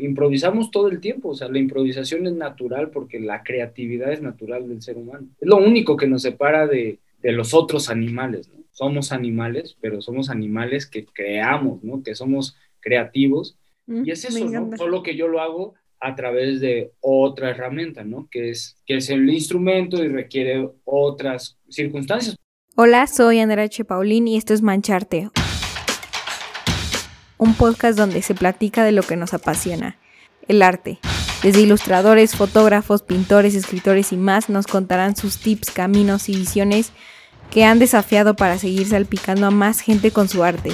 Improvisamos 0.00 0.70
todo 0.70 0.88
el 0.88 1.00
tiempo, 1.00 1.30
o 1.30 1.34
sea, 1.34 1.48
la 1.48 1.58
improvisación 1.58 2.26
es 2.26 2.34
natural 2.34 2.90
porque 2.90 3.20
la 3.20 3.42
creatividad 3.42 4.12
es 4.12 4.22
natural 4.22 4.68
del 4.68 4.82
ser 4.82 4.96
humano. 4.96 5.26
Es 5.40 5.48
lo 5.48 5.56
único 5.56 5.96
que 5.96 6.06
nos 6.06 6.22
separa 6.22 6.66
de, 6.66 6.98
de 7.22 7.32
los 7.32 7.54
otros 7.54 7.88
animales, 7.88 8.48
¿no? 8.48 8.62
Somos 8.70 9.12
animales, 9.12 9.76
pero 9.80 10.02
somos 10.02 10.30
animales 10.30 10.86
que 10.86 11.04
creamos, 11.04 11.82
¿no? 11.84 12.02
Que 12.02 12.14
somos 12.14 12.56
creativos. 12.80 13.56
y 13.86 14.10
es 14.10 14.24
eso, 14.24 14.44
¿no? 14.48 14.76
Solo 14.76 15.02
que 15.02 15.16
yo 15.16 15.28
lo 15.28 15.40
hago 15.40 15.74
a 16.00 16.14
través 16.14 16.60
de 16.60 16.92
otra 17.00 17.50
herramienta, 17.50 18.04
¿no? 18.04 18.28
Que 18.30 18.50
es, 18.50 18.76
que 18.84 18.96
es 18.96 19.08
el 19.10 19.28
instrumento 19.30 20.04
y 20.04 20.08
requiere 20.08 20.68
otras 20.84 21.56
circunstancias. 21.68 22.36
Hola, 22.76 23.06
soy 23.06 23.38
Andrea 23.38 23.64
H. 23.64 23.84
Paulín 23.84 24.28
y 24.28 24.36
esto 24.36 24.52
es 24.52 24.60
Mancharte, 24.60 25.30
un 27.44 27.54
podcast 27.54 27.96
donde 27.98 28.22
se 28.22 28.34
platica 28.34 28.84
de 28.84 28.92
lo 28.92 29.02
que 29.02 29.16
nos 29.16 29.34
apasiona, 29.34 29.98
el 30.48 30.62
arte. 30.62 30.98
Desde 31.42 31.60
ilustradores, 31.60 32.34
fotógrafos, 32.34 33.02
pintores, 33.02 33.54
escritores 33.54 34.12
y 34.12 34.16
más 34.16 34.48
nos 34.48 34.66
contarán 34.66 35.14
sus 35.14 35.38
tips, 35.38 35.70
caminos 35.70 36.30
y 36.30 36.36
visiones 36.36 36.92
que 37.50 37.66
han 37.66 37.78
desafiado 37.78 38.34
para 38.34 38.58
seguir 38.58 38.88
salpicando 38.88 39.46
a 39.46 39.50
más 39.50 39.80
gente 39.80 40.10
con 40.10 40.28
su 40.28 40.42
arte. 40.42 40.72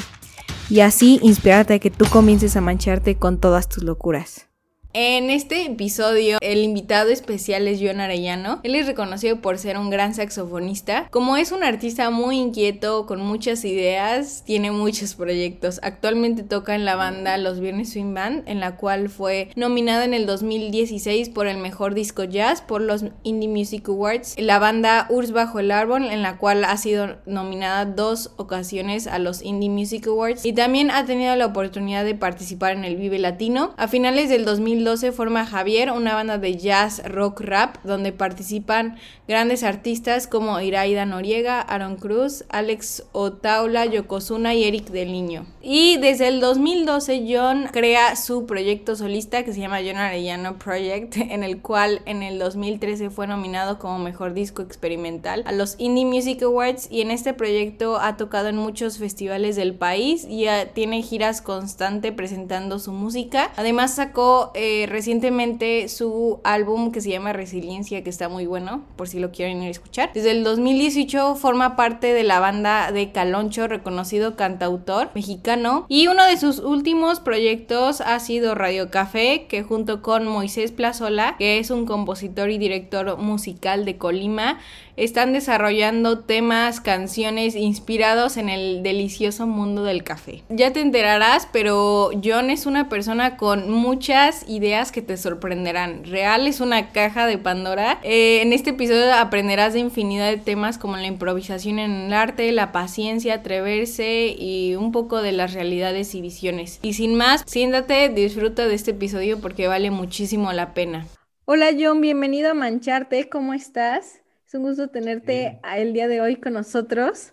Y 0.68 0.80
así 0.80 1.18
inspirarte 1.22 1.74
a 1.74 1.78
que 1.80 1.90
tú 1.90 2.06
comiences 2.06 2.56
a 2.56 2.60
mancharte 2.60 3.16
con 3.16 3.40
todas 3.40 3.68
tus 3.68 3.82
locuras. 3.82 4.49
En 4.92 5.30
este 5.30 5.66
episodio, 5.66 6.38
el 6.40 6.64
invitado 6.64 7.10
especial 7.10 7.68
es 7.68 7.78
John 7.80 8.00
Arellano. 8.00 8.58
Él 8.64 8.74
es 8.74 8.88
reconocido 8.88 9.36
por 9.36 9.56
ser 9.56 9.78
un 9.78 9.88
gran 9.88 10.14
saxofonista. 10.14 11.06
Como 11.10 11.36
es 11.36 11.52
un 11.52 11.62
artista 11.62 12.10
muy 12.10 12.38
inquieto, 12.40 13.06
con 13.06 13.20
muchas 13.20 13.64
ideas, 13.64 14.42
tiene 14.44 14.72
muchos 14.72 15.14
proyectos. 15.14 15.78
Actualmente 15.84 16.42
toca 16.42 16.74
en 16.74 16.84
la 16.84 16.96
banda 16.96 17.38
Los 17.38 17.60
Viernes 17.60 17.92
Swing 17.92 18.14
Band, 18.14 18.48
en 18.48 18.58
la 18.58 18.78
cual 18.78 19.10
fue 19.10 19.50
nominada 19.54 20.04
en 20.04 20.12
el 20.12 20.26
2016 20.26 21.28
por 21.28 21.46
el 21.46 21.58
mejor 21.58 21.94
disco 21.94 22.24
jazz 22.24 22.60
por 22.60 22.80
los 22.80 23.04
Indie 23.22 23.48
Music 23.48 23.88
Awards. 23.88 24.34
La 24.38 24.58
banda 24.58 25.06
Urs 25.08 25.30
Bajo 25.30 25.60
el 25.60 25.70
Árbol, 25.70 26.06
en 26.10 26.22
la 26.22 26.36
cual 26.36 26.64
ha 26.64 26.76
sido 26.76 27.16
nominada 27.26 27.84
dos 27.84 28.32
ocasiones 28.38 29.06
a 29.06 29.20
los 29.20 29.40
Indie 29.40 29.70
Music 29.70 30.08
Awards. 30.08 30.44
Y 30.44 30.52
también 30.52 30.90
ha 30.90 31.06
tenido 31.06 31.36
la 31.36 31.46
oportunidad 31.46 32.04
de 32.04 32.16
participar 32.16 32.72
en 32.72 32.84
el 32.84 32.96
Vive 32.96 33.20
Latino. 33.20 33.72
A 33.76 33.86
finales 33.86 34.28
del 34.28 34.44
2000 34.44 34.79
2012 34.84 35.12
forma 35.12 35.44
Javier, 35.44 35.90
una 35.90 36.14
banda 36.14 36.38
de 36.38 36.56
jazz, 36.56 37.02
rock, 37.04 37.40
rap, 37.40 37.76
donde 37.84 38.12
participan 38.12 38.96
grandes 39.28 39.62
artistas 39.62 40.26
como 40.26 40.58
Iraida 40.60 41.04
Noriega, 41.04 41.60
Aaron 41.60 41.96
Cruz, 41.96 42.44
Alex 42.48 43.04
Otaula, 43.12 43.84
Yokozuna 43.86 44.54
y 44.54 44.64
Eric 44.64 44.88
Del 44.88 45.12
Niño. 45.12 45.46
Y 45.62 45.98
desde 45.98 46.28
el 46.28 46.40
2012 46.40 47.26
John 47.28 47.68
crea 47.70 48.16
su 48.16 48.46
proyecto 48.46 48.96
solista 48.96 49.44
que 49.44 49.52
se 49.52 49.60
llama 49.60 49.80
John 49.84 49.98
Arellano 49.98 50.58
Project, 50.58 51.16
en 51.16 51.44
el 51.44 51.60
cual 51.60 52.00
en 52.06 52.22
el 52.22 52.38
2013 52.38 53.10
fue 53.10 53.26
nominado 53.26 53.78
como 53.78 53.98
mejor 53.98 54.32
disco 54.32 54.62
experimental 54.62 55.42
a 55.46 55.52
los 55.52 55.76
Indie 55.78 56.06
Music 56.06 56.42
Awards 56.42 56.88
y 56.90 57.02
en 57.02 57.10
este 57.10 57.34
proyecto 57.34 57.98
ha 58.00 58.16
tocado 58.16 58.48
en 58.48 58.56
muchos 58.56 58.98
festivales 58.98 59.56
del 59.56 59.74
país 59.74 60.26
y 60.28 60.46
tiene 60.74 61.02
giras 61.02 61.42
constante 61.42 62.12
presentando 62.12 62.78
su 62.78 62.92
música. 62.92 63.52
Además 63.56 63.94
sacó 63.94 64.52
eh, 64.54 64.69
eh, 64.70 64.86
recientemente 64.86 65.88
su 65.88 66.38
álbum 66.44 66.92
que 66.92 67.00
se 67.00 67.10
llama 67.10 67.32
Resiliencia, 67.32 68.04
que 68.04 68.10
está 68.10 68.28
muy 68.28 68.46
bueno, 68.46 68.84
por 68.94 69.08
si 69.08 69.18
lo 69.18 69.32
quieren 69.32 69.62
ir 69.62 69.68
a 69.68 69.70
escuchar. 69.70 70.10
Desde 70.14 70.30
el 70.30 70.44
2018 70.44 71.34
forma 71.34 71.74
parte 71.74 72.12
de 72.12 72.22
la 72.22 72.38
banda 72.38 72.92
de 72.92 73.10
Caloncho, 73.10 73.66
reconocido 73.66 74.36
cantautor 74.36 75.10
mexicano. 75.14 75.86
Y 75.88 76.06
uno 76.06 76.24
de 76.24 76.36
sus 76.36 76.60
últimos 76.60 77.18
proyectos 77.18 78.00
ha 78.00 78.20
sido 78.20 78.54
Radio 78.54 78.90
Café, 78.90 79.46
que 79.48 79.64
junto 79.64 80.02
con 80.02 80.26
Moisés 80.28 80.70
Plazola, 80.70 81.34
que 81.38 81.58
es 81.58 81.70
un 81.70 81.84
compositor 81.84 82.50
y 82.50 82.58
director 82.58 83.18
musical 83.18 83.84
de 83.84 83.96
Colima, 83.96 84.58
están 84.96 85.32
desarrollando 85.32 86.20
temas, 86.20 86.80
canciones 86.80 87.56
inspirados 87.56 88.36
en 88.36 88.50
el 88.50 88.82
delicioso 88.82 89.46
mundo 89.46 89.82
del 89.82 90.04
café. 90.04 90.42
Ya 90.50 90.72
te 90.72 90.80
enterarás, 90.80 91.48
pero 91.50 92.10
John 92.22 92.50
es 92.50 92.66
una 92.66 92.88
persona 92.90 93.38
con 93.38 93.70
muchas 93.70 94.46
ideas 94.46 94.59
que 94.60 95.00
te 95.00 95.16
sorprenderán. 95.16 96.04
Real 96.04 96.46
es 96.46 96.60
una 96.60 96.92
caja 96.92 97.26
de 97.26 97.38
Pandora. 97.38 97.98
Eh, 98.02 98.42
en 98.42 98.52
este 98.52 98.70
episodio 98.70 99.10
aprenderás 99.14 99.72
de 99.72 99.78
infinidad 99.78 100.30
de 100.30 100.36
temas 100.36 100.76
como 100.76 100.98
la 100.98 101.06
improvisación 101.06 101.78
en 101.78 101.92
el 101.92 102.12
arte, 102.12 102.52
la 102.52 102.70
paciencia, 102.70 103.36
atreverse 103.36 104.36
y 104.38 104.74
un 104.74 104.92
poco 104.92 105.22
de 105.22 105.32
las 105.32 105.54
realidades 105.54 106.14
y 106.14 106.20
visiones. 106.20 106.78
Y 106.82 106.92
sin 106.92 107.14
más, 107.14 107.42
siéntate, 107.46 108.10
disfruta 108.10 108.68
de 108.68 108.74
este 108.74 108.90
episodio 108.90 109.40
porque 109.40 109.66
vale 109.66 109.90
muchísimo 109.90 110.52
la 110.52 110.74
pena. 110.74 111.06
Hola 111.46 111.70
John, 111.78 112.02
bienvenido 112.02 112.50
a 112.50 112.54
Mancharte, 112.54 113.30
¿cómo 113.30 113.54
estás? 113.54 114.20
Es 114.46 114.54
un 114.54 114.64
gusto 114.64 114.88
tenerte 114.88 115.58
el 115.74 115.94
día 115.94 116.06
de 116.06 116.20
hoy 116.20 116.36
con 116.36 116.52
nosotros. 116.52 117.32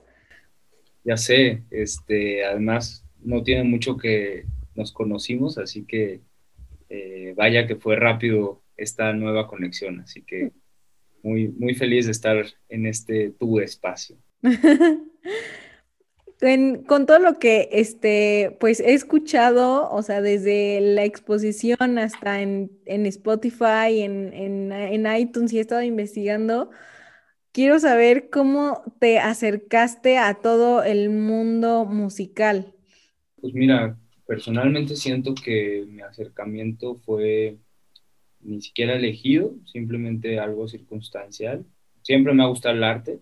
Ya 1.03 1.17
sé, 1.17 1.63
este, 1.71 2.45
además 2.45 3.05
no 3.21 3.43
tiene 3.43 3.65
mucho 3.65 3.97
que 3.97 4.45
nos 4.75 4.93
conocimos, 4.93 5.57
así 5.57 5.83
que 5.83 6.21
eh, 6.89 7.33
vaya 7.35 7.67
que 7.67 7.75
fue 7.75 7.95
rápido 7.95 8.61
esta 8.75 9.13
nueva 9.13 9.47
conexión, 9.47 9.99
así 10.01 10.21
que 10.21 10.51
muy, 11.23 11.49
muy 11.49 11.73
feliz 11.75 12.05
de 12.05 12.11
estar 12.11 12.45
en 12.69 12.85
este 12.85 13.31
tu 13.31 13.59
espacio. 13.59 14.17
con 16.87 17.05
todo 17.07 17.19
lo 17.19 17.39
que 17.39 17.69
este, 17.71 18.55
pues 18.59 18.79
he 18.79 18.93
escuchado, 18.93 19.89
o 19.89 20.01
sea, 20.03 20.21
desde 20.21 20.79
la 20.81 21.03
exposición 21.03 21.97
hasta 21.97 22.41
en, 22.41 22.69
Spotify, 22.85 24.01
en, 24.01 24.33
en, 24.33 24.71
en 24.71 25.15
iTunes 25.15 25.51
y 25.51 25.57
he 25.57 25.61
estado 25.61 25.81
investigando, 25.81 26.69
quiero 27.51 27.79
saber 27.79 28.29
cómo 28.29 28.83
te 28.99 29.17
acercaste 29.17 30.19
a 30.19 30.35
todo 30.35 30.83
el 30.83 31.09
mundo 31.09 31.85
musical. 31.85 32.73
Pues 33.41 33.53
mira, 33.53 33.97
personalmente 34.27 34.95
siento 34.95 35.33
que 35.33 35.85
mi 35.87 36.01
acercamiento 36.01 36.95
fue 36.95 37.57
ni 38.41 38.61
siquiera 38.61 38.95
elegido, 38.95 39.55
simplemente 39.65 40.39
algo 40.39 40.67
circunstancial. 40.67 41.65
Siempre 42.03 42.33
me 42.33 42.43
ha 42.43 42.47
gustado 42.47 42.75
el 42.75 42.83
arte, 42.83 43.21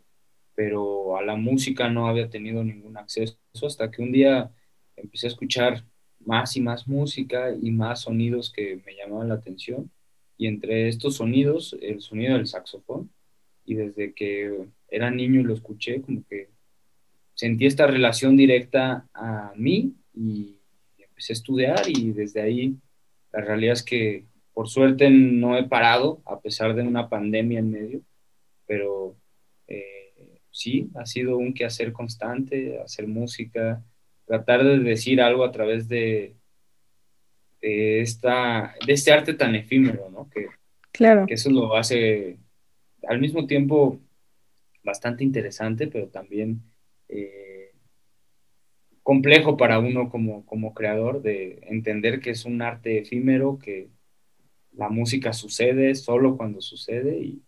pero 0.56 1.18
a 1.18 1.24
la 1.24 1.36
música 1.36 1.90
no 1.90 2.08
había 2.08 2.30
tenido 2.30 2.64
ningún 2.64 2.98
acceso 2.98 3.38
hasta 3.64 3.92
que 3.92 4.02
un 4.02 4.12
día 4.12 4.52
empecé 4.96 5.28
a 5.28 5.30
escuchar 5.30 5.86
más 6.20 6.58
y 6.58 6.62
más 6.62 6.88
música 6.88 7.56
y 7.56 7.72
más 7.72 8.02
sonidos 8.02 8.52
que 8.52 8.82
me 8.86 8.96
llamaban 8.96 9.30
la 9.30 9.36
atención. 9.36 9.92
Y 10.38 10.48
entre 10.48 10.90
estos 10.90 11.16
sonidos, 11.16 11.78
el 11.82 12.02
sonido 12.02 12.36
del 12.36 12.48
saxofón, 12.48 13.10
y 13.64 13.76
desde 13.76 14.14
que 14.14 14.68
era 14.90 15.10
niño 15.12 15.42
y 15.42 15.44
lo 15.44 15.54
escuché, 15.54 16.02
como 16.02 16.26
que 16.28 16.50
sentí 17.36 17.66
esta 17.66 17.88
relación 17.88 18.36
directa 18.36 19.08
a 19.14 19.54
mí 19.56 19.94
y 20.14 20.55
empecé 21.16 21.31
a 21.31 21.40
estudiar 21.40 21.81
y 21.88 22.12
desde 22.12 22.42
ahí 22.42 22.76
la 23.31 23.40
realidad 23.40 23.74
es 23.74 23.84
que 23.84 24.26
por 24.53 24.68
suerte 24.68 25.09
no 25.09 25.58
he 25.58 25.64
parado 25.64 26.22
a 26.26 26.42
pesar 26.42 26.76
de 26.76 26.84
una 26.84 27.08
pandemia 27.08 27.59
en 27.59 27.72
medio, 27.72 28.02
pero 28.68 29.16
eh, 29.68 30.42
sí, 30.52 30.90
ha 30.96 31.06
sido 31.06 31.38
un 31.38 31.53
quehacer 31.53 31.94
constante, 31.94 32.80
hacer 32.81 33.08
música, 33.08 33.81
tratar 34.26 34.64
de 34.64 34.80
decir 34.80 35.22
algo 35.22 35.46
a 35.46 35.52
través 35.52 35.88
de, 35.88 36.36
de, 37.62 38.02
esta, 38.02 38.76
de 38.86 38.94
este 38.94 39.14
arte 39.14 39.34
tan 39.34 39.56
efímero, 39.56 40.09
¿no? 40.09 40.30
Que, 40.30 40.47
claro. 40.92 41.26
que 41.26 41.36
eso 41.36 41.50
lo 41.50 41.76
hace 41.78 42.40
al 43.08 43.20
mismo 43.20 43.47
tiempo 43.47 44.00
bastante 44.84 45.24
interesante, 45.24 45.88
pero 45.88 46.08
también 46.08 46.62
eh, 47.08 47.45
complejo 49.06 49.56
para 49.56 49.78
uno 49.78 50.10
como, 50.10 50.44
como 50.48 50.74
creador 50.74 51.22
de 51.22 51.60
entender 51.68 52.20
que 52.20 52.32
es 52.32 52.44
un 52.44 52.64
arte 52.64 52.98
efímero, 52.98 53.60
que 53.60 53.92
la 54.72 54.90
música 54.90 55.32
sucede 55.32 55.94
solo 55.94 56.35
cuando 56.35 56.59
sucede 56.59 57.20
y, 57.20 57.41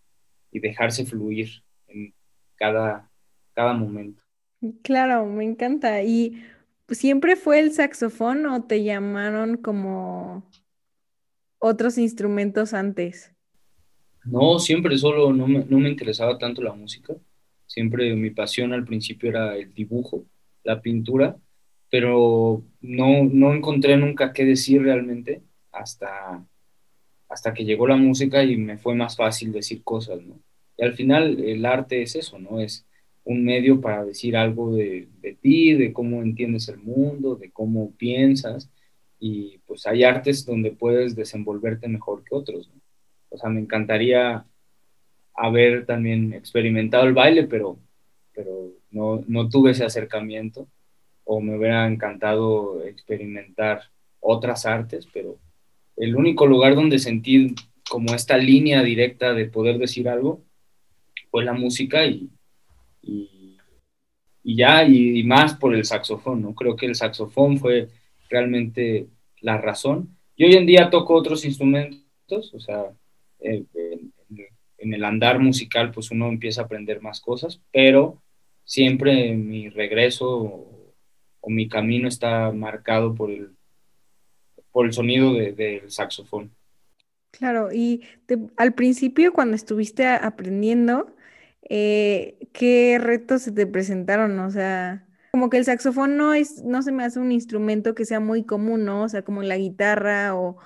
dejarse 0.59 1.05
fluir 1.05 1.49
en 1.87 2.15
cada, 2.55 3.11
cada 3.53 3.73
momento. 3.73 4.23
Claro, 4.81 5.27
me 5.27 5.43
encanta. 5.43 6.01
¿Y 6.01 6.41
siempre 6.89 7.35
fue 7.35 7.59
el 7.59 7.73
saxofón 7.73 8.47
o 8.47 8.63
te 8.63 8.83
llamaron 8.83 9.57
como 9.57 10.49
otros 11.59 11.99
instrumentos 11.99 12.73
antes? 12.73 13.35
No, 14.25 14.57
siempre 14.57 14.97
solo 14.97 15.31
no 15.31 15.47
me, 15.47 15.63
no 15.63 15.77
me 15.77 15.89
interesaba 15.89 16.39
tanto 16.39 16.63
la 16.63 16.73
música. 16.73 17.13
Siempre 17.67 18.15
mi 18.15 18.31
pasión 18.31 18.73
al 18.73 18.83
principio 18.83 19.29
era 19.29 19.55
el 19.55 19.75
dibujo, 19.75 20.25
la 20.63 20.81
pintura, 20.81 21.37
pero 21.89 22.63
no, 22.81 23.23
no 23.23 23.53
encontré 23.53 23.97
nunca 23.97 24.33
qué 24.33 24.45
decir 24.45 24.81
realmente 24.81 25.41
hasta, 25.71 26.45
hasta 27.29 27.53
que 27.53 27.65
llegó 27.65 27.87
la 27.87 27.95
música 27.95 28.43
y 28.43 28.57
me 28.57 28.77
fue 28.77 28.95
más 28.95 29.15
fácil 29.15 29.51
decir 29.51 29.83
cosas, 29.83 30.21
¿no? 30.21 30.39
Y 30.77 30.83
al 30.83 30.93
final 30.93 31.39
el 31.43 31.65
arte 31.65 32.01
es 32.01 32.15
eso, 32.15 32.39
¿no? 32.39 32.59
Es 32.59 32.85
un 33.23 33.43
medio 33.43 33.81
para 33.81 34.05
decir 34.05 34.37
algo 34.37 34.75
de, 34.75 35.07
de 35.21 35.33
ti, 35.33 35.73
de 35.73 35.91
cómo 35.93 36.21
entiendes 36.21 36.69
el 36.69 36.77
mundo, 36.79 37.35
de 37.35 37.51
cómo 37.51 37.91
piensas. 37.97 38.69
y 39.19 39.59
pues 39.65 39.87
hay 39.87 40.03
artes 40.03 40.45
donde 40.45 40.71
puedes 40.71 41.15
desenvolverte 41.15 41.87
mejor 41.87 42.23
que 42.23 42.35
otros. 42.35 42.69
O 43.29 43.37
sea, 43.37 43.49
me 43.49 43.59
encantaría 43.61 44.45
haber 45.35 45.85
también 45.85 46.33
experimentado 46.33 47.05
el 47.05 47.13
baile, 47.13 47.43
pero, 47.45 47.79
pero 48.33 48.73
no, 48.91 49.23
no 49.27 49.49
tuve 49.49 49.71
ese 49.71 49.85
acercamiento 49.85 50.67
o 51.27 51.41
me 51.41 51.57
hubiera 51.57 51.85
encantado 51.85 52.83
experimentar 52.85 53.81
otras 54.19 54.65
artes, 54.65 55.07
pero 55.13 55.37
el 55.97 56.15
único 56.15 56.47
lugar 56.47 56.73
donde 56.73 56.99
sentí 56.99 57.53
como 57.89 58.15
esta 58.15 58.37
línea 58.37 58.81
directa 58.81 59.33
de 59.33 59.45
poder 59.45 59.77
decir 59.77 60.07
algo 60.09 60.41
fue 61.29 61.43
la 61.43 61.53
música 61.53 62.05
y, 62.05 62.29
y, 63.01 63.57
ya, 64.43 64.85
y, 64.85 65.23
más 65.23 65.55
por 65.55 65.75
el 65.75 65.83
saxofón, 65.83 66.41
¿no? 66.41 66.55
Creo 66.55 66.75
que 66.75 66.85
el 66.85 66.95
saxofón 66.95 67.57
fue 67.57 67.89
realmente 68.29 69.07
la 69.41 69.57
razón. 69.57 70.17
Y 70.37 70.45
hoy 70.45 70.53
en 70.53 70.65
día 70.65 70.89
toco 70.89 71.13
otros 71.13 71.43
instrumentos, 71.43 72.53
o 72.53 72.59
sea, 72.59 72.85
en, 73.39 73.67
el 74.77 75.03
andar 75.03 75.39
musical 75.39 75.91
pues 75.91 76.11
uno 76.11 76.29
empieza 76.29 76.61
a 76.61 76.65
aprender 76.65 77.01
más 77.01 77.19
cosas, 77.19 77.59
pero 77.71 78.21
siempre 78.63 79.33
mi 79.33 79.69
regreso 79.69 80.76
o, 81.47 81.49
mi 81.49 81.67
camino 81.67 82.07
está 82.07 82.51
marcado 82.51 83.15
por 83.15 83.31
el, 83.31 83.55
por 84.71 84.85
el 84.85 84.93
sonido 84.93 85.33
del 85.33 85.89
saxofón. 85.89 86.51
Claro, 87.31 87.71
y 87.71 88.03
al 88.55 88.73
principio 88.73 89.33
cuando 89.33 89.55
estuviste 89.55 90.07
aprendiendo, 90.07 91.15
eh, 91.69 92.37
¿qué 92.53 92.97
retos 92.99 93.43
se 93.43 93.51
te 93.51 93.67
presentaron? 93.67 94.39
O 94.39 94.49
sea, 94.49 95.07
como 95.31 95.49
que 95.49 95.57
el 95.57 95.65
saxofón 95.65 96.17
no 96.17 96.33
es, 96.33 96.63
no 96.63 96.81
se 96.81 96.91
me 96.91 97.03
hace 97.03 97.19
un 97.19 97.31
instrumento 97.31 97.93
que 97.93 98.05
sea 98.05 98.19
muy 98.19 98.43
común, 98.43 98.85
¿no? 98.85 99.03
O 99.03 99.09
sea, 99.09 99.21
como 99.21 99.43
la 99.43 99.57
guitarra 99.57 100.35
o 100.35 100.57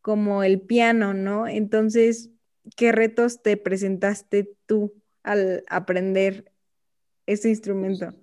como 0.00 0.42
el 0.42 0.60
piano, 0.60 1.14
¿no? 1.14 1.46
Entonces, 1.46 2.30
¿qué 2.76 2.92
retos 2.92 3.42
te 3.42 3.56
presentaste 3.56 4.52
tú 4.66 4.94
al 5.22 5.64
aprender 5.68 6.52
ese 7.26 7.50
instrumento? 7.50 8.14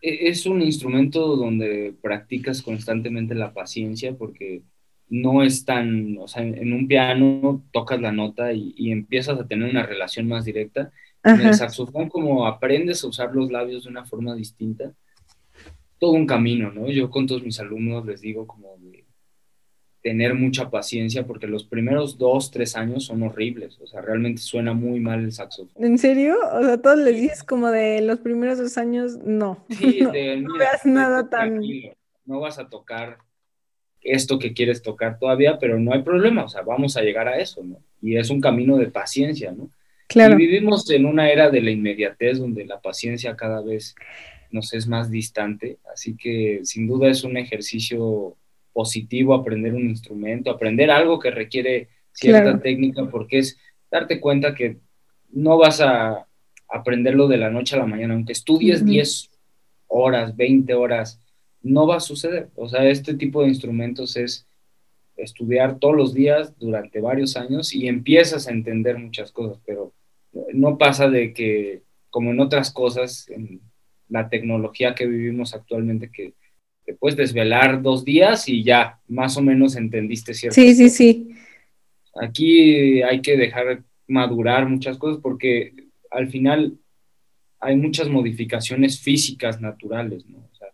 E, 0.00 0.28
es 0.28 0.46
un 0.46 0.62
instrumento 0.62 1.36
donde 1.36 1.94
practicas 2.00 2.62
constantemente 2.62 3.34
la 3.34 3.52
paciencia 3.52 4.14
porque 4.14 4.62
no 5.08 5.42
es 5.42 5.64
tan, 5.64 6.18
o 6.18 6.26
sea, 6.26 6.42
en 6.42 6.72
un 6.72 6.88
piano 6.88 7.64
tocas 7.72 8.00
la 8.00 8.12
nota 8.12 8.52
y, 8.52 8.90
empiezas 8.90 9.38
a 9.38 9.46
tener 9.46 9.70
una 9.70 9.84
relación 9.84 10.26
más 10.26 10.44
directa. 10.44 10.90
En 11.22 11.40
el 11.40 11.54
saxofón, 11.54 12.08
como 12.08 12.46
aprendes 12.46 13.02
a 13.02 13.08
usar 13.08 13.34
los 13.34 13.50
labios 13.50 13.84
de 13.84 13.90
una 13.90 14.04
forma 14.04 14.34
distinta, 14.34 14.92
todo 15.98 16.12
un 16.12 16.26
camino, 16.26 16.70
¿no? 16.72 16.88
Yo 16.88 17.10
con 17.10 17.26
todos 17.26 17.42
mis 17.42 17.58
alumnos 17.58 18.04
les 18.06 18.20
digo 18.20 18.46
como 18.46 18.76
tener 20.06 20.34
mucha 20.34 20.70
paciencia 20.70 21.26
porque 21.26 21.48
los 21.48 21.64
primeros 21.64 22.16
dos, 22.16 22.52
tres 22.52 22.76
años 22.76 23.06
son 23.06 23.24
horribles, 23.24 23.76
o 23.80 23.88
sea, 23.88 24.02
realmente 24.02 24.40
suena 24.40 24.72
muy 24.72 25.00
mal 25.00 25.24
el 25.24 25.32
saxofón. 25.32 25.84
¿En 25.84 25.98
serio? 25.98 26.36
O 26.52 26.62
sea, 26.62 26.80
todos 26.80 26.98
les 26.98 27.20
dices 27.20 27.42
como 27.42 27.72
de 27.72 28.00
los 28.02 28.20
primeros 28.20 28.56
dos 28.56 28.78
años, 28.78 29.16
no. 29.24 29.66
Sí, 29.68 29.98
no, 30.42 30.58
veas 30.58 30.86
nada 30.86 31.28
tan... 31.28 31.60
No 32.24 32.38
vas 32.38 32.60
a 32.60 32.68
tocar 32.68 33.18
esto 34.00 34.38
que 34.38 34.54
quieres 34.54 34.80
tocar 34.80 35.18
todavía, 35.18 35.58
pero 35.58 35.80
no 35.80 35.92
hay 35.92 36.02
problema, 36.02 36.44
o 36.44 36.48
sea, 36.48 36.62
vamos 36.62 36.96
a 36.96 37.02
llegar 37.02 37.26
a 37.26 37.40
eso, 37.40 37.64
¿no? 37.64 37.80
Y 38.00 38.16
es 38.16 38.30
un 38.30 38.40
camino 38.40 38.76
de 38.76 38.86
paciencia, 38.86 39.50
¿no? 39.50 39.70
Claro. 40.06 40.34
Y 40.34 40.46
vivimos 40.46 40.88
en 40.88 41.04
una 41.04 41.32
era 41.32 41.50
de 41.50 41.62
la 41.62 41.72
inmediatez 41.72 42.38
donde 42.38 42.64
la 42.64 42.80
paciencia 42.80 43.34
cada 43.34 43.60
vez 43.60 43.96
nos 44.52 44.72
es 44.72 44.86
más 44.86 45.10
distante, 45.10 45.78
así 45.92 46.16
que 46.16 46.60
sin 46.62 46.86
duda 46.86 47.08
es 47.08 47.24
un 47.24 47.36
ejercicio 47.36 48.36
positivo 48.76 49.32
aprender 49.32 49.72
un 49.72 49.88
instrumento, 49.88 50.50
aprender 50.50 50.90
algo 50.90 51.18
que 51.18 51.30
requiere 51.30 51.88
cierta 52.12 52.60
técnica, 52.60 53.08
porque 53.08 53.38
es 53.38 53.58
darte 53.90 54.20
cuenta 54.20 54.54
que 54.54 54.76
no 55.30 55.56
vas 55.56 55.80
a 55.80 56.26
aprenderlo 56.68 57.26
de 57.26 57.38
la 57.38 57.48
noche 57.48 57.74
a 57.74 57.78
la 57.78 57.86
mañana, 57.86 58.12
aunque 58.12 58.34
estudies 58.34 58.84
10 58.84 59.30
horas, 59.86 60.36
20 60.36 60.74
horas, 60.74 61.22
no 61.62 61.86
va 61.86 61.96
a 61.96 62.00
suceder. 62.00 62.50
O 62.54 62.68
sea, 62.68 62.86
este 62.86 63.14
tipo 63.14 63.40
de 63.40 63.48
instrumentos 63.48 64.14
es 64.18 64.46
estudiar 65.16 65.78
todos 65.78 65.96
los 65.96 66.12
días 66.12 66.52
durante 66.58 67.00
varios 67.00 67.38
años 67.38 67.74
y 67.74 67.88
empiezas 67.88 68.46
a 68.46 68.52
entender 68.52 68.98
muchas 68.98 69.32
cosas, 69.32 69.58
pero 69.64 69.94
no 70.52 70.76
pasa 70.76 71.08
de 71.08 71.32
que, 71.32 71.80
como 72.10 72.30
en 72.30 72.40
otras 72.40 72.70
cosas, 72.70 73.26
en 73.30 73.62
la 74.10 74.28
tecnología 74.28 74.94
que 74.94 75.06
vivimos 75.06 75.54
actualmente, 75.54 76.10
que 76.10 76.34
te 76.86 76.94
puedes 76.94 77.16
desvelar 77.16 77.82
dos 77.82 78.04
días 78.04 78.48
y 78.48 78.62
ya 78.62 79.00
más 79.08 79.36
o 79.36 79.42
menos 79.42 79.74
entendiste 79.74 80.32
ciertas 80.32 80.54
Sí, 80.54 80.74
sí, 80.74 80.88
sí. 80.88 81.30
Aquí 82.14 83.02
hay 83.02 83.20
que 83.20 83.36
dejar 83.36 83.82
madurar 84.06 84.68
muchas 84.68 84.96
cosas 84.96 85.20
porque 85.20 85.74
al 86.10 86.28
final 86.28 86.78
hay 87.58 87.76
muchas 87.76 88.08
modificaciones 88.08 89.00
físicas 89.00 89.60
naturales, 89.60 90.24
¿no? 90.26 90.38
O 90.38 90.54
sea, 90.54 90.68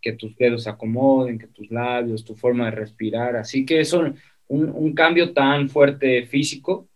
que 0.00 0.14
tus 0.14 0.34
dedos 0.36 0.64
se 0.64 0.70
acomoden, 0.70 1.38
que 1.38 1.46
tus 1.48 1.70
labios, 1.70 2.24
tu 2.24 2.34
forma 2.34 2.64
de 2.66 2.70
respirar. 2.70 3.36
Así 3.36 3.66
que 3.66 3.80
eso, 3.80 4.00
un, 4.48 4.70
un 4.70 4.94
cambio 4.94 5.34
tan 5.34 5.68
fuerte 5.68 6.24
físico 6.24 6.88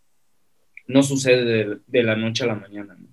no 0.87 1.03
sucede 1.03 1.45
de, 1.45 1.79
de 1.87 2.03
la 2.03 2.17
noche 2.17 2.45
a 2.45 2.49
la 2.49 2.55
mañana, 2.55 2.97
¿no? 2.99 3.09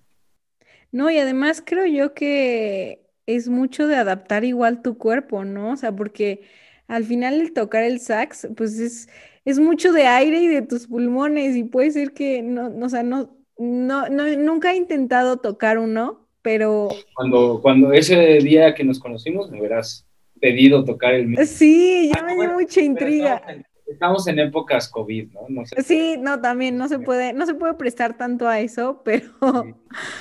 No, 0.94 1.12
y 1.12 1.18
además 1.18 1.62
creo 1.66 1.86
yo 1.86 2.14
que 2.14 3.05
es 3.28 3.50
mucho 3.50 3.88
de 3.88 3.96
adaptar 3.96 4.44
igual 4.44 4.82
tu 4.82 4.98
cuerpo, 4.98 5.46
¿no? 5.46 5.72
O 5.72 5.78
sea, 5.78 5.96
porque 5.96 6.42
al 6.88 7.04
final 7.04 7.42
el 7.42 7.54
tocar 7.54 7.84
el 7.84 8.00
sax, 8.00 8.48
pues 8.56 8.80
es, 8.80 9.10
es 9.46 9.60
mucho 9.60 9.92
de 9.92 10.08
aire 10.08 10.42
y 10.42 10.48
de 10.48 10.62
tus 10.62 10.88
pulmones 10.88 11.56
y 11.56 11.64
puede 11.64 11.92
ser 11.92 12.14
que 12.14 12.42
no, 12.42 12.70
no 12.70 12.86
o 12.86 12.90
sea, 12.90 13.04
no, 13.04 13.36
no, 13.58 14.10
nunca 14.10 14.74
he 14.74 14.78
intentado 14.78 15.38
tocar 15.38 15.78
uno, 15.78 16.28
pero... 16.42 16.90
Cuando, 17.16 17.60
cuando 17.62 17.94
ese 17.94 18.40
día 18.40 18.74
que 18.76 18.84
nos 18.84 19.00
conocimos 19.00 19.50
me 19.50 19.60
hubieras 19.60 20.06
pedido 20.40 20.84
tocar 20.84 21.14
el 21.14 21.28
mío. 21.28 21.40
Sí, 21.46 22.12
ya 22.14 22.24
me 22.24 22.36
dio 22.36 22.54
mucha 22.54 22.82
intriga. 22.82 23.42
Estamos 23.88 24.28
en, 24.28 24.40
épocas 24.40 24.90
COVID, 24.90 25.32
¿no? 25.32 25.64
sí, 25.84 26.16
no, 26.20 26.42
también 26.42 26.76
no 26.76 26.88
se 26.88 26.98
puede, 26.98 27.34
no 27.34 27.46
se 27.46 27.54
puede 27.54 27.76
prestar 27.76 28.18
tanto 28.18 28.48
a 28.48 28.60
eso, 28.60 29.02
pero... 29.06 29.30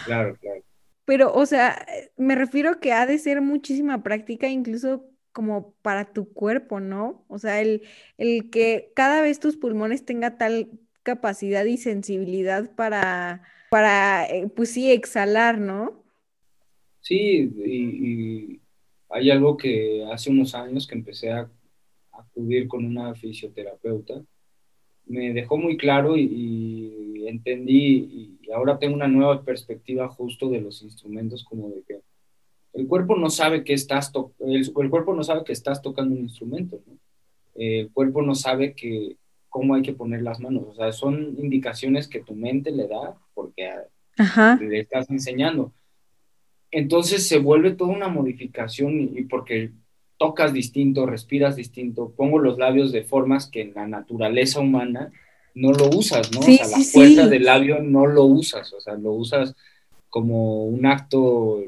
claro, 0.05 0.37
claro. 0.41 0.64
Pero, 1.05 1.33
o 1.35 1.47
sea, 1.47 1.87
me 2.17 2.35
refiero 2.35 2.81
que 2.81 2.93
ha 2.93 3.07
de 3.07 3.19
ser 3.19 3.41
muchísima 3.41 4.03
práctica, 4.03 4.49
incluso 4.49 5.07
como 5.33 5.75
para 5.83 6.13
tu 6.13 6.33
cuerpo, 6.33 6.81
¿no? 6.81 7.25
O 7.29 7.39
sea, 7.39 7.61
el, 7.61 7.83
el 8.19 8.51
que 8.51 8.93
cada 8.95 9.21
vez 9.21 9.41
tus 9.41 9.57
pulmones 9.57 10.05
tenga 10.05 10.39
tal 10.39 10.71
capacidad 11.03 11.65
y 11.65 11.77
sensibilidad 11.77 12.75
para, 12.75 13.43
para 13.71 14.27
eh, 14.27 14.49
pues 14.49 14.71
sí, 14.71 14.91
exhalar, 14.91 15.59
¿no? 15.59 16.05
Sí, 17.01 17.53
y, 17.65 18.61
hay 19.11 19.31
algo 19.31 19.57
que 19.57 20.05
hace 20.11 20.31
unos 20.31 20.55
años 20.57 20.89
que 20.89 20.97
empecé 20.97 21.31
a 21.31 21.49
acudir 22.11 22.67
con 22.67 22.85
una 22.85 23.15
fisioterapeuta, 23.15 24.25
me 25.07 25.33
dejó 25.33 25.57
muy 25.57 25.77
claro 25.77 26.17
y, 26.17 27.27
entendí 27.29 27.97
y 28.11 28.34
ahora 28.53 28.79
tengo 28.79 28.95
una 28.95 29.09
nueva 29.09 29.43
perspectiva 29.43 30.09
justo 30.09 30.49
de 30.49 30.61
los 30.61 30.83
instrumentos 30.83 31.45
como 31.45 31.69
de 31.71 31.83
que 31.87 32.01
el 32.75 32.89
cuerpo 32.89 33.17
no 33.17 33.31
sabe 33.31 33.63
que 33.63 33.73
estás 33.73 34.13
el, 34.41 34.73
cuerpo 34.73 35.15
no 35.15 35.23
sabe 35.23 35.45
que 35.45 35.53
estás 35.53 35.81
tocando 35.81 36.15
un 36.15 36.23
instrumento, 36.23 36.81
el 37.55 37.91
cuerpo 37.93 38.23
no 38.23 38.35
sabe 38.35 38.75
que 38.75 39.17
cómo 39.49 39.77
hay 39.77 39.83
que 39.83 39.93
poner 39.93 40.23
las 40.23 40.41
manos, 40.41 40.65
o 40.67 40.75
sea, 40.75 40.91
son 40.93 41.37
indicaciones 41.39 42.09
que 42.09 42.21
tu 42.21 42.35
mente 42.35 42.73
le 42.73 42.89
da 42.89 43.17
porque 43.35 43.71
le 44.61 44.81
estás 44.81 45.09
enseñando. 45.11 45.73
Entonces 46.73 47.29
se 47.29 47.39
vuelve 47.39 47.71
toda 47.71 47.93
una 47.93 48.09
modificación 48.09 49.17
y 49.17 49.23
porque 49.23 49.71
tocas 50.17 50.53
distinto, 50.53 51.07
respiras 51.07 51.55
distinto, 51.55 52.13
pongo 52.17 52.41
los 52.41 52.59
labios 52.59 52.91
de 52.91 53.05
formas 53.05 53.47
que 53.49 53.63
en 53.63 53.75
la 53.75 53.87
naturaleza 53.87 54.59
humana 54.59 55.13
no 55.55 55.73
lo 55.73 55.89
usas, 55.89 56.33
¿no? 56.33 56.41
o 56.41 56.43
sea, 56.43 56.67
la 56.67 56.79
fuerza 56.81 57.29
del 57.29 57.45
labio 57.45 57.81
no 57.81 58.07
lo 58.07 58.25
usas, 58.25 58.73
o 58.73 58.81
sea, 58.81 58.95
lo 58.95 59.13
usas 59.13 59.55
como 60.11 60.65
un 60.65 60.87
acto, 60.87 61.63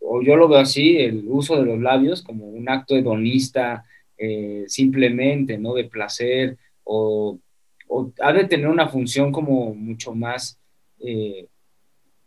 o 0.00 0.22
yo 0.22 0.36
lo 0.36 0.48
veo 0.48 0.58
así, 0.58 0.98
el 0.98 1.24
uso 1.26 1.56
de 1.56 1.64
los 1.64 1.80
labios 1.80 2.22
como 2.22 2.46
un 2.46 2.68
acto 2.68 2.96
hedonista, 2.96 3.84
eh, 4.16 4.64
simplemente, 4.68 5.58
¿no? 5.58 5.74
De 5.74 5.84
placer, 5.84 6.58
o, 6.84 7.38
ha 8.20 8.32
de 8.32 8.44
tener 8.44 8.68
una 8.68 8.88
función 8.88 9.32
como 9.32 9.74
mucho 9.74 10.14
más 10.14 10.58
eh, 11.00 11.48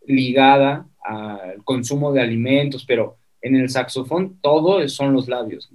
ligada 0.06 0.88
al 1.04 1.64
consumo 1.64 2.12
de 2.12 2.22
alimentos, 2.22 2.86
pero 2.86 3.18
en 3.42 3.56
el 3.56 3.70
saxofón 3.70 4.40
todo 4.42 4.88
son 4.90 5.14
los 5.14 5.28
labios. 5.28 5.70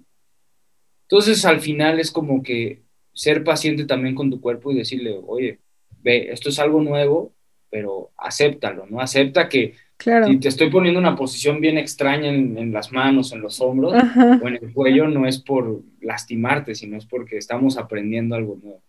Entonces 1.02 1.44
al 1.44 1.60
final 1.60 2.00
es 2.00 2.10
como 2.10 2.42
que 2.42 2.82
ser 3.18 3.42
paciente 3.42 3.84
también 3.84 4.14
con 4.14 4.30
tu 4.30 4.40
cuerpo 4.40 4.70
y 4.70 4.76
decirle, 4.76 5.18
oye, 5.26 5.58
ve, 6.02 6.30
esto 6.30 6.50
es 6.50 6.58
algo 6.60 6.80
nuevo, 6.80 7.32
pero 7.68 8.12
acéptalo, 8.16 8.86
¿no? 8.86 9.00
Acepta 9.00 9.48
que 9.48 9.74
Claro. 9.98 10.28
Si 10.28 10.38
te 10.38 10.46
estoy 10.46 10.70
poniendo 10.70 11.00
una 11.00 11.16
posición 11.16 11.60
bien 11.60 11.76
extraña 11.76 12.28
en, 12.28 12.72
las 12.72 12.92
manos, 12.92 13.32
en 13.32 13.40
los 13.40 13.60
hombros 13.60 13.94
o 14.40 14.46
en 14.46 14.54
el 14.62 14.72
cuello, 14.72 15.08
no 15.08 15.26
es 15.26 15.40
por 15.40 15.82
lastimarte, 16.00 16.76
sino 16.76 16.96
es 16.96 17.04
porque 17.04 17.36
estamos 17.36 17.76
aprendiendo 17.76 18.36
algo 18.36 18.56
nuevo. 18.62 18.80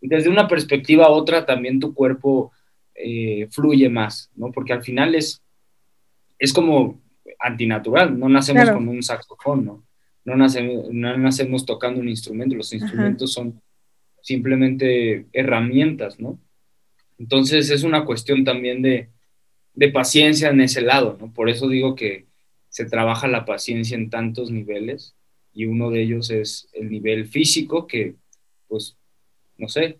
Y 0.00 0.08
desde 0.08 0.30
una 0.30 0.48
perspectiva 0.48 1.04
a 1.04 1.10
otra, 1.10 1.44
también 1.44 1.80
tu 1.80 1.92
cuerpo 1.92 2.50
eh, 2.94 3.46
fluye 3.50 3.90
más, 3.90 4.30
¿no? 4.36 4.50
Porque 4.52 4.72
al 4.72 4.82
final 4.82 5.14
es, 5.14 5.42
es 6.38 6.50
como 6.54 6.98
antinatural, 7.38 8.18
no 8.18 8.30
nacemos 8.30 8.70
con 8.70 8.88
un 8.88 9.02
saxofón, 9.02 9.66
¿no? 9.66 9.84
No 10.24 10.34
nacemos, 10.34 10.88
no 10.90 11.14
nacemos 11.18 11.66
tocando 11.66 12.00
un 12.00 12.08
instrumento, 12.08 12.56
los 12.56 12.72
instrumentos 12.72 13.34
son 13.34 13.60
simplemente 14.24 15.26
herramientas, 15.34 16.18
¿no? 16.18 16.38
Entonces 17.18 17.68
es 17.68 17.84
una 17.84 18.06
cuestión 18.06 18.42
también 18.42 18.80
de, 18.80 19.10
de 19.74 19.88
paciencia 19.90 20.48
en 20.48 20.62
ese 20.62 20.80
lado, 20.80 21.18
¿no? 21.20 21.30
Por 21.32 21.50
eso 21.50 21.68
digo 21.68 21.94
que 21.94 22.24
se 22.70 22.86
trabaja 22.86 23.28
la 23.28 23.44
paciencia 23.44 23.96
en 23.96 24.08
tantos 24.08 24.50
niveles 24.50 25.14
y 25.52 25.66
uno 25.66 25.90
de 25.90 26.02
ellos 26.02 26.30
es 26.30 26.68
el 26.72 26.90
nivel 26.90 27.26
físico 27.26 27.86
que, 27.86 28.14
pues, 28.66 28.96
no 29.58 29.68
sé, 29.68 29.98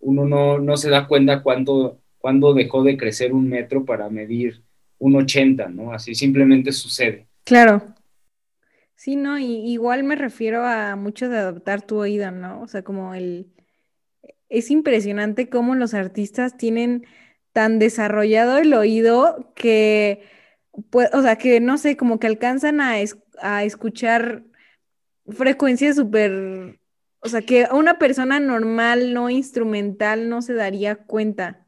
uno 0.00 0.26
no, 0.26 0.58
no 0.58 0.76
se 0.76 0.90
da 0.90 1.06
cuenta 1.06 1.42
cuándo, 1.42 2.00
cuándo 2.18 2.52
dejó 2.52 2.82
de 2.82 2.96
crecer 2.96 3.32
un 3.32 3.48
metro 3.48 3.84
para 3.84 4.10
medir 4.10 4.62
un 4.98 5.14
80, 5.14 5.68
¿no? 5.68 5.92
Así 5.92 6.16
simplemente 6.16 6.72
sucede. 6.72 7.28
Claro. 7.44 7.94
Sí, 8.96 9.14
no, 9.14 9.38
y 9.38 9.70
igual 9.70 10.02
me 10.02 10.16
refiero 10.16 10.66
a 10.66 10.96
mucho 10.96 11.28
de 11.28 11.38
adaptar 11.38 11.80
tu 11.80 11.98
oído, 11.98 12.32
¿no? 12.32 12.60
O 12.60 12.66
sea, 12.66 12.82
como 12.82 13.14
el... 13.14 13.46
Es 14.50 14.70
impresionante 14.70 15.48
cómo 15.48 15.74
los 15.74 15.94
artistas 15.94 16.58
tienen 16.58 17.06
tan 17.52 17.78
desarrollado 17.78 18.58
el 18.58 18.74
oído 18.74 19.52
que, 19.56 20.22
pues, 20.90 21.08
o 21.14 21.22
sea, 21.22 21.36
que 21.36 21.60
no 21.60 21.78
sé, 21.78 21.96
como 21.96 22.18
que 22.18 22.26
alcanzan 22.26 22.82
a, 22.82 22.96
a 23.40 23.64
escuchar 23.64 24.44
frecuencias 25.26 25.96
súper, 25.96 26.78
o 27.20 27.28
sea, 27.28 27.40
que 27.40 27.66
una 27.72 27.98
persona 27.98 28.38
normal, 28.38 29.14
no 29.14 29.30
instrumental, 29.30 30.28
no 30.28 30.42
se 30.42 30.52
daría 30.52 30.96
cuenta. 30.96 31.66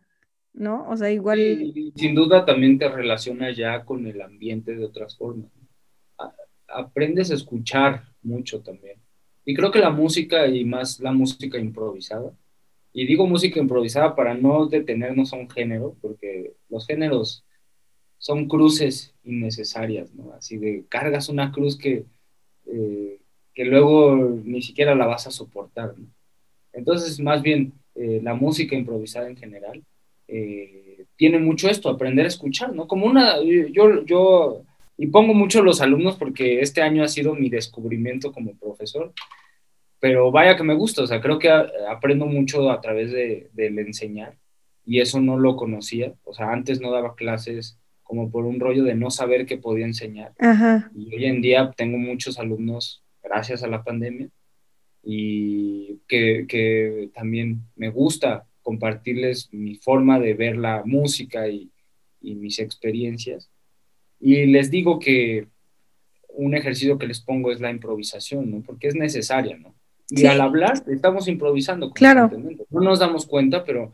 ¿no? 0.52 0.88
O 0.88 0.96
sea, 0.96 1.10
igual... 1.10 1.72
sin 1.96 2.14
duda 2.14 2.44
también 2.44 2.78
te 2.78 2.88
relaciona 2.88 3.52
ya 3.52 3.84
con 3.84 4.06
el 4.06 4.20
ambiente 4.20 4.74
de 4.74 4.84
otras 4.84 5.16
formas. 5.16 5.50
aprendes 6.68 7.30
a 7.30 7.34
escuchar 7.34 8.04
mucho 8.22 8.60
también. 8.60 8.98
Y 9.44 9.54
creo 9.54 9.70
que 9.70 9.80
la 9.80 9.90
música, 9.90 10.46
y 10.46 10.64
más 10.64 11.00
la 11.00 11.12
música 11.12 11.58
improvisada, 11.58 12.32
y 12.92 13.06
digo 13.06 13.26
música 13.26 13.58
improvisada 13.58 14.14
para 14.14 14.34
no 14.34 14.66
detenernos 14.66 15.32
a 15.32 15.36
un 15.36 15.48
género, 15.48 15.96
porque 16.00 16.52
los 16.68 16.86
géneros 16.86 17.44
son 18.18 18.46
cruces 18.46 19.14
innecesarias, 19.24 20.14
¿no? 20.14 20.32
Así 20.32 20.56
de 20.58 20.84
cargas 20.88 21.28
una 21.28 21.50
cruz 21.50 21.76
que, 21.76 22.04
eh, 22.66 23.18
que 23.54 23.64
luego 23.64 24.16
ni 24.44 24.62
siquiera 24.62 24.94
la 24.94 25.06
vas 25.06 25.26
a 25.26 25.30
soportar, 25.30 25.98
¿no? 25.98 26.06
Entonces, 26.72 27.18
más 27.20 27.42
bien, 27.42 27.72
eh, 27.94 28.20
la 28.22 28.34
música 28.34 28.76
improvisada 28.76 29.28
en 29.28 29.36
general 29.36 29.82
eh, 30.28 31.04
tiene 31.16 31.38
mucho 31.38 31.68
esto, 31.68 31.88
aprender 31.88 32.24
a 32.24 32.28
escuchar, 32.28 32.74
¿no? 32.74 32.86
Como 32.86 33.06
una, 33.06 33.42
yo, 33.42 34.04
yo, 34.04 34.62
y 34.96 35.08
pongo 35.08 35.34
mucho 35.34 35.62
los 35.62 35.80
alumnos 35.80 36.16
porque 36.16 36.60
este 36.60 36.80
año 36.80 37.02
ha 37.02 37.08
sido 37.08 37.34
mi 37.34 37.50
descubrimiento 37.50 38.32
como 38.32 38.54
profesor, 38.56 39.12
pero 40.02 40.32
vaya 40.32 40.56
que 40.56 40.64
me 40.64 40.74
gusta, 40.74 41.04
o 41.04 41.06
sea, 41.06 41.20
creo 41.20 41.38
que 41.38 41.48
aprendo 41.48 42.26
mucho 42.26 42.72
a 42.72 42.80
través 42.80 43.12
de, 43.12 43.50
del 43.52 43.78
enseñar 43.78 44.36
y 44.84 44.98
eso 44.98 45.20
no 45.20 45.38
lo 45.38 45.54
conocía, 45.54 46.12
o 46.24 46.34
sea, 46.34 46.50
antes 46.50 46.80
no 46.80 46.90
daba 46.90 47.14
clases 47.14 47.78
como 48.02 48.28
por 48.28 48.44
un 48.44 48.58
rollo 48.58 48.82
de 48.82 48.96
no 48.96 49.12
saber 49.12 49.46
qué 49.46 49.58
podía 49.58 49.86
enseñar. 49.86 50.32
Y 50.92 51.14
hoy 51.14 51.26
en 51.26 51.40
día 51.40 51.70
tengo 51.76 51.98
muchos 51.98 52.40
alumnos 52.40 53.04
gracias 53.22 53.62
a 53.62 53.68
la 53.68 53.84
pandemia 53.84 54.28
y 55.04 56.00
que, 56.08 56.46
que 56.48 57.10
también 57.14 57.60
me 57.76 57.88
gusta 57.88 58.44
compartirles 58.62 59.54
mi 59.54 59.76
forma 59.76 60.18
de 60.18 60.34
ver 60.34 60.56
la 60.56 60.82
música 60.84 61.46
y, 61.46 61.70
mis 62.20 62.58
experiencias. 62.58 63.52
Y 64.18 64.46
les 64.46 64.68
digo 64.68 64.98
que 64.98 65.46
un 66.28 66.56
ejercicio 66.56 66.98
que 66.98 67.06
les 67.06 67.20
pongo 67.20 67.52
es 67.52 67.60
la 67.60 67.70
improvisación, 67.70 68.50
¿no? 68.50 68.62
Porque 68.62 68.88
es 68.88 68.96
necesaria, 68.96 69.56
¿no? 69.56 69.76
Y 70.14 70.26
al 70.26 70.40
hablar 70.40 70.82
estamos 70.88 71.26
improvisando. 71.28 71.90
Claro. 71.92 72.30
No 72.70 72.80
nos 72.80 72.98
damos 72.98 73.26
cuenta, 73.26 73.64
pero 73.64 73.92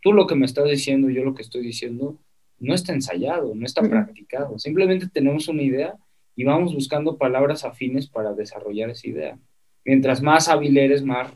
tú 0.00 0.12
lo 0.12 0.26
que 0.26 0.34
me 0.34 0.46
estás 0.46 0.66
diciendo, 0.66 1.08
yo 1.08 1.24
lo 1.24 1.34
que 1.34 1.42
estoy 1.42 1.62
diciendo, 1.62 2.18
no 2.58 2.74
está 2.74 2.92
ensayado, 2.92 3.54
no 3.54 3.64
está 3.64 3.82
practicado. 3.82 4.58
Simplemente 4.58 5.08
tenemos 5.08 5.48
una 5.48 5.62
idea 5.62 5.94
y 6.34 6.44
vamos 6.44 6.74
buscando 6.74 7.16
palabras 7.16 7.64
afines 7.64 8.06
para 8.06 8.34
desarrollar 8.34 8.90
esa 8.90 9.08
idea. 9.08 9.38
Mientras 9.84 10.22
más 10.22 10.48
hábil 10.48 10.76
eres, 10.76 11.02
más 11.02 11.32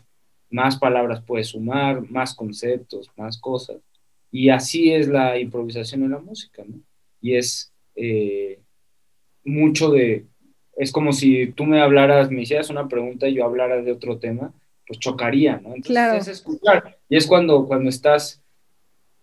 más 0.50 0.76
palabras 0.76 1.22
puedes 1.22 1.48
sumar, 1.48 2.02
más 2.10 2.34
conceptos, 2.34 3.08
más 3.16 3.38
cosas. 3.38 3.76
Y 4.32 4.50
así 4.50 4.92
es 4.92 5.08
la 5.08 5.38
improvisación 5.38 6.02
en 6.02 6.10
la 6.10 6.18
música, 6.18 6.64
¿no? 6.66 6.80
Y 7.20 7.36
es 7.36 7.72
eh, 7.94 8.60
mucho 9.44 9.90
de, 9.90 10.26
es 10.80 10.92
como 10.92 11.12
si 11.12 11.48
tú 11.48 11.66
me 11.66 11.82
hablaras, 11.82 12.30
me 12.30 12.40
hicieras 12.40 12.70
una 12.70 12.88
pregunta 12.88 13.28
y 13.28 13.34
yo 13.34 13.44
hablara 13.44 13.82
de 13.82 13.92
otro 13.92 14.16
tema, 14.16 14.50
pues 14.86 14.98
chocaría, 14.98 15.60
¿no? 15.62 15.74
Entonces 15.74 15.92
claro. 15.92 16.18
es 16.18 16.26
escuchar. 16.26 16.96
Y 17.06 17.18
es 17.18 17.26
cuando, 17.26 17.66
cuando 17.66 17.90
estás 17.90 18.42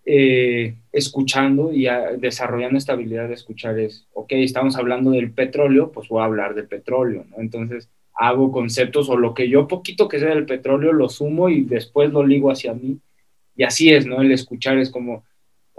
eh, 0.06 0.76
escuchando 0.92 1.74
y 1.74 1.88
desarrollando 2.20 2.78
esta 2.78 2.94
habilidad 2.94 3.28
de 3.28 3.34
escuchar 3.34 3.80
es, 3.80 4.06
ok, 4.14 4.34
estamos 4.34 4.78
hablando 4.78 5.10
del 5.10 5.32
petróleo, 5.32 5.92
pues 5.92 6.10
voy 6.10 6.22
a 6.22 6.26
hablar 6.26 6.54
de 6.54 6.62
petróleo, 6.62 7.26
¿no? 7.32 7.38
Entonces 7.40 7.90
hago 8.14 8.52
conceptos 8.52 9.10
o 9.10 9.18
lo 9.18 9.34
que 9.34 9.50
yo 9.50 9.68
poquito 9.68 10.08
que 10.08 10.20
sea 10.20 10.30
del 10.30 10.46
petróleo 10.46 10.94
lo 10.94 11.10
sumo 11.10 11.50
y 11.50 11.64
después 11.64 12.12
lo 12.12 12.24
ligo 12.24 12.52
hacia 12.52 12.76
mí. 12.76 13.00
Y 13.56 13.64
así 13.64 13.92
es, 13.92 14.06
¿no? 14.06 14.22
El 14.22 14.32
escuchar 14.32 14.78
es 14.78 14.92
como, 14.92 15.24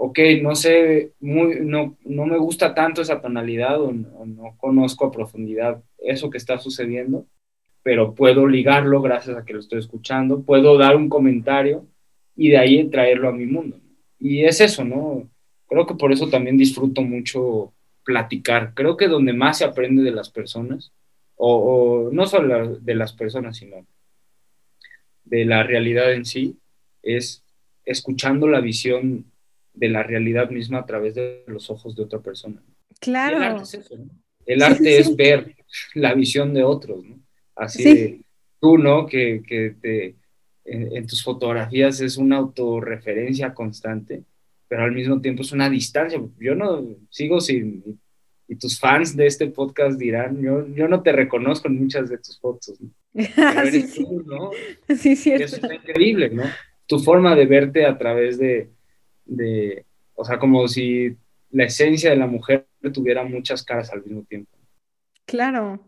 ok, 0.01 0.17
no 0.41 0.55
sé, 0.55 1.11
muy, 1.19 1.59
no, 1.59 1.97
no 2.05 2.25
me 2.25 2.37
gusta 2.37 2.73
tanto 2.73 3.01
esa 3.01 3.19
tonalidad 3.19 3.81
o 3.81 3.91
no, 3.91 4.55
conozco 4.57 5.05
a 5.05 5.11
profundidad 5.11 5.83
eso 5.97 6.29
que 6.29 6.37
está 6.37 6.57
sucediendo, 6.57 7.25
pero 7.83 8.15
puedo 8.15 8.47
ligarlo 8.47 9.01
gracias 9.01 9.35
a 9.35 9.43
que 9.43 9.51
lo 9.51 9.59
estoy 9.59 9.79
escuchando, 9.79 10.41
puedo 10.43 10.77
dar 10.77 10.95
un 10.95 11.09
comentario 11.09 11.85
y 12.37 12.47
de 12.47 12.57
ahí 12.57 12.89
traerlo 12.89 13.27
a 13.27 13.33
mi 13.33 13.45
mundo. 13.45 13.77
Y 14.17 14.45
es 14.45 14.61
eso, 14.61 14.85
¿no? 14.85 15.29
Creo 15.67 15.85
que 15.85 15.95
por 15.95 16.13
eso 16.13 16.29
también 16.29 16.57
disfruto 16.57 17.01
mucho 17.01 17.73
platicar. 18.05 18.73
Creo 18.75 18.95
que 18.95 19.09
donde 19.09 19.33
más 19.33 19.57
se 19.57 19.65
aprende 19.65 20.01
de 20.01 20.11
las 20.11 20.29
personas 20.29 20.93
o, 21.35 22.09
no 22.13 22.25
solo 22.25 22.77
de 22.77 22.95
las 22.95 23.11
personas, 23.11 23.57
sino 23.57 23.85
de 25.25 25.43
la 25.43 25.63
realidad 25.63 26.13
en 26.13 26.23
sí, 26.23 26.57
es 27.03 27.43
escuchando 27.83 28.47
la 28.47 28.61
visión 28.61 29.25
de 29.79 29.89
la 29.89 30.03
realidad 30.03 30.49
misma 30.49 30.79
a 30.79 30.85
través 30.85 31.15
de 31.15 31.43
los 31.47 31.69
ojos 31.69 31.95
de 31.95 32.03
otra 32.03 32.19
persona. 32.19 32.61
Claro. 32.99 33.37
el 33.37 33.43
arte 33.43 33.63
es 33.63 33.73
eso, 33.73 33.97
¿no? 33.97 34.09
El 34.45 34.61
arte 34.63 34.99
es 34.99 35.15
ver 35.15 35.55
la 35.93 36.13
visión 36.13 36.53
de 36.53 36.63
otros, 36.63 37.03
¿no? 37.05 37.19
Así 37.55 37.83
de 37.83 38.21
tú, 38.59 38.77
¿no? 38.77 39.05
Que, 39.05 39.41
que 39.45 39.75
te, 39.81 40.15
en, 40.65 40.97
en, 40.97 41.07
tus 41.07 41.23
fotografías 41.23 42.01
es 42.01 42.17
una 42.17 42.37
autorreferencia 42.37 43.53
constante, 43.53 44.23
pero 44.67 44.83
al 44.83 44.91
mismo 44.91 45.21
tiempo 45.21 45.43
es 45.43 45.51
una 45.51 45.69
distancia. 45.69 46.19
Yo 46.39 46.55
no 46.55 46.85
sigo 47.09 47.39
sin 47.39 47.99
y 48.49 48.55
tus 48.55 48.79
fans 48.79 49.15
de 49.15 49.27
este 49.27 49.47
podcast 49.47 49.99
dirán, 49.99 50.41
yo, 50.41 50.67
yo 50.73 50.87
no 50.87 51.03
te 51.03 51.11
reconozco 51.11 51.67
en 51.67 51.79
muchas 51.79 52.09
de 52.09 52.17
tus 52.17 52.39
fotos, 52.39 52.81
¿no? 52.81 52.89
sí, 53.71 53.81
sí. 53.83 54.07
¿no? 54.25 54.49
Sí, 54.95 55.15
cierto. 55.15 55.45
Eso 55.45 55.67
es 55.67 55.73
increíble, 55.73 56.31
¿no? 56.31 56.43
Tu 56.87 56.97
forma 56.97 57.35
de 57.35 57.45
verte 57.45 57.85
a 57.85 57.95
través 57.99 58.39
de, 58.39 58.71
de, 59.29 59.85
o 60.15 60.25
sea, 60.25 60.39
como 60.39 60.67
si 60.67 61.15
la 61.51 61.65
esencia 61.65 62.09
de 62.09 62.17
la 62.17 62.27
mujer 62.27 62.67
tuviera 62.93 63.23
muchas 63.23 63.63
caras 63.63 63.91
al 63.91 64.03
mismo 64.03 64.23
tiempo. 64.23 64.51
Claro, 65.25 65.79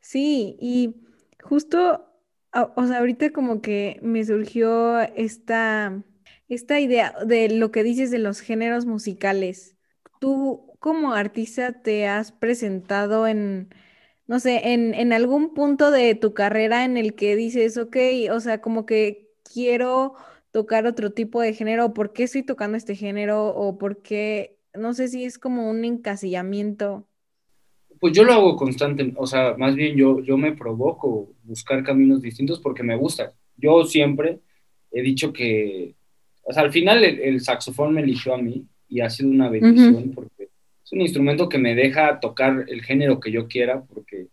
sí, 0.00 0.56
y 0.60 0.94
justo, 1.42 2.04
o 2.52 2.86
sea, 2.86 2.98
ahorita 2.98 3.30
como 3.30 3.62
que 3.62 3.98
me 4.02 4.24
surgió 4.24 5.00
esta, 5.00 6.02
esta 6.48 6.80
idea 6.80 7.14
de 7.26 7.48
lo 7.48 7.70
que 7.70 7.82
dices 7.82 8.10
de 8.10 8.18
los 8.18 8.40
géneros 8.40 8.86
musicales. 8.86 9.76
¿Tú 10.20 10.72
como 10.78 11.12
artista 11.12 11.82
te 11.82 12.08
has 12.08 12.32
presentado 12.32 13.26
en, 13.26 13.72
no 14.26 14.40
sé, 14.40 14.72
en, 14.72 15.12
algún 15.12 15.54
punto 15.54 15.90
de 15.90 16.14
tu 16.14 16.34
carrera 16.34 16.84
en 16.84 16.96
el 16.96 17.14
que 17.14 17.36
dices, 17.36 17.76
ok, 17.76 17.96
o 18.32 18.40
sea, 18.40 18.60
como 18.60 18.86
que 18.86 19.32
quiero 19.44 20.14
tocar 20.52 20.86
otro 20.86 21.12
tipo 21.12 21.40
de 21.40 21.54
género, 21.54 21.94
¿por 21.94 22.12
qué 22.12 22.24
estoy 22.24 22.44
tocando 22.44 22.76
este 22.76 22.94
género? 22.94 23.48
O 23.48 23.78
por 23.78 24.02
qué, 24.02 24.58
no 24.74 24.94
sé 24.94 25.08
si 25.08 25.24
es 25.24 25.38
como 25.38 25.68
un 25.68 25.84
encasillamiento. 25.84 27.08
Pues 27.98 28.12
yo 28.12 28.24
lo 28.24 28.32
hago 28.32 28.56
constante, 28.56 29.12
o 29.16 29.26
sea, 29.26 29.54
más 29.56 29.74
bien 29.74 29.96
yo, 29.96 30.20
yo 30.20 30.36
me 30.36 30.52
provoco 30.52 31.32
buscar 31.44 31.82
caminos 31.82 32.20
distintos 32.20 32.60
porque 32.60 32.82
me 32.82 32.96
gusta. 32.96 33.32
Yo 33.56 33.84
siempre 33.84 34.40
he 34.90 35.02
dicho 35.02 35.32
que, 35.32 35.94
o 36.42 36.52
sea, 36.52 36.64
al 36.64 36.72
final 36.72 37.02
el, 37.02 37.40
saxofón 37.40 37.94
me 37.94 38.02
eligió 38.02 38.34
a 38.34 38.38
mí 38.38 38.66
y 38.88 39.00
ha 39.00 39.08
sido 39.08 39.30
una 39.30 39.48
bendición 39.48 40.12
porque 40.14 40.50
es 40.84 40.92
un 40.92 41.00
instrumento 41.00 41.48
que 41.48 41.58
me 41.58 41.74
deja 41.74 42.20
tocar 42.20 42.66
el 42.68 42.82
género 42.82 43.20
que 43.20 43.30
yo 43.30 43.48
quiera, 43.48 43.82
porque 43.82 44.26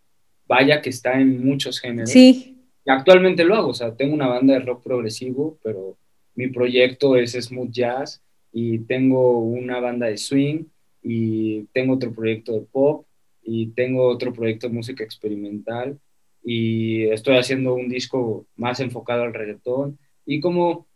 vaya 0.46 0.82
que 0.82 0.90
está 0.90 1.18
en 1.18 1.42
muchos 1.42 1.80
géneros. 1.80 2.10
Sí. 2.10 2.58
Y 2.84 2.90
actualmente 2.90 3.44
lo 3.44 3.54
hago, 3.54 3.68
o 3.68 3.74
sea, 3.74 3.94
tengo 3.94 4.14
una 4.14 4.26
banda 4.26 4.54
de 4.54 4.60
rock 4.60 4.82
progresivo, 4.82 5.58
pero 5.62 5.96
mi 6.40 6.48
proyecto 6.48 7.16
es 7.16 7.32
smooth 7.32 7.70
jazz 7.70 8.22
y 8.50 8.78
tengo 8.78 9.40
una 9.40 9.78
banda 9.78 10.06
de 10.06 10.16
swing 10.16 10.64
y 11.02 11.64
tengo 11.74 11.94
otro 11.94 12.14
proyecto 12.14 12.54
de 12.54 12.62
pop 12.62 13.04
y 13.42 13.66
tengo 13.72 14.06
otro 14.06 14.32
proyecto 14.32 14.66
de 14.66 14.72
música 14.72 15.04
experimental 15.04 15.98
y 16.42 17.04
estoy 17.10 17.36
haciendo 17.36 17.74
un 17.74 17.90
disco 17.90 18.46
más 18.56 18.80
enfocado 18.80 19.24
al 19.24 19.34
reggaetón 19.34 19.98
y 20.24 20.40
como 20.40 20.86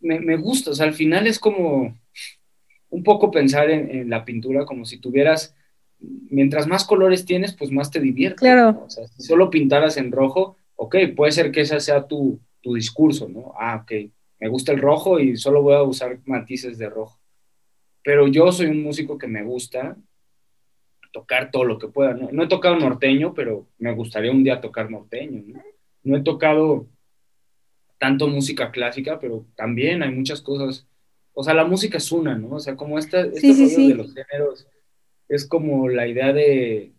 me, 0.00 0.18
me 0.18 0.36
gusta, 0.36 0.72
o 0.72 0.74
sea, 0.74 0.86
al 0.86 0.94
final 0.94 1.28
es 1.28 1.38
como 1.38 1.96
un 2.90 3.02
poco 3.04 3.30
pensar 3.30 3.70
en, 3.70 4.10
la 4.10 4.24
pintura 4.24 4.64
como 4.64 4.84
si 4.86 4.98
tuvieras, 4.98 5.54
mientras 6.00 6.66
más 6.66 6.84
colores 6.84 7.24
tienes, 7.24 7.54
pues 7.54 7.70
más 7.70 7.92
te 7.92 8.00
diviertes. 8.00 8.40
Claro. 8.40 8.82
O 8.86 8.90
sea, 8.90 9.06
si 9.06 9.22
solo 9.22 9.50
pintaras 9.50 9.96
en 9.98 10.10
rojo, 10.10 10.56
ok, 10.74 10.96
puede 11.14 11.30
ser 11.30 11.52
que 11.52 11.60
ese 11.60 11.78
sea 11.78 12.08
tu, 12.08 12.40
tu 12.60 12.74
discurso, 12.74 13.28
¿no? 13.28 13.52
Ah, 13.56 13.82
ok, 13.82 14.10
me 14.40 14.48
gusta 14.48 14.72
el 14.72 14.80
rojo 14.80 15.18
y 15.18 15.36
solo 15.36 15.62
voy 15.62 15.74
a 15.74 15.82
usar 15.82 16.18
matices 16.24 16.78
de 16.78 16.88
rojo. 16.88 17.18
Pero 18.02 18.28
yo 18.28 18.50
soy 18.52 18.66
un 18.66 18.82
músico 18.82 19.18
que 19.18 19.26
me 19.26 19.42
gusta 19.42 19.96
tocar 21.12 21.50
todo 21.50 21.64
lo 21.64 21.78
que 21.78 21.88
pueda. 21.88 22.14
No, 22.14 22.28
no 22.30 22.44
he 22.44 22.48
tocado 22.48 22.76
norteño, 22.76 23.34
pero 23.34 23.66
me 23.78 23.92
gustaría 23.92 24.30
un 24.30 24.44
día 24.44 24.60
tocar 24.60 24.90
norteño. 24.90 25.42
¿no? 25.46 25.62
no 26.04 26.16
he 26.16 26.22
tocado 26.22 26.86
tanto 27.98 28.28
música 28.28 28.70
clásica, 28.70 29.18
pero 29.18 29.44
también 29.56 30.02
hay 30.02 30.12
muchas 30.12 30.40
cosas 30.40 30.86
o 31.40 31.44
sea, 31.44 31.54
la 31.54 31.64
música 31.64 31.98
es 31.98 32.10
una, 32.10 32.36
¿no? 32.36 32.56
O 32.56 32.58
sea, 32.58 32.74
como 32.74 32.98
esta, 32.98 33.20
este 33.20 33.54
de 33.54 33.94
los 33.94 34.12
géneros 34.12 34.66
es 35.28 35.46
como 35.46 35.88
la 35.88 36.08
idea 36.08 36.32
de, 36.32 36.94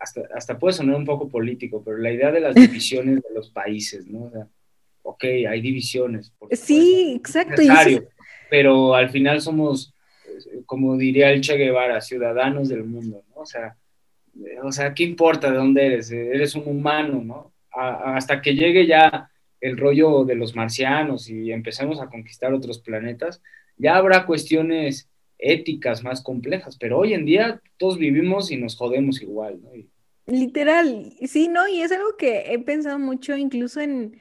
hasta, 0.00 0.22
hasta 0.34 0.58
puede 0.58 0.72
sonar 0.74 0.96
un 0.96 1.04
poco 1.04 1.28
político, 1.28 1.80
pero 1.84 1.96
la 1.96 2.10
idea 2.10 2.32
de 2.32 2.40
las 2.40 2.56
divisiones 2.56 3.22
de 3.22 3.32
los 3.32 3.50
países, 3.50 4.04
¿no? 4.08 4.24
O 4.24 4.30
sea, 4.32 4.48
ok, 5.02 5.24
hay 5.48 5.60
divisiones. 5.60 6.32
Sí, 6.52 7.14
exacto. 7.16 7.62
Pero 8.50 8.94
al 8.94 9.10
final 9.10 9.40
somos, 9.40 9.94
como 10.66 10.96
diría 10.96 11.30
el 11.30 11.40
Che 11.40 11.56
Guevara, 11.56 12.00
ciudadanos 12.00 12.68
del 12.68 12.84
mundo, 12.84 13.22
¿no? 13.34 13.42
O 13.42 13.46
sea, 13.46 13.76
o 14.62 14.72
sea, 14.72 14.94
¿qué 14.94 15.04
importa 15.04 15.50
de 15.50 15.56
dónde 15.56 15.86
eres? 15.86 16.10
Eres 16.10 16.54
un 16.54 16.66
humano, 16.66 17.22
¿no? 17.24 17.52
hasta 17.74 18.42
que 18.42 18.54
llegue 18.54 18.86
ya 18.86 19.30
el 19.62 19.78
rollo 19.78 20.24
de 20.24 20.34
los 20.34 20.54
marcianos 20.54 21.30
y 21.30 21.52
empecemos 21.52 22.00
a 22.00 22.08
conquistar 22.10 22.52
otros 22.52 22.80
planetas, 22.80 23.40
ya 23.78 23.96
habrá 23.96 24.26
cuestiones 24.26 25.08
éticas 25.38 26.04
más 26.04 26.22
complejas, 26.22 26.76
pero 26.78 26.98
hoy 26.98 27.14
en 27.14 27.24
día 27.24 27.62
todos 27.78 27.96
vivimos 27.96 28.50
y 28.50 28.56
nos 28.56 28.76
jodemos 28.76 29.22
igual, 29.22 29.60
¿no? 29.62 29.70
Literal, 30.26 31.14
sí, 31.26 31.48
¿no? 31.48 31.66
Y 31.66 31.80
es 31.80 31.90
algo 31.92 32.16
que 32.16 32.52
he 32.52 32.58
pensado 32.58 32.98
mucho 32.98 33.36
incluso 33.36 33.80
en, 33.80 34.18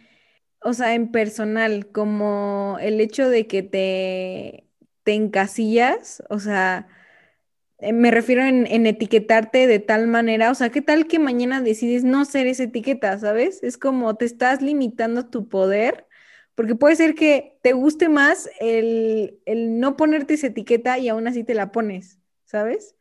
o 0.61 0.73
sea, 0.73 0.93
en 0.93 1.11
personal, 1.11 1.87
como 1.91 2.77
el 2.81 3.01
hecho 3.01 3.29
de 3.29 3.47
que 3.47 3.63
te, 3.63 4.67
te 5.03 5.13
encasillas, 5.13 6.23
o 6.29 6.39
sea, 6.39 6.87
eh, 7.79 7.93
me 7.93 8.11
refiero 8.11 8.43
en, 8.43 8.85
etiquetarte 8.85 9.65
de 9.65 9.79
tal 9.79 10.07
manera, 10.07 10.51
o 10.51 10.55
sea, 10.55 10.69
¿qué 10.69 10.81
tal 10.81 11.07
que 11.07 11.17
mañana 11.17 11.61
decides 11.61 12.03
no 12.03 12.25
ser 12.25 12.45
esa 12.45 12.63
etiqueta, 12.63 13.17
¿sabes? 13.17 13.63
Es 13.63 13.77
como 13.77 14.15
te 14.15 14.25
estás 14.25 14.61
limitando 14.61 15.27
tu 15.27 15.49
poder, 15.49 16.05
porque 16.53 16.75
puede 16.75 16.95
ser 16.95 17.15
que 17.15 17.57
te 17.63 17.73
guste 17.73 18.07
más 18.07 18.47
el, 18.59 19.39
no 19.79 19.97
ponerte 19.97 20.35
esa 20.35 20.47
etiqueta 20.47 20.99
y 20.99 21.09
aún 21.09 21.27
así 21.27 21.43
te 21.43 21.55
la 21.55 21.71
pones, 21.71 22.19
¿sabes? 22.45 22.95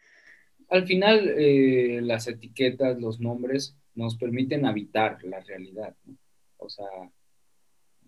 Al 0.71 0.87
final, 0.87 1.29
eh, 1.37 2.00
las 2.02 2.26
etiquetas, 2.26 2.99
los 2.99 3.21
nombres, 3.21 3.76
nos 3.95 4.17
permiten 4.17 4.64
habitar 4.64 5.23
la 5.25 5.40
realidad, 5.40 5.95
¿no? 6.07 6.17
O 6.57 6.71
sea, 6.71 6.87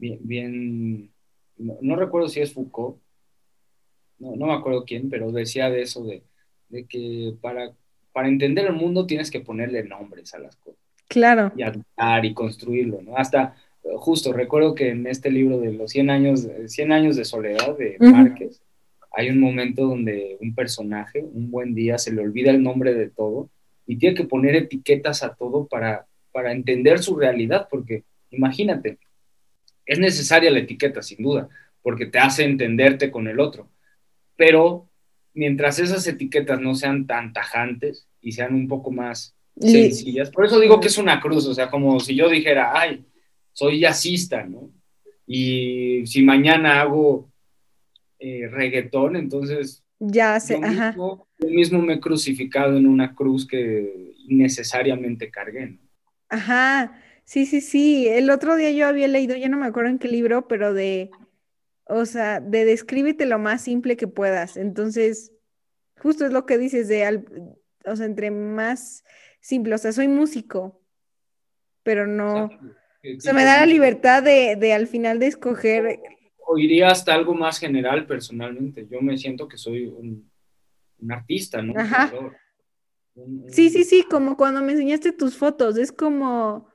bien, 0.02 0.18
bien 0.22 1.12
no, 1.56 1.96
recuerdo 1.96 2.28
si 2.28 2.40
es 2.40 2.52
Foucault, 2.52 2.98
no, 4.18 4.36
no 4.36 4.46
me 4.46 4.54
acuerdo 4.54 4.84
quién, 4.84 5.08
pero 5.08 5.30
decía 5.30 5.70
de 5.70 5.82
eso 5.82 6.04
de 6.04 6.22
de 6.72 6.86
que 6.86 7.34
para, 7.40 7.70
para 8.12 8.28
entender 8.28 8.66
el 8.66 8.72
mundo 8.72 9.06
tienes 9.06 9.30
que 9.30 9.40
ponerle 9.40 9.84
nombres 9.84 10.34
a 10.34 10.38
las 10.38 10.56
cosas. 10.56 10.80
Claro. 11.06 11.52
Y 11.54 11.62
habitar 11.62 12.24
y 12.24 12.32
construirlo, 12.34 13.02
¿no? 13.02 13.16
Hasta, 13.16 13.54
justo, 13.96 14.32
recuerdo 14.32 14.74
que 14.74 14.88
en 14.88 15.06
este 15.06 15.30
libro 15.30 15.60
de 15.60 15.72
los 15.72 15.92
100 15.92 16.10
años, 16.10 16.48
100 16.66 16.92
años 16.92 17.16
de 17.16 17.26
soledad 17.26 17.76
de 17.76 17.96
Márquez, 18.00 18.62
hay 19.12 19.28
un 19.28 19.38
momento 19.38 19.82
donde 19.82 20.38
un 20.40 20.54
personaje, 20.54 21.22
un 21.22 21.50
buen 21.50 21.74
día, 21.74 21.98
se 21.98 22.12
le 22.12 22.22
olvida 22.22 22.50
el 22.50 22.62
nombre 22.62 22.94
de 22.94 23.10
todo 23.10 23.50
y 23.86 23.96
tiene 23.96 24.16
que 24.16 24.24
poner 24.24 24.56
etiquetas 24.56 25.22
a 25.22 25.34
todo 25.34 25.66
para, 25.66 26.06
para 26.32 26.52
entender 26.52 27.00
su 27.00 27.16
realidad, 27.16 27.68
porque 27.70 28.04
imagínate, 28.30 28.98
es 29.86 29.98
necesaria 29.98 30.50
la 30.50 30.60
etiqueta, 30.60 31.02
sin 31.02 31.22
duda, 31.22 31.48
porque 31.82 32.06
te 32.06 32.18
hace 32.18 32.44
entenderte 32.44 33.10
con 33.10 33.28
el 33.28 33.40
otro, 33.40 33.68
pero 34.36 34.88
mientras 35.34 35.78
esas 35.78 36.06
etiquetas 36.06 36.60
no 36.60 36.74
sean 36.74 37.06
tan 37.06 37.32
tajantes 37.32 38.08
y 38.20 38.32
sean 38.32 38.54
un 38.54 38.68
poco 38.68 38.90
más 38.90 39.34
sencillas, 39.58 40.30
por 40.30 40.46
eso 40.46 40.60
digo 40.60 40.80
que 40.80 40.88
es 40.88 40.98
una 40.98 41.20
cruz, 41.20 41.46
o 41.46 41.54
sea, 41.54 41.70
como 41.70 42.00
si 42.00 42.14
yo 42.14 42.28
dijera, 42.28 42.72
ay, 42.74 43.04
soy 43.52 43.80
jazzista, 43.80 44.44
¿no? 44.44 44.70
Y 45.26 46.06
si 46.06 46.22
mañana 46.22 46.80
hago 46.80 47.30
eh, 48.18 48.48
reggaetón, 48.50 49.16
entonces 49.16 49.84
ya 49.98 50.40
sé, 50.40 50.58
yo 50.60 50.68
mismo, 50.68 51.28
yo 51.38 51.48
mismo 51.48 51.82
me 51.82 51.94
he 51.94 52.00
crucificado 52.00 52.76
en 52.76 52.86
una 52.86 53.14
cruz 53.14 53.46
que 53.46 54.14
innecesariamente 54.28 55.30
cargué, 55.30 55.66
¿no? 55.66 55.78
Ajá, 56.28 56.98
sí, 57.24 57.46
sí, 57.46 57.60
sí. 57.60 58.08
El 58.08 58.30
otro 58.30 58.56
día 58.56 58.70
yo 58.70 58.86
había 58.86 59.08
leído, 59.08 59.36
ya 59.36 59.48
no 59.48 59.58
me 59.58 59.66
acuerdo 59.66 59.90
en 59.90 59.98
qué 59.98 60.08
libro, 60.08 60.48
pero 60.48 60.72
de 60.72 61.10
o 61.94 62.06
sea, 62.06 62.40
de 62.40 62.64
descríbete 62.64 63.26
lo 63.26 63.38
más 63.38 63.62
simple 63.62 63.96
que 63.96 64.06
puedas. 64.08 64.56
Entonces, 64.56 65.32
justo 65.98 66.24
es 66.24 66.32
lo 66.32 66.46
que 66.46 66.58
dices 66.58 66.88
de, 66.88 67.24
o 67.84 67.96
sea, 67.96 68.06
entre 68.06 68.30
más 68.30 69.04
simple, 69.40 69.74
o 69.74 69.78
sea, 69.78 69.92
soy 69.92 70.08
músico, 70.08 70.80
pero 71.82 72.06
no, 72.06 72.44
o 72.44 73.20
sea, 73.20 73.32
me 73.32 73.44
da 73.44 73.60
la 73.60 73.66
libertad 73.66 74.22
de, 74.22 74.72
al 74.72 74.86
final 74.86 75.18
de 75.18 75.26
escoger. 75.26 76.00
O 76.46 76.56
iría 76.56 76.88
hasta 76.88 77.14
algo 77.14 77.34
más 77.34 77.58
general 77.58 78.06
personalmente. 78.06 78.86
Yo 78.90 79.00
me 79.02 79.18
siento 79.18 79.48
que 79.48 79.58
soy 79.58 79.86
un, 79.86 80.30
artista, 81.10 81.60
¿no? 81.60 81.74
Ajá. 81.76 82.12
Sí, 83.48 83.68
sí, 83.68 83.84
sí, 83.84 84.04
como 84.08 84.36
cuando 84.36 84.62
me 84.62 84.72
enseñaste 84.72 85.12
tus 85.12 85.36
fotos, 85.36 85.76
es 85.76 85.92
como... 85.92 86.71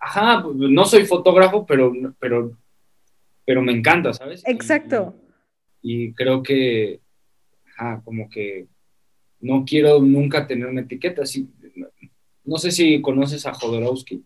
Ajá, 0.00 0.42
no 0.54 0.84
soy 0.86 1.04
fotógrafo, 1.04 1.66
pero, 1.66 1.92
pero 2.18 2.56
pero 3.50 3.62
me 3.62 3.72
encanta, 3.72 4.12
¿sabes? 4.12 4.44
Exacto. 4.46 5.12
Y, 5.82 6.12
creo 6.12 6.40
que, 6.40 7.00
ajá, 7.76 8.00
como 8.04 8.30
que 8.30 8.68
no 9.40 9.64
quiero 9.64 10.00
nunca 10.00 10.46
tener 10.46 10.68
una 10.68 10.82
etiqueta. 10.82 11.22
así 11.22 11.48
no 12.44 12.58
sé 12.58 12.70
si 12.70 13.00
conoces 13.02 13.46
a 13.46 13.54
Jodorowsky. 13.54 14.24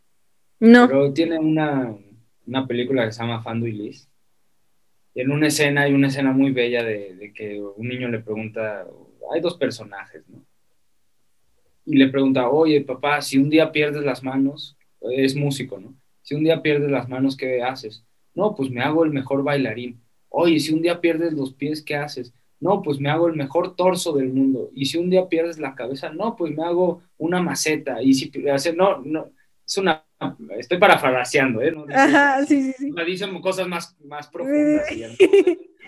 No. 0.60 0.86
Pero 0.86 1.12
tiene 1.14 1.38
una, 1.38 1.96
una 2.46 2.66
película 2.66 3.06
que 3.06 3.12
se 3.12 3.22
llama 3.22 3.42
Fando 3.42 3.66
y 3.66 3.72
Liz. 3.72 4.10
Y 5.14 5.22
en 5.22 5.30
una 5.30 5.46
escena, 5.46 5.84
hay 5.84 5.94
una 5.94 6.08
escena 6.08 6.32
muy 6.32 6.50
bella 6.50 6.84
de, 6.84 7.14
de, 7.14 7.32
que 7.32 7.62
un 7.62 7.88
niño 7.88 8.08
le 8.08 8.18
pregunta, 8.18 8.86
hay 9.32 9.40
dos 9.40 9.56
personajes, 9.56 10.22
¿no? 10.28 10.44
Y 11.86 11.96
le 11.96 12.08
pregunta, 12.08 12.50
oye, 12.50 12.82
papá, 12.82 13.22
si 13.22 13.38
un 13.38 13.48
día 13.48 13.72
pierdes 13.72 14.04
las 14.04 14.22
manos, 14.22 14.76
es 15.10 15.34
músico, 15.34 15.78
¿no? 15.78 15.94
Si 16.22 16.34
un 16.34 16.44
día 16.44 16.62
pierdes 16.62 16.90
las 16.90 17.08
manos, 17.08 17.36
¿qué 17.36 17.62
haces? 17.62 18.04
No, 18.34 18.54
pues 18.54 18.70
me 18.70 18.82
hago 18.82 19.04
el 19.04 19.10
mejor 19.10 19.42
bailarín. 19.42 20.00
Oye, 20.28 20.58
si 20.58 20.72
un 20.72 20.82
día 20.82 21.00
pierdes 21.00 21.32
los 21.32 21.52
pies, 21.52 21.82
¿qué 21.82 21.96
haces? 21.96 22.32
No, 22.60 22.82
pues 22.82 22.98
me 22.98 23.10
hago 23.10 23.28
el 23.28 23.36
mejor 23.36 23.76
torso 23.76 24.12
del 24.12 24.32
mundo. 24.32 24.70
Y 24.74 24.86
si 24.86 24.98
un 24.98 25.10
día 25.10 25.28
pierdes 25.28 25.58
la 25.58 25.74
cabeza, 25.74 26.10
no, 26.10 26.34
pues 26.34 26.56
me 26.56 26.64
hago 26.64 27.02
una 27.18 27.42
maceta. 27.42 28.02
Y 28.02 28.14
si 28.14 28.32
hace, 28.48 28.72
no, 28.72 29.02
no, 29.02 29.30
es 29.66 29.78
una, 29.78 30.04
estoy 30.58 30.78
parafraseando, 30.78 31.62
¿eh? 31.62 31.74
Ajá, 31.92 32.44
sí, 32.46 32.62
sí, 32.62 32.72
sí. 32.78 32.90
Me 32.90 33.04
dicen 33.04 33.38
cosas 33.40 33.68
más, 33.68 33.96
más 34.04 34.28
profundas. 34.28 34.86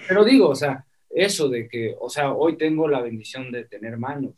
pero 0.08 0.24
digo, 0.24 0.48
o 0.48 0.54
sea, 0.54 0.84
eso 1.10 1.48
de 1.48 1.68
que, 1.68 1.94
o 1.98 2.10
sea, 2.10 2.32
hoy 2.32 2.56
tengo 2.56 2.88
la 2.88 3.00
bendición 3.00 3.50
de 3.50 3.64
tener 3.64 3.96
manos, 3.96 4.34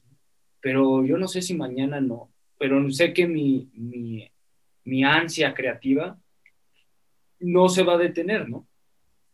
pero 0.60 1.04
yo 1.04 1.18
no 1.18 1.28
sé 1.28 1.42
si 1.42 1.54
mañana 1.54 2.00
no, 2.00 2.30
pero 2.58 2.90
sé 2.90 3.12
que 3.12 3.26
mi, 3.26 3.68
mi, 3.74 4.30
mi 4.88 5.04
ansia 5.04 5.52
creativa 5.54 6.18
no 7.40 7.68
se 7.68 7.82
va 7.82 7.94
a 7.94 7.98
detener, 7.98 8.48
¿no? 8.48 8.66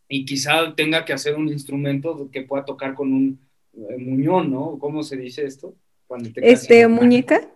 Y 0.08 0.24
quizá 0.24 0.74
tenga 0.74 1.04
que 1.04 1.12
hacer 1.12 1.36
un 1.36 1.48
instrumento 1.48 2.28
que 2.30 2.42
pueda 2.42 2.64
tocar 2.64 2.94
con 2.94 3.12
un 3.12 3.40
eh, 3.72 3.96
muñón, 3.98 4.50
¿no? 4.50 4.78
¿Cómo 4.78 5.02
se 5.02 5.16
dice 5.16 5.44
esto? 5.46 5.76
Cuando 6.06 6.30
te 6.32 6.50
este, 6.50 6.86
muñeca. 6.88 7.48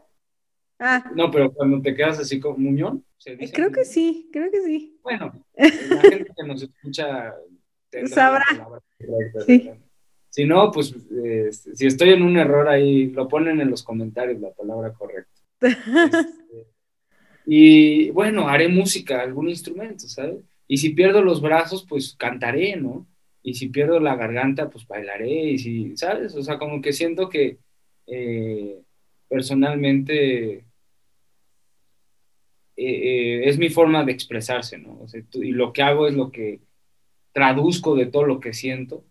Ah. 0.78 1.10
No, 1.14 1.30
pero 1.30 1.52
cuando 1.52 1.82
te 1.82 1.94
quedas 1.94 2.20
así 2.20 2.38
con 2.40 2.62
muñón. 2.62 3.04
creo 3.52 3.72
que 3.72 3.84
sí, 3.84 4.30
creo 4.32 4.50
que 4.50 4.62
sí. 4.62 4.98
Bueno, 5.02 5.44
la 5.56 6.00
gente 6.00 6.32
que 6.36 6.46
nos 6.46 6.62
escucha 6.62 7.34
sabrá. 8.06 8.44
Sí. 9.44 9.70
Si 10.30 10.44
no, 10.44 10.70
pues 10.70 10.94
este, 10.94 11.74
si 11.74 11.86
estoy 11.86 12.10
en 12.10 12.22
un 12.22 12.36
error 12.36 12.68
ahí, 12.68 13.08
lo 13.08 13.26
ponen 13.26 13.60
en 13.60 13.70
los 13.70 13.82
comentarios 13.82 14.40
la 14.40 14.52
palabra 14.52 14.92
correcta. 14.92 15.32
Este, 16.50 16.77
y 17.50 18.10
bueno, 18.10 18.46
haré 18.46 18.68
música, 18.68 19.22
algún 19.22 19.48
instrumento, 19.48 20.06
¿sabes? 20.06 20.44
Y 20.66 20.76
si 20.76 20.90
pierdo 20.90 21.22
los 21.22 21.40
brazos, 21.40 21.86
pues 21.88 22.14
cantaré, 22.14 22.76
¿no? 22.76 23.06
Y 23.42 23.54
si 23.54 23.70
pierdo 23.70 24.00
la 24.00 24.16
garganta, 24.16 24.68
pues 24.68 24.86
bailaré, 24.86 25.52
y 25.52 25.58
si, 25.58 25.96
¿sabes? 25.96 26.34
O 26.34 26.42
sea, 26.42 26.58
como 26.58 26.82
que 26.82 26.92
siento 26.92 27.30
que 27.30 27.56
eh, 28.06 28.82
personalmente 29.28 30.56
eh, 30.56 30.64
eh, 32.76 33.48
es 33.48 33.56
mi 33.56 33.70
forma 33.70 34.04
de 34.04 34.12
expresarse, 34.12 34.76
¿no? 34.76 35.06
y 35.34 35.52
lo 35.52 35.72
que 35.72 35.82
hago 35.82 36.06
es 36.06 36.14
lo 36.14 36.30
que 36.30 36.60
traduzco 37.32 37.94
de 37.94 38.06
todo 38.06 38.24
lo 38.24 38.40
que 38.40 38.52
siento 38.52 39.04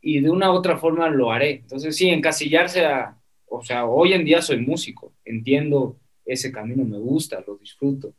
y 0.00 0.20
de 0.20 0.30
una 0.30 0.50
u 0.50 0.54
otra 0.54 0.76
forma 0.76 1.08
lo 1.08 1.30
haré. 1.30 1.52
Entonces, 1.52 1.96
sí, 1.96 2.08
encasillarse 2.10 2.84
a, 2.84 3.16
o 3.46 3.62
sea, 3.62 3.86
hoy 3.86 4.12
en 4.12 4.24
día 4.24 4.42
soy 4.42 4.58
músico, 4.58 5.14
entiendo 5.24 6.00
ese 6.24 6.50
camino, 6.52 6.84
me 6.84 6.98
gusta, 6.98 7.42
lo 7.46 7.56
disfruto. 7.56 8.14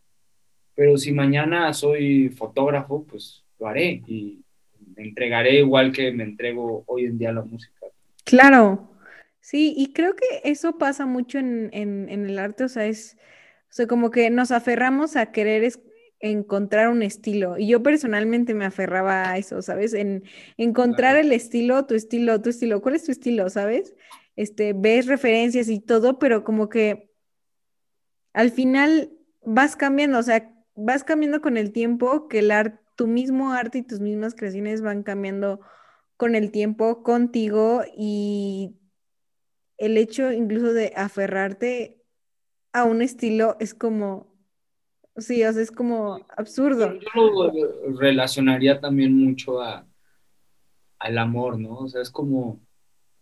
Pero 0.76 0.98
si 0.98 1.12
mañana 1.12 1.74
soy 1.74 2.30
fotógrafo, 2.30 3.06
pues 3.06 3.44
lo 3.60 3.68
haré 3.68 4.04
y 4.08 4.44
me 4.96 5.04
entregaré 5.04 5.60
igual 5.60 5.92
que 5.92 6.12
me 6.12 6.24
entrego 6.24 6.84
hoy 6.88 7.06
en 7.06 7.18
día 7.18 7.30
a 7.30 7.34
la 7.34 7.44
música. 7.44 7.86
Claro, 8.24 8.92
sí, 9.40 9.74
y 9.78 9.94
creo 9.94 10.16
que 10.16 10.26
eso 10.44 10.78
pasa 10.78 11.06
mucho 11.06 11.38
en, 11.40 11.72
el 11.74 12.40
arte, 12.40 12.66
o 12.66 12.70
sea, 12.70 12.86
es, 12.86 13.18
o 13.70 13.74
sea, 13.74 13.88
como 13.88 14.12
que 14.12 14.30
nos 14.30 14.52
aferramos 14.52 15.16
a 15.16 15.32
querer 15.32 15.72
encontrar 16.20 16.90
un 16.90 17.04
estilo. 17.04 17.58
Y 17.58 17.68
yo 17.68 17.84
personalmente 17.84 18.54
me 18.54 18.66
aferraba 18.66 19.30
a 19.30 19.38
eso, 19.38 19.62
¿sabes? 19.62 19.94
En 19.94 20.24
encontrar 20.58 21.18
el 21.18 21.32
estilo, 21.32 21.86
tu 21.86 21.94
estilo, 21.94 22.42
tu 22.42 22.50
estilo. 22.50 22.82
¿Cuál 22.82 22.96
es 22.96 23.04
tu 23.04 23.12
estilo, 23.12 23.50
sabes? 23.50 23.94
Este, 24.36 24.74
ves 24.74 25.08
referencias 25.08 25.70
y 25.70 25.80
todo, 25.80 26.20
pero 26.20 26.44
como 26.44 26.68
que 26.68 27.12
al 28.36 28.52
final 28.52 29.12
vas 29.46 29.78
cambiando, 29.78 30.20
o 30.20 30.24
sea, 30.24 30.54
vas 30.76 31.06
cambiando 31.06 31.40
con 31.40 31.56
el 31.56 31.72
tiempo, 31.72 32.28
que 32.28 32.40
el 32.40 32.52
arte, 32.52 32.80
tu 32.98 33.08
mismo 33.08 33.54
arte 33.54 33.80
y 33.80 33.84
tus 33.84 34.02
mismas 34.02 34.36
creaciones 34.36 34.82
van 34.82 35.04
cambiando 35.04 35.62
con 36.18 36.36
el 36.36 36.52
tiempo 36.52 37.02
contigo 37.02 37.84
y 37.98 38.76
el 39.78 39.98
hecho 39.98 40.34
incluso 40.34 40.74
de 40.74 40.94
aferrarte 40.96 42.02
a 42.74 42.84
un 42.84 43.02
estilo 43.02 43.56
es 43.62 43.74
como, 43.74 44.36
sí, 45.16 45.42
o 45.46 45.54
sea, 45.54 45.62
es 45.62 45.72
como 45.72 46.20
absurdo. 46.36 46.94
Yo 46.94 47.10
lo 47.16 47.98
relacionaría 47.98 48.82
también 48.82 49.18
mucho 49.18 49.62
a, 49.62 49.88
al 51.00 51.18
amor, 51.18 51.58
¿no? 51.58 51.78
O 51.78 51.88
sea, 51.88 52.02
es 52.02 52.12
como, 52.12 52.60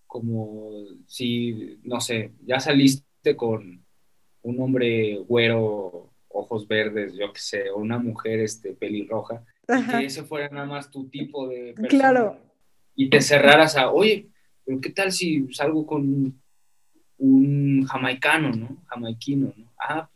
como 0.07 0.71
si, 1.05 1.79
no 1.83 2.01
sé, 2.01 2.33
ya 2.45 2.59
saliste 2.59 3.35
con 3.35 3.82
un 4.43 4.61
hombre 4.61 5.17
güero, 5.27 6.11
ojos 6.29 6.67
verdes, 6.67 7.13
yo 7.13 7.33
qué 7.33 7.39
sé, 7.39 7.69
o 7.69 7.77
una 7.77 7.97
mujer 7.97 8.39
este, 8.39 8.73
pelirroja, 8.73 9.43
y 9.67 9.91
que 9.91 10.05
ese 10.05 10.23
fuera 10.23 10.49
nada 10.49 10.65
más 10.65 10.91
tu 10.91 11.07
tipo 11.09 11.47
de 11.47 11.73
persona. 11.73 11.87
Claro. 11.87 12.37
Y 12.95 13.09
te 13.09 13.21
cerraras 13.21 13.75
a, 13.77 13.91
oye, 13.91 14.27
pero 14.65 14.79
¿qué 14.79 14.89
tal 14.89 15.11
si 15.11 15.51
salgo 15.53 15.85
con 15.85 16.39
un 17.17 17.85
jamaicano, 17.85 18.51
¿no? 18.51 18.83
Jamaiquino, 18.87 19.53
¿no? 19.55 19.73
Ah, 19.79 20.09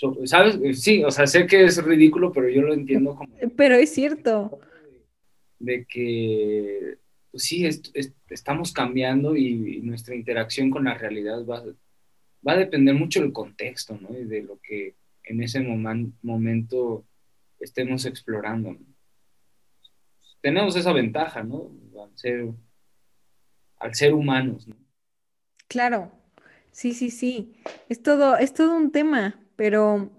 pues, 0.00 0.30
¿sabes? 0.30 0.82
Sí, 0.82 1.04
o 1.04 1.10
sea, 1.10 1.26
sé 1.26 1.46
que 1.46 1.64
es 1.64 1.82
ridículo, 1.82 2.32
pero 2.32 2.48
yo 2.48 2.62
lo 2.62 2.74
entiendo 2.74 3.14
como... 3.14 3.32
Pero 3.56 3.76
es 3.76 3.90
cierto. 3.90 4.58
De 5.60 5.86
que, 5.86 6.98
pues 7.30 7.44
sí, 7.44 7.68
estamos 8.28 8.72
cambiando 8.72 9.36
y, 9.36 9.80
nuestra 9.82 10.16
interacción 10.16 10.70
con 10.70 10.84
la 10.84 10.94
realidad 10.94 11.44
va, 11.46 11.62
va 12.46 12.52
a 12.52 12.56
depender 12.56 12.94
mucho 12.94 13.20
del 13.20 13.32
contexto, 13.32 13.98
¿no? 14.00 14.16
Y 14.18 14.24
de 14.24 14.42
lo 14.42 14.58
que 14.60 14.94
en 15.24 15.42
ese 15.42 15.60
momento 16.22 17.04
estemos 17.60 18.04
explorando. 18.04 18.76
Tenemos 20.40 20.74
esa 20.76 20.92
ventaja, 20.92 21.42
¿no? 21.42 21.70
Al 23.78 23.94
ser, 23.94 24.14
humanos, 24.14 24.66
¿no? 24.66 24.76
Claro, 25.68 26.12
sí, 26.72 26.92
sí, 26.92 27.10
sí. 27.10 27.54
Es 27.88 28.02
todo, 28.02 28.36
es 28.36 28.52
todo 28.52 28.76
un 28.76 28.90
tema, 28.90 29.40
pero 29.56 30.10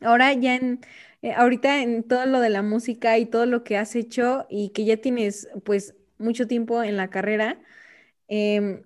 ahora 0.00 0.32
ya 0.34 0.56
en, 0.56 0.80
eh, 1.22 1.32
ahorita 1.32 1.82
en 1.82 2.02
todo 2.02 2.26
lo 2.26 2.40
de 2.40 2.50
la 2.50 2.62
música 2.62 3.18
y 3.18 3.26
todo 3.26 3.46
lo 3.46 3.62
que 3.62 3.76
has 3.76 3.94
hecho 3.94 4.46
y 4.50 4.70
que 4.70 4.84
ya 4.84 4.96
tienes 4.96 5.48
pues 5.64 5.94
mucho 6.18 6.46
tiempo 6.46 6.82
en 6.82 6.96
la 6.96 7.08
carrera, 7.10 7.60
em, 8.28 8.82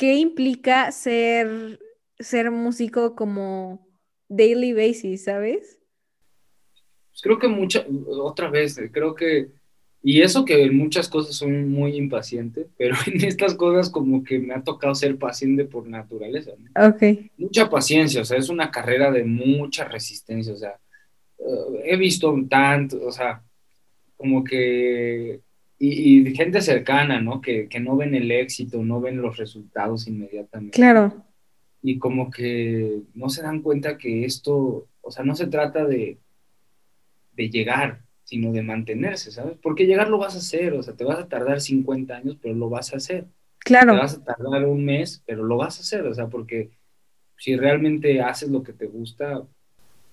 ¿qué 0.00 0.14
implica 0.14 0.90
ser, 0.92 1.78
ser 2.18 2.50
músico 2.50 3.14
como 3.14 3.86
daily 4.30 4.72
basis, 4.72 5.24
sabes? 5.24 5.78
Pues 7.10 7.20
creo 7.20 7.38
que 7.38 7.48
mucha, 7.48 7.84
otra 8.08 8.48
vez, 8.48 8.80
creo 8.92 9.14
que, 9.14 9.50
y 10.02 10.22
eso 10.22 10.46
que 10.46 10.62
en 10.62 10.78
muchas 10.78 11.06
cosas 11.06 11.36
soy 11.36 11.50
muy 11.50 11.96
impaciente, 11.96 12.66
pero 12.78 12.96
en 13.06 13.22
estas 13.22 13.52
cosas 13.54 13.90
como 13.90 14.24
que 14.24 14.38
me 14.38 14.54
ha 14.54 14.64
tocado 14.64 14.94
ser 14.94 15.18
paciente 15.18 15.66
por 15.66 15.86
naturaleza. 15.86 16.52
Mucha 17.36 17.68
paciencia, 17.68 18.22
o 18.22 18.24
sea, 18.24 18.38
es 18.38 18.48
una 18.48 18.70
carrera 18.70 19.10
de 19.10 19.24
mucha 19.24 19.84
resistencia, 19.84 20.54
o 20.54 20.56
sea, 20.56 20.80
eh, 21.38 21.82
he 21.84 21.96
visto 21.98 22.34
tanto, 22.48 23.04
o 23.04 23.12
sea, 23.12 23.42
como 24.16 24.42
que 24.44 25.42
y, 25.82 26.34
gente 26.34 26.60
cercana, 26.60 27.22
¿no? 27.22 27.40
Que, 27.40 27.66
que, 27.66 27.80
no 27.80 27.96
ven 27.96 28.14
el 28.14 28.30
éxito, 28.30 28.84
no 28.84 29.00
ven 29.00 29.22
los 29.22 29.38
resultados 29.38 30.06
inmediatamente. 30.06 30.76
Claro. 30.76 31.24
Y 31.82 31.98
como 31.98 32.30
que 32.30 33.00
no 33.14 33.30
se 33.30 33.42
dan 33.42 33.62
cuenta 33.62 33.96
que 33.96 34.26
esto, 34.26 34.88
o 35.00 35.10
sea, 35.10 35.24
no 35.24 35.34
se 35.34 35.46
trata 35.46 35.86
de, 35.86 36.18
de 37.32 37.48
llegar, 37.48 38.02
sino 38.24 38.52
de 38.52 38.62
mantenerse, 38.62 39.32
¿sabes? 39.32 39.56
Porque 39.62 39.86
llegar 39.86 40.10
lo 40.10 40.18
vas 40.18 40.34
a 40.34 40.38
hacer, 40.38 40.74
o 40.74 40.82
sea, 40.82 40.94
te 40.94 41.04
vas 41.04 41.18
a 41.18 41.28
tardar 41.28 41.62
50 41.62 42.14
años, 42.14 42.36
pero 42.42 42.54
lo 42.54 42.68
vas 42.68 42.92
a 42.92 42.98
hacer. 42.98 43.24
Claro. 43.60 43.94
Te 43.94 44.00
vas 44.00 44.14
a 44.16 44.24
tardar 44.24 44.66
un 44.66 44.84
mes, 44.84 45.22
pero 45.24 45.42
lo 45.44 45.56
vas 45.56 45.78
a 45.78 45.80
hacer, 45.80 46.06
o 46.06 46.12
sea, 46.12 46.26
porque 46.26 46.68
si 47.38 47.56
realmente 47.56 48.20
haces 48.20 48.50
lo 48.50 48.62
que 48.62 48.74
te 48.74 48.84
gusta, 48.84 49.42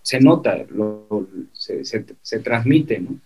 se 0.02 0.22
nota, 0.22 0.66
lo, 0.70 1.28
se, 1.52 1.84
se, 1.84 2.06
se 2.22 2.40
transmite, 2.40 3.02
¿no? 3.02 3.20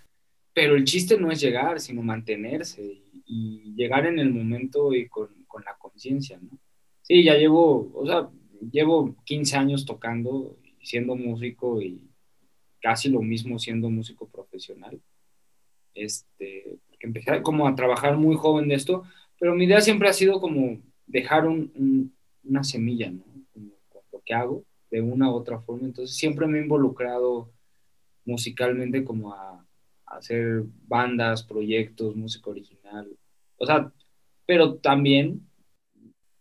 Pero 0.54 0.76
el 0.76 0.84
chiste 0.84 1.18
no 1.18 1.32
es 1.32 1.40
llegar, 1.40 1.80
sino 1.80 2.02
mantenerse 2.02 3.02
y, 3.26 3.74
llegar 3.76 4.06
en 4.06 4.20
el 4.20 4.32
momento 4.32 4.94
y 4.94 5.08
con, 5.08 5.30
con 5.48 5.64
la 5.64 5.76
conciencia, 5.78 6.40
¿no? 6.40 6.60
Sí, 7.02 7.24
ya 7.24 7.36
llevo, 7.36 7.92
o 7.96 8.06
sea, 8.06 8.30
llevo 8.72 9.16
15 9.26 9.58
años 9.58 9.86
tocando 9.86 10.58
y 10.64 10.86
siendo 10.86 11.16
músico 11.16 11.82
y 11.82 12.12
casi 12.82 13.10
lo 13.10 13.22
mismo 13.22 13.60
siendo 13.60 13.90
músico 13.90 14.28
profesional. 14.28 15.02
Este, 15.94 16.80
empecé 17.00 17.42
como 17.42 17.68
a 17.68 17.76
trabajar 17.76 18.18
muy 18.18 18.36
joven 18.36 18.68
de 18.68 18.76
esto, 18.76 19.04
pero 19.40 19.56
mi 19.56 19.66
idea 19.66 19.82
siempre 19.82 20.10
ha 20.10 20.14
sido 20.14 20.40
como 20.40 20.80
dejar 21.06 21.48
un, 21.48 22.14
una 22.44 22.64
semilla, 22.64 23.12
¿no? 23.12 23.24
Como, 23.54 23.72
lo 24.12 24.22
que 24.26 24.34
hago 24.34 24.64
de 24.90 25.02
una 25.02 25.32
u 25.32 25.36
otra 25.36 25.60
forma. 25.60 25.88
Entonces 25.88 26.16
siempre 26.16 26.48
me 26.48 26.60
he 26.60 26.64
involucrado 26.64 27.52
musicalmente 28.26 29.04
como 29.04 29.34
a, 29.34 29.66
hacer 30.18 30.64
bandas, 30.88 31.44
proyectos, 31.44 32.16
música 32.16 32.50
original. 32.50 33.08
O 33.58 33.66
sea, 33.66 33.92
pero 34.46 34.76
también 34.76 35.48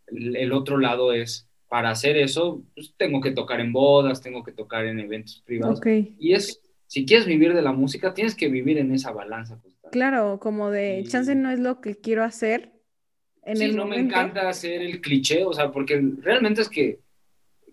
el, 0.07 0.53
otro 0.53 0.79
lado 0.79 1.13
es, 1.13 1.49
para 1.69 1.91
hacer 1.91 2.17
eso, 2.17 2.63
pues 2.75 2.95
tengo 2.97 3.21
que 3.21 3.31
tocar 3.31 3.61
en 3.61 3.73
bodas, 3.73 4.21
tengo 4.21 4.43
que 4.43 4.53
tocar 4.53 4.87
en 4.87 4.99
eventos 4.99 5.43
privados. 5.45 5.81
Y 6.19 6.33
es, 6.33 6.61
si 6.87 7.07
quieres 7.07 7.27
vivir 7.27 7.55
de 7.55 7.63
la 7.63 7.73
música, 7.73 8.15
tienes 8.15 8.35
que 8.35 8.49
vivir 8.49 8.79
en 8.79 8.93
esa 8.93 9.13
balanza. 9.13 9.61
Claro, 9.93 10.39
como 10.41 10.71
de, 10.71 11.05
chance 11.09 11.35
no 11.35 11.51
es 11.51 11.61
lo 11.61 11.81
que 11.81 11.97
quiero 11.97 12.25
hacer. 12.25 12.73
En 13.43 13.57
sí, 13.57 13.73
no 13.73 13.87
me 13.87 13.99
encanta 13.99 14.49
hacer 14.49 14.83
el 14.83 15.01
cliché, 15.01 15.45
o 15.45 15.53
sea, 15.53 15.71
porque 15.73 16.01
realmente 16.21 16.63
es 16.63 16.69
que 16.69 17.01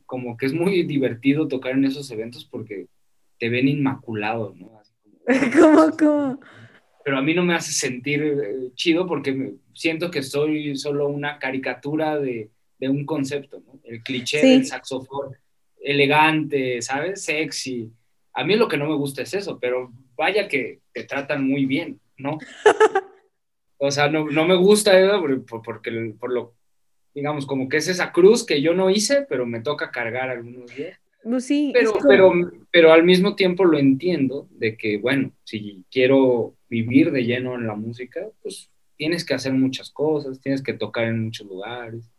como 0.05 0.38
que 0.38 0.45
es 0.45 0.53
muy 0.53 0.83
divertido 0.83 1.47
tocar 1.47 1.73
en 1.73 1.86
esos 1.86 2.10
eventos 2.12 2.45
porque 2.45 2.88
te 3.38 3.49
ven 3.49 3.67
inmaculado, 3.67 4.55
¿no? 4.57 4.76
¿Cómo, 5.59 5.91
cómo? 5.97 6.39
Pero 7.03 7.17
a 7.17 7.21
mí 7.21 7.33
no 7.33 7.43
me 7.43 7.55
hace 7.55 7.71
sentir 7.71 8.21
eh, 8.21 8.71
chido 8.75 9.05
porque 9.07 9.53
siento 9.73 10.09
que 10.09 10.23
soy 10.23 10.75
solo 10.75 11.07
una 11.07 11.39
caricatura 11.39 12.17
de, 12.19 12.49
un 12.81 13.05
concepto, 13.05 13.61
¿no? 13.65 13.79
El 13.83 14.03
cliché 14.03 14.45
del 14.45 14.65
saxofón, 14.65 15.35
elegante, 15.79 16.81
¿sabes? 16.81 17.23
Sexy. 17.23 17.91
A 18.33 18.43
mí 18.43 18.55
lo 18.55 18.67
que 18.67 18.77
no 18.77 18.87
me 18.87 18.95
gusta 18.95 19.21
es 19.21 19.33
eso, 19.33 19.57
pero 19.59 19.91
vaya 20.15 20.47
que 20.47 20.81
te 20.91 21.03
tratan 21.03 21.47
muy 21.47 21.65
bien, 21.65 21.99
¿no? 22.17 22.37
o 23.77 23.91
sea, 23.91 24.09
no, 24.09 24.25
me 24.25 24.55
gusta 24.55 24.99
eso 24.99 25.21
porque, 25.63 26.13
por 26.19 26.31
lo, 26.33 26.55
digamos, 27.13 27.45
como 27.45 27.69
que 27.69 27.77
es 27.77 27.87
esa 27.87 28.11
cruz 28.11 28.45
que 28.45 28.61
yo 28.61 28.73
no 28.73 28.89
hice, 28.89 29.25
pero 29.29 29.45
me 29.45 29.61
toca 29.61 29.91
cargar 29.91 30.29
algunos 30.29 30.75
días. 30.75 30.99
Pues 31.29 31.45
sí, 31.45 31.71
pero, 31.73 31.93
pero, 32.07 32.31
pero 32.71 32.93
al 32.93 33.03
mismo 33.03 33.35
tiempo 33.35 33.65
lo 33.65 33.77
entiendo 33.77 34.47
de 34.51 34.77
que, 34.77 34.97
bueno, 34.97 35.31
si 35.43 35.83
quiero 35.91 36.55
vivir 36.69 37.11
de 37.11 37.25
lleno 37.25 37.55
en 37.55 37.67
la 37.67 37.75
música, 37.75 38.27
pues 38.41 38.69
tienes 38.95 39.25
que 39.25 39.33
hacer 39.33 39.53
muchas 39.53 39.89
cosas, 39.89 40.39
tienes 40.39 40.61
que 40.61 40.73
tocar 40.73 41.05
en 41.05 41.25
muchos 41.25 41.47
lugares. 41.47 42.09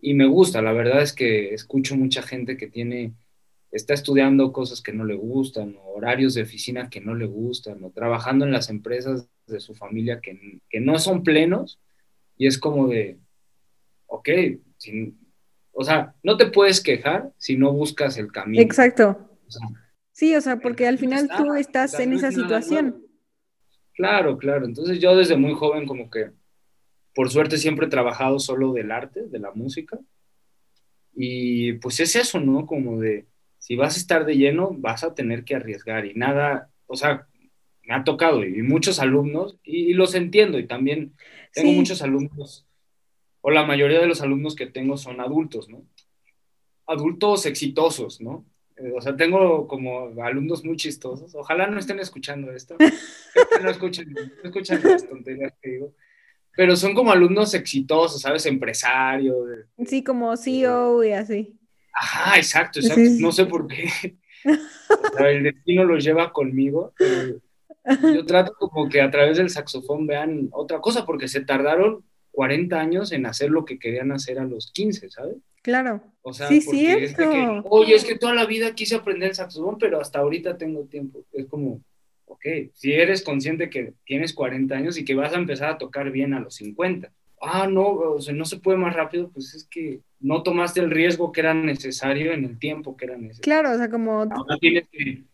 Y 0.00 0.14
me 0.14 0.26
gusta, 0.26 0.60
la 0.60 0.72
verdad 0.72 1.02
es 1.02 1.12
que 1.12 1.54
escucho 1.54 1.96
mucha 1.96 2.22
gente 2.22 2.56
que 2.56 2.66
tiene, 2.66 3.12
está 3.70 3.94
estudiando 3.94 4.52
cosas 4.52 4.82
que 4.82 4.92
no 4.92 5.04
le 5.04 5.14
gustan, 5.14 5.76
o 5.80 5.94
horarios 5.94 6.34
de 6.34 6.42
oficina 6.42 6.90
que 6.90 7.00
no 7.00 7.14
le 7.14 7.26
gustan, 7.26 7.82
o 7.84 7.90
trabajando 7.90 8.44
en 8.44 8.52
las 8.52 8.68
empresas 8.70 9.28
de 9.46 9.60
su 9.60 9.74
familia 9.74 10.20
que, 10.20 10.60
que 10.68 10.80
no 10.80 10.98
son 10.98 11.22
plenos, 11.22 11.78
y 12.36 12.48
es 12.48 12.58
como 12.58 12.88
de, 12.88 13.18
ok, 14.06 14.28
o 15.72 15.84
sea, 15.84 16.14
no 16.22 16.36
te 16.36 16.46
puedes 16.46 16.80
quejar 16.80 17.30
si 17.38 17.56
no 17.56 17.72
buscas 17.72 18.18
el 18.18 18.30
camino. 18.30 18.62
Exacto. 18.62 19.38
sí, 20.12 20.34
o 20.36 20.40
sea, 20.40 20.58
porque 20.58 20.86
al 20.86 20.98
final 20.98 21.28
tú 21.36 21.54
estás 21.54 21.98
en 21.98 22.12
esa 22.12 22.30
situación. 22.30 23.02
Claro, 23.94 24.38
claro. 24.38 24.66
Entonces 24.66 24.98
yo 25.00 25.16
desde 25.16 25.36
muy 25.36 25.54
joven 25.54 25.86
como 25.86 26.10
que, 26.10 26.30
por 27.14 27.30
suerte, 27.30 27.58
siempre 27.58 27.86
he 27.86 27.90
trabajado 27.90 28.38
solo 28.38 28.72
del 28.72 28.90
arte, 28.90 29.26
de 29.28 29.38
la 29.38 29.52
música. 29.52 29.98
Y 31.14 31.74
pues 31.74 32.00
es 32.00 32.16
eso, 32.16 32.40
¿no? 32.40 32.66
Como 32.66 33.00
de, 33.00 33.26
si 33.58 33.76
vas 33.76 33.96
a 33.96 33.98
estar 33.98 34.24
de 34.24 34.36
lleno, 34.36 34.74
vas 34.78 35.04
a 35.04 35.14
tener 35.14 35.44
que 35.44 35.54
arriesgar 35.54 36.06
y 36.06 36.14
nada, 36.14 36.70
o 36.86 36.96
sea, 36.96 37.28
me 37.84 37.94
ha 37.94 38.02
tocado 38.02 38.44
y 38.44 38.62
muchos 38.62 38.98
alumnos, 38.98 39.58
y, 39.62 39.92
los 39.92 40.14
entiendo, 40.14 40.58
y 40.58 40.66
también 40.66 41.14
tengo 41.52 41.72
muchos 41.72 42.02
alumnos, 42.02 42.66
o 43.42 43.50
la 43.50 43.64
mayoría 43.66 44.00
de 44.00 44.06
los 44.06 44.22
alumnos 44.22 44.56
que 44.56 44.66
tengo 44.66 44.96
son 44.96 45.20
adultos, 45.20 45.68
¿no? 45.68 45.84
Adultos 46.86 47.46
exitosos, 47.46 48.20
¿no? 48.20 48.46
o 48.96 49.00
sea, 49.00 49.16
tengo 49.16 49.68
como 49.68 50.12
alumnos 50.22 50.64
muy 50.64 50.76
chistosos. 50.76 51.34
Ojalá 51.34 51.66
no 51.66 51.78
estén 51.78 52.00
escuchando 52.00 52.52
esto. 52.52 52.76
no 53.62 53.70
escuchen, 53.70 54.12
no 54.12 54.50
escuchen 54.50 54.80
las 54.82 55.06
tonterías 55.06 55.52
que 55.60 55.70
digo. 55.70 55.94
Pero 56.56 56.76
son 56.76 56.94
como 56.94 57.12
alumnos 57.12 57.54
exitosos, 57.54 58.20
¿sabes? 58.20 58.44
Empresarios. 58.46 59.66
Sí, 59.86 60.02
como 60.02 60.36
CEO 60.36 61.04
y 61.04 61.12
así. 61.12 61.58
Ajá, 61.92 62.36
exacto, 62.36 62.80
exacto. 62.80 63.02
No 63.20 63.32
sé 63.32 63.46
por 63.46 63.66
qué. 63.66 64.16
el 65.18 65.42
destino 65.44 65.84
los 65.84 66.02
lleva 66.02 66.32
conmigo. 66.32 66.92
yo 68.02 68.26
trato 68.26 68.52
como 68.58 68.88
que 68.88 69.00
a 69.00 69.10
través 69.10 69.36
del 69.38 69.50
saxofón 69.50 70.06
vean 70.06 70.48
otra 70.52 70.80
cosa, 70.80 71.06
porque 71.06 71.28
se 71.28 71.42
tardaron 71.42 72.04
40 72.32 72.80
años 72.80 73.12
en 73.12 73.26
hacer 73.26 73.50
lo 73.50 73.64
que 73.64 73.78
querían 73.78 74.12
hacer 74.12 74.38
a 74.38 74.44
los 74.44 74.72
15, 74.72 75.10
¿sabes? 75.10 75.36
Claro. 75.62 76.02
O 76.22 76.32
sea, 76.32 76.48
sí, 76.48 76.60
cierto. 76.60 77.62
oye, 77.70 77.94
es 77.94 78.04
que 78.04 78.18
toda 78.18 78.34
la 78.34 78.46
vida 78.46 78.74
quise 78.74 78.96
aprender 78.96 79.30
el 79.30 79.34
saxofón, 79.34 79.78
pero 79.78 80.00
hasta 80.00 80.18
ahorita 80.18 80.58
tengo 80.58 80.84
tiempo. 80.84 81.24
Es 81.32 81.46
como, 81.46 81.80
ok, 82.26 82.44
si 82.74 82.92
eres 82.92 83.22
consciente 83.22 83.70
que 83.70 83.92
tienes 84.04 84.32
40 84.32 84.74
años 84.74 84.98
y 84.98 85.04
que 85.04 85.14
vas 85.14 85.32
a 85.32 85.38
empezar 85.38 85.70
a 85.70 85.78
tocar 85.78 86.10
bien 86.10 86.34
a 86.34 86.40
los 86.40 86.54
50. 86.56 87.12
Ah, 87.40 87.66
no, 87.66 87.88
o 87.88 88.20
sea, 88.20 88.34
no 88.34 88.44
se 88.44 88.58
puede 88.58 88.78
más 88.78 88.94
rápido, 88.94 89.28
pues 89.30 89.54
es 89.54 89.64
que 89.64 90.00
no 90.20 90.42
tomaste 90.42 90.80
el 90.80 90.90
riesgo 90.90 91.32
que 91.32 91.40
era 91.40 91.54
necesario 91.54 92.32
en 92.32 92.44
el 92.44 92.58
tiempo 92.58 92.96
que 92.96 93.06
era 93.06 93.16
necesario. 93.16 93.42
Claro, 93.42 93.72
o 93.72 93.76
sea, 93.76 93.90
como... 93.90 94.20
Ahora 94.20 94.56
tienes 94.60 94.84
que, 94.90 95.24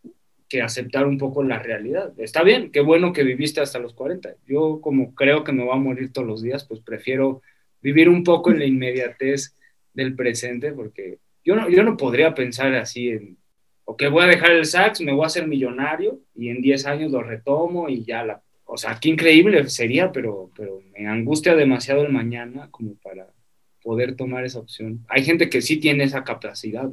que 0.49 0.63
aceptar 0.63 1.07
un 1.07 1.19
poco 1.19 1.43
la 1.43 1.59
realidad. 1.59 2.13
Está 2.19 2.43
bien, 2.43 2.71
qué 2.71 2.81
bueno 2.81 3.13
que 3.13 3.23
viviste 3.23 3.61
hasta 3.61 3.79
los 3.79 3.95
40. 3.95 4.35
Yo 4.47 4.81
como 4.81 5.15
creo 5.15 5.45
que 5.45 5.53
me 5.53 5.65
voy 5.65 5.75
a 5.75 5.81
morir 5.81 6.13
todos 6.13 6.27
los 6.27 6.43
días, 6.43 6.65
pues 6.65 6.81
prefiero 6.81 7.43
vivir 7.83 8.09
un 8.09 8.25
poco 8.25 8.51
en 8.51 8.59
la 8.59 8.65
inmediatez 8.65 9.57
del 9.93 10.15
presente, 10.17 10.73
porque 10.73 11.19
yo 11.45 11.55
no, 11.55 11.69
yo 11.69 11.83
no 11.83 11.97
podría 11.97 12.35
pensar 12.35 12.75
así 12.75 13.11
en, 13.11 13.37
ok, 13.85 14.05
voy 14.11 14.25
a 14.25 14.29
dejar 14.29 14.53
el 14.53 14.65
sax, 14.65 15.01
me 15.01 15.13
voy 15.13 15.25
a 15.25 15.27
hacer 15.27 15.47
millonario 15.47 16.21
y 16.35 16.49
en 16.49 16.61
10 16.61 16.87
años 16.87 17.13
lo 17.13 17.23
retomo 17.23 17.89
y 17.89 18.05
ya 18.05 18.25
la... 18.25 18.43
O 18.65 18.77
sea, 18.77 18.99
qué 19.01 19.09
increíble 19.09 19.67
sería, 19.71 20.13
pero, 20.13 20.51
pero 20.55 20.83
me 20.93 21.07
angustia 21.07 21.55
demasiado 21.55 22.05
el 22.05 22.13
mañana 22.13 22.69
como 22.71 22.95
para 22.97 23.27
poder 23.83 24.15
tomar 24.15 24.45
esa 24.45 24.59
opción. 24.59 25.05
Hay 25.09 25.25
gente 25.25 25.49
que 25.49 25.63
sí 25.63 25.79
tiene 25.79 26.05
esa 26.05 26.23
capacidad, 26.23 26.91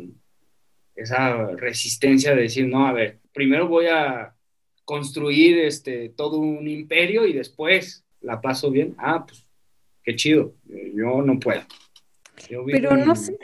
esa 0.96 1.48
resistencia 1.52 2.36
de 2.36 2.44
decir, 2.44 2.68
no, 2.68 2.88
a 2.88 2.94
ver, 2.94 3.20
primero 3.34 3.68
voy 3.68 3.88
a 3.88 4.34
construir 4.86 5.60
este, 5.60 6.10
todo 6.10 6.38
un 6.38 6.68
imperio 6.68 7.26
y 7.26 7.34
después 7.34 8.06
la 8.22 8.42
paso 8.42 8.72
bien. 8.72 8.96
Ah, 8.98 9.26
pues 9.26 9.46
qué 10.04 10.16
chido, 10.16 10.54
yo 10.94 11.22
no 11.22 11.40
puedo. 11.40 11.62
Pero 12.68 12.96
no 12.96 13.16
sé, 13.16 13.38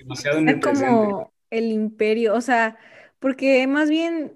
es 0.48 0.58
como 0.62 1.34
el 1.50 1.72
imperio, 1.72 2.36
o 2.36 2.42
sea, 2.42 2.78
porque 3.20 3.66
más 3.68 3.90
bien 3.90 4.34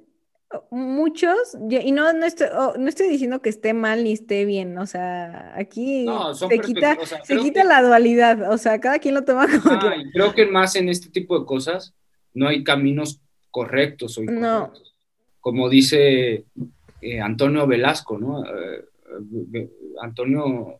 muchos, 0.71 1.57
y 1.69 1.91
no, 1.91 2.13
no, 2.13 2.25
estoy, 2.25 2.47
no 2.77 2.87
estoy 2.87 3.09
diciendo 3.09 3.41
que 3.41 3.49
esté 3.49 3.73
mal 3.73 4.03
ni 4.03 4.13
esté 4.13 4.45
bien, 4.45 4.77
o 4.77 4.85
sea, 4.85 5.53
aquí 5.55 6.05
se 6.33 6.59
quita, 6.59 6.97
se 7.23 7.37
quita 7.37 7.63
la 7.63 7.81
dualidad, 7.81 8.51
o 8.51 8.57
sea, 8.57 8.79
cada 8.79 8.99
quien 8.99 9.15
lo 9.15 9.23
toma 9.23 9.47
como 9.63 9.79
Creo 10.13 10.33
que 10.33 10.45
más 10.45 10.75
en 10.75 10.89
este 10.89 11.09
tipo 11.09 11.37
de 11.39 11.45
cosas 11.45 11.93
no 12.35 12.47
hay 12.47 12.63
caminos 12.63 13.21
correctos 13.49 14.17
o 14.17 14.23
incorrectos. 14.23 14.95
Como 15.39 15.69
dice 15.69 16.45
eh, 17.01 17.21
Antonio 17.21 17.65
Velasco, 17.65 18.17
¿no? 18.17 18.45
Eh, 18.45 18.85
eh, 19.53 19.69
Antonio, 20.01 20.79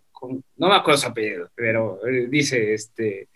no 0.58 0.68
me 0.68 0.76
acuerdo 0.76 1.00
su 1.00 1.08
apellido, 1.08 1.50
pero 1.56 2.00
dice, 2.30 2.74
este, 2.74 3.30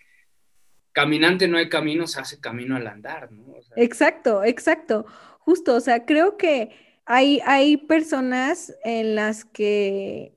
caminante 0.92 1.48
no 1.48 1.56
hay 1.56 1.68
camino, 1.68 2.06
se 2.06 2.20
hace 2.20 2.40
camino 2.40 2.76
al 2.76 2.86
andar, 2.86 3.32
¿no? 3.32 3.54
exacto, 3.76 4.44
exacto. 4.44 5.06
Justo, 5.38 5.74
o 5.74 5.80
sea, 5.80 6.04
creo 6.04 6.36
que 6.36 6.70
hay, 7.06 7.40
hay 7.46 7.76
personas 7.76 8.76
en 8.84 9.14
las 9.14 9.44
que, 9.44 10.34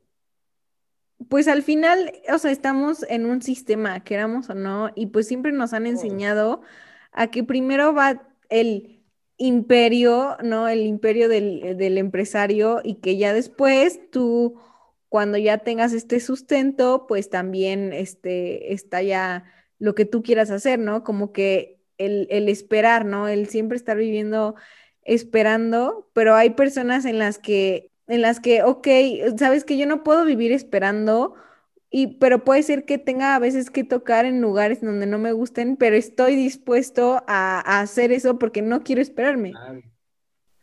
pues 1.28 1.48
al 1.48 1.63
final, 1.63 2.13
o 2.32 2.38
sea, 2.38 2.52
estamos 2.52 3.04
en 3.10 3.26
un 3.26 3.41
sistema, 3.41 4.04
queramos 4.04 4.50
o 4.50 4.56
no, 4.56 4.91
y 4.96 5.08
pues 5.08 5.28
siempre 5.28 5.52
nos 5.52 5.74
han 5.74 5.88
enseñado 5.88 6.62
a 7.13 7.32
que 7.32 7.43
primero 7.43 7.93
va 7.93 8.28
el 8.49 9.02
imperio, 9.38 10.38
¿no? 10.43 10.67
El 10.67 10.82
imperio 10.82 11.30
del, 11.30 11.78
del 11.78 11.97
empresario 11.97 12.82
y 12.84 12.95
que 12.95 13.17
ya 13.17 13.34
después 13.34 13.99
tú, 14.12 14.60
cuando 15.10 15.38
ya 15.38 15.60
tengas 15.60 15.93
este 15.93 16.19
sustento, 16.19 17.06
pues 17.08 17.30
también 17.30 17.93
este, 17.93 18.73
está 18.73 19.02
ya 19.02 19.45
lo 19.80 19.95
que 19.95 20.06
tú 20.06 20.23
quieras 20.23 20.49
hacer, 20.52 20.80
¿no? 20.80 21.04
Como 21.04 21.34
que 21.34 21.80
el, 21.97 22.49
esperar, 22.49 23.06
¿no? 23.06 23.28
El 23.28 23.47
siempre 23.47 23.78
estar 23.78 23.97
viviendo 23.97 24.56
esperando, 25.04 26.10
pero 26.13 26.36
hay 26.36 26.52
personas 26.52 27.06
en 27.06 27.19
las 27.19 27.38
que, 27.38 27.91
en 28.08 28.21
las 28.21 28.39
que, 28.39 28.63
ok, 28.63 28.88
sabes 29.38 29.65
que 29.65 29.78
yo 29.78 29.86
no 29.86 30.04
puedo 30.04 30.26
vivir 30.26 30.52
esperando, 30.52 31.36
y, 31.96 32.16
pero 32.18 32.44
puede 32.44 32.64
ser 32.64 32.86
que 32.86 32.98
tenga 32.98 33.36
a 33.36 33.40
veces 33.40 33.70
que 33.70 33.84
tocar 33.84 34.26
en 34.26 34.42
lugares 34.42 34.82
donde 34.82 35.06
no 35.06 35.20
me 35.20 35.32
gusten, 35.32 35.78
pero 35.78 35.96
estoy 35.96 36.36
dispuesto 36.36 37.24
a, 37.28 37.82
hacer 37.82 38.12
eso 38.12 38.40
porque 38.40 38.64
no 38.64 38.84
quiero 38.84 39.00
esperarme. 39.00 39.54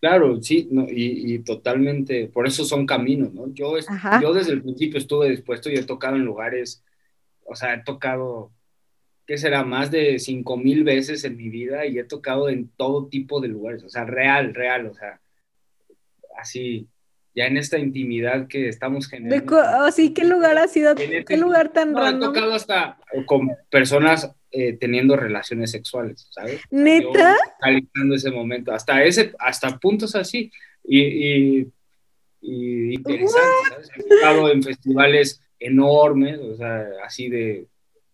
Claro, 0.01 0.43
sí, 0.43 0.69
y, 0.89 1.39
totalmente, 1.39 2.27
por 2.27 2.49
eso 2.49 2.65
son 2.65 2.85
caminos, 2.85 3.33
¿no? 3.33 3.55
Yo, 3.55 3.75
yo 4.21 4.35
desde 4.35 4.53
el 4.55 4.63
principio 4.63 4.99
estuve 4.99 5.31
dispuesto 5.31 5.71
y 5.71 5.77
he 5.77 5.85
tocado 5.85 6.17
en 6.17 6.25
lugares, 6.25 6.83
o 7.45 7.55
sea, 7.55 7.75
he 7.75 7.85
tocado 7.85 8.51
que 9.25 9.39
será? 9.39 9.63
Más 9.63 9.93
de 9.93 10.19
cinco 10.19 10.57
mil 10.57 10.83
veces 10.83 11.23
en 11.23 11.37
mi 11.37 11.49
vida 11.49 11.87
y 11.87 12.01
he 12.01 12.03
tocado 12.03 12.49
en 12.49 12.67
todo 12.71 13.07
tipo 13.07 13.41
de 13.41 13.47
lugares, 13.47 13.85
o 13.85 13.89
sea, 13.89 14.05
real, 14.05 14.53
real, 14.53 14.87
o 14.87 14.95
sea, 14.95 15.21
así, 16.37 16.89
ya 17.35 17.47
en 17.47 17.57
esta 17.57 17.79
intimidad 17.79 18.49
que 18.49 18.69
estamos 18.69 19.09
generando. 19.09 19.57
Oh, 19.79 19.91
sí, 19.91 20.13
¿qué 20.13 20.25
lugar 20.25 20.59
ha 20.59 20.69
sido? 20.69 20.95
¿Qué 20.95 21.19
este 21.19 21.37
lugar 21.37 21.73
tan 21.73 21.93
no, 21.93 22.09
He 22.09 22.19
tocado 22.19 22.55
hasta 22.55 22.99
con 23.27 23.51
personas 23.71 24.31
eh, 24.51 24.73
teniendo 24.73 25.17
relaciones 25.17 25.71
sexuales, 25.71 26.27
¿sabes? 26.31 26.61
¿Neta? 26.71 27.37
Yo, 27.95 28.15
ese 28.15 28.31
momento, 28.31 28.73
hasta 28.73 29.05
ese, 29.05 29.33
hasta 29.39 29.79
puntos 29.79 30.17
así, 30.17 30.51
y, 30.83 31.01
y, 31.01 31.73
y 32.41 32.95
interesantes, 32.95 33.69
¿sabes? 33.69 33.91
He 33.97 34.03
tocado 34.03 34.51
en 34.51 34.63
festivales 34.63 35.41
enormes, 35.61 36.41
o 36.41 36.57
sea, 36.57 36.85
así 37.05 37.29
de 37.29 37.69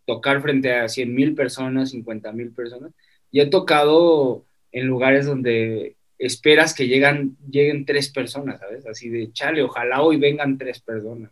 tocar 0.04 0.42
frente 0.42 0.74
a 0.74 0.88
100 0.88 1.14
mil 1.14 1.34
personas, 1.34 1.90
50 1.90 2.32
mil 2.32 2.52
personas, 2.52 2.92
y 3.30 3.40
he 3.40 3.46
tocado 3.46 4.44
en 4.72 4.86
lugares 4.86 5.26
donde 5.26 5.95
esperas 6.18 6.74
que 6.74 6.86
llegan, 6.86 7.36
lleguen 7.50 7.84
tres 7.84 8.10
personas, 8.10 8.60
¿sabes? 8.60 8.86
Así 8.86 9.08
de, 9.08 9.32
chale, 9.32 9.62
ojalá 9.62 10.02
hoy 10.02 10.16
vengan 10.16 10.58
tres 10.58 10.80
personas. 10.80 11.30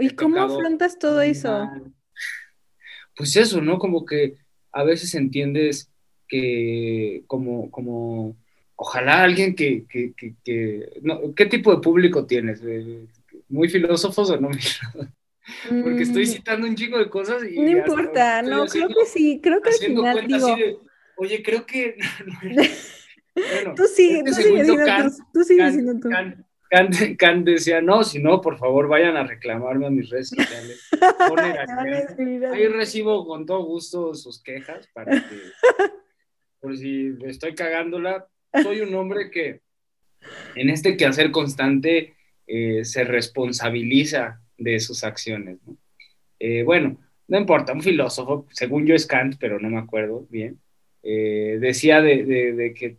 ¿Y 0.00 0.10
cómo 0.10 0.40
afrontas 0.40 0.98
todo 0.98 1.20
eso? 1.20 1.68
Pues 3.16 3.36
eso, 3.36 3.60
¿no? 3.60 3.78
Como 3.78 4.04
que 4.04 4.36
a 4.72 4.84
veces 4.84 5.14
entiendes 5.14 5.90
que 6.28 7.24
como, 7.26 7.70
como, 7.70 8.36
ojalá 8.76 9.22
alguien 9.22 9.54
que, 9.54 9.86
que, 9.88 10.12
que, 10.44 11.00
no, 11.02 11.34
¿qué 11.34 11.46
tipo 11.46 11.74
de 11.74 11.80
público 11.80 12.26
tienes? 12.26 12.62
¿Muy 13.48 13.68
filósofos 13.68 14.30
o 14.30 14.40
no? 14.40 14.50
Porque 15.68 16.02
estoy 16.02 16.24
mm. 16.24 16.28
citando 16.28 16.66
un 16.66 16.76
chingo 16.76 16.98
de 16.98 17.08
cosas 17.08 17.42
y... 17.42 17.58
No 17.58 17.70
importa, 17.70 18.42
no, 18.42 18.66
creo 18.66 18.88
que 18.88 19.06
sí, 19.06 19.40
creo 19.42 19.62
que 19.62 19.70
al 19.70 19.76
final 19.76 20.26
digo... 20.26 20.56
Oye, 21.16 21.42
creo 21.42 21.66
que... 21.66 21.96
bueno, 23.52 23.74
tú, 23.74 23.84
sigue, 23.84 24.22
este 24.24 24.30
tú, 24.30 24.48
sigue 24.48 24.64
tú, 24.64 24.76
tú 25.32 25.44
sigues 25.44 25.66
diciendo 25.72 26.00
tú. 26.00 26.08
Kant, 26.70 27.46
decía, 27.46 27.80
no, 27.80 28.04
si 28.04 28.22
no, 28.22 28.42
por 28.42 28.58
favor, 28.58 28.88
vayan 28.88 29.16
a 29.16 29.24
reclamarme 29.24 29.86
a 29.86 29.90
mis 29.90 30.10
redes 30.10 30.28
sociales. 30.28 30.88
Ahí 32.52 32.66
recibo 32.68 33.26
con 33.26 33.46
todo 33.46 33.64
gusto 33.64 34.14
sus 34.14 34.42
quejas 34.42 34.86
para 34.92 35.12
que, 35.12 35.36
por 36.60 36.76
si 36.76 37.14
estoy 37.24 37.54
cagándola, 37.54 38.26
soy 38.62 38.80
un 38.80 38.94
hombre 38.94 39.30
que 39.30 39.62
en 40.56 40.68
este 40.68 40.96
quehacer 40.96 41.30
constante 41.30 42.14
eh, 42.46 42.84
se 42.84 43.04
responsabiliza 43.04 44.42
de 44.58 44.78
sus 44.80 45.04
acciones. 45.04 45.58
Eh, 46.38 46.64
bueno, 46.64 46.98
no 47.28 47.38
importa, 47.38 47.72
un 47.72 47.82
filósofo, 47.82 48.46
según 48.50 48.86
yo 48.86 48.94
es 48.94 49.06
Kant, 49.06 49.36
pero 49.38 49.58
no 49.58 49.70
me 49.70 49.78
acuerdo 49.78 50.26
bien, 50.28 50.60
eh, 51.02 51.58
decía 51.60 52.00
de, 52.00 52.74
que 52.76 52.96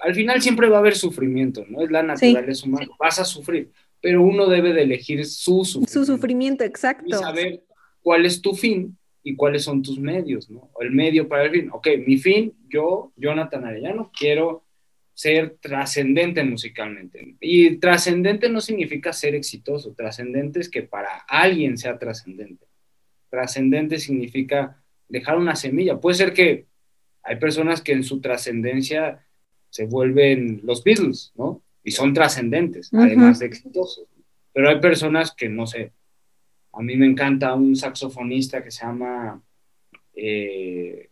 al 0.00 0.14
final 0.14 0.40
siempre 0.42 0.68
va 0.68 0.76
a 0.76 0.80
haber 0.80 0.96
sufrimiento, 0.96 1.64
¿no? 1.68 1.82
Es 1.82 1.90
la 1.90 2.02
naturaleza 2.02 2.66
humana, 2.66 2.88
vas 2.98 3.18
a 3.18 3.24
sufrir, 3.24 3.70
pero 4.00 4.22
uno 4.22 4.46
debe 4.46 4.72
de 4.72 4.82
elegir 4.82 5.24
su 5.24 5.64
sufrimiento. 5.64 5.92
Su 5.92 6.04
sufrimiento, 6.04 6.64
exacto. 6.64 7.04
Y 7.06 7.12
saber 7.12 7.62
cuál 8.02 8.26
es 8.26 8.40
tu 8.40 8.54
fin 8.54 8.96
y 9.22 9.34
cuáles 9.36 9.64
son 9.64 9.82
tus 9.82 9.98
medios, 9.98 10.48
¿no? 10.50 10.70
El 10.80 10.92
medio 10.92 11.28
para 11.28 11.44
el 11.44 11.50
fin. 11.50 11.70
Ok, 11.72 11.88
mi 12.06 12.16
fin, 12.18 12.54
yo, 12.68 13.12
Jonathan 13.16 13.64
Arellano, 13.64 14.10
quiero 14.16 14.64
ser 15.14 15.56
trascendente 15.60 16.44
musicalmente. 16.44 17.36
Y 17.40 17.76
trascendente 17.76 18.48
no 18.48 18.60
significa 18.60 19.12
ser 19.12 19.34
exitoso, 19.34 19.92
trascendente 19.92 20.60
es 20.60 20.68
que 20.68 20.82
para 20.82 21.24
alguien 21.26 21.76
sea 21.76 21.98
trascendente. 21.98 22.66
Trascendente 23.28 23.98
significa 23.98 24.80
dejar 25.08 25.36
una 25.36 25.56
semilla. 25.56 25.98
Puede 25.98 26.16
ser 26.16 26.32
que 26.32 26.66
hay 27.22 27.36
personas 27.36 27.80
que 27.80 27.92
en 27.92 28.04
su 28.04 28.20
trascendencia 28.20 29.26
se 29.78 29.86
vuelven 29.86 30.60
los 30.64 30.82
Beatles, 30.82 31.32
¿no? 31.36 31.62
Y 31.84 31.92
son 31.92 32.12
trascendentes, 32.12 32.92
además 32.92 33.38
de 33.38 33.46
exitosos. 33.46 34.08
Pero 34.52 34.70
hay 34.70 34.80
personas 34.80 35.32
que, 35.36 35.48
no 35.48 35.68
sé, 35.68 35.92
a 36.72 36.82
mí 36.82 36.96
me 36.96 37.06
encanta 37.06 37.54
un 37.54 37.76
saxofonista 37.76 38.64
que 38.64 38.72
se 38.72 38.84
llama, 38.84 39.40
eh, 40.16 41.10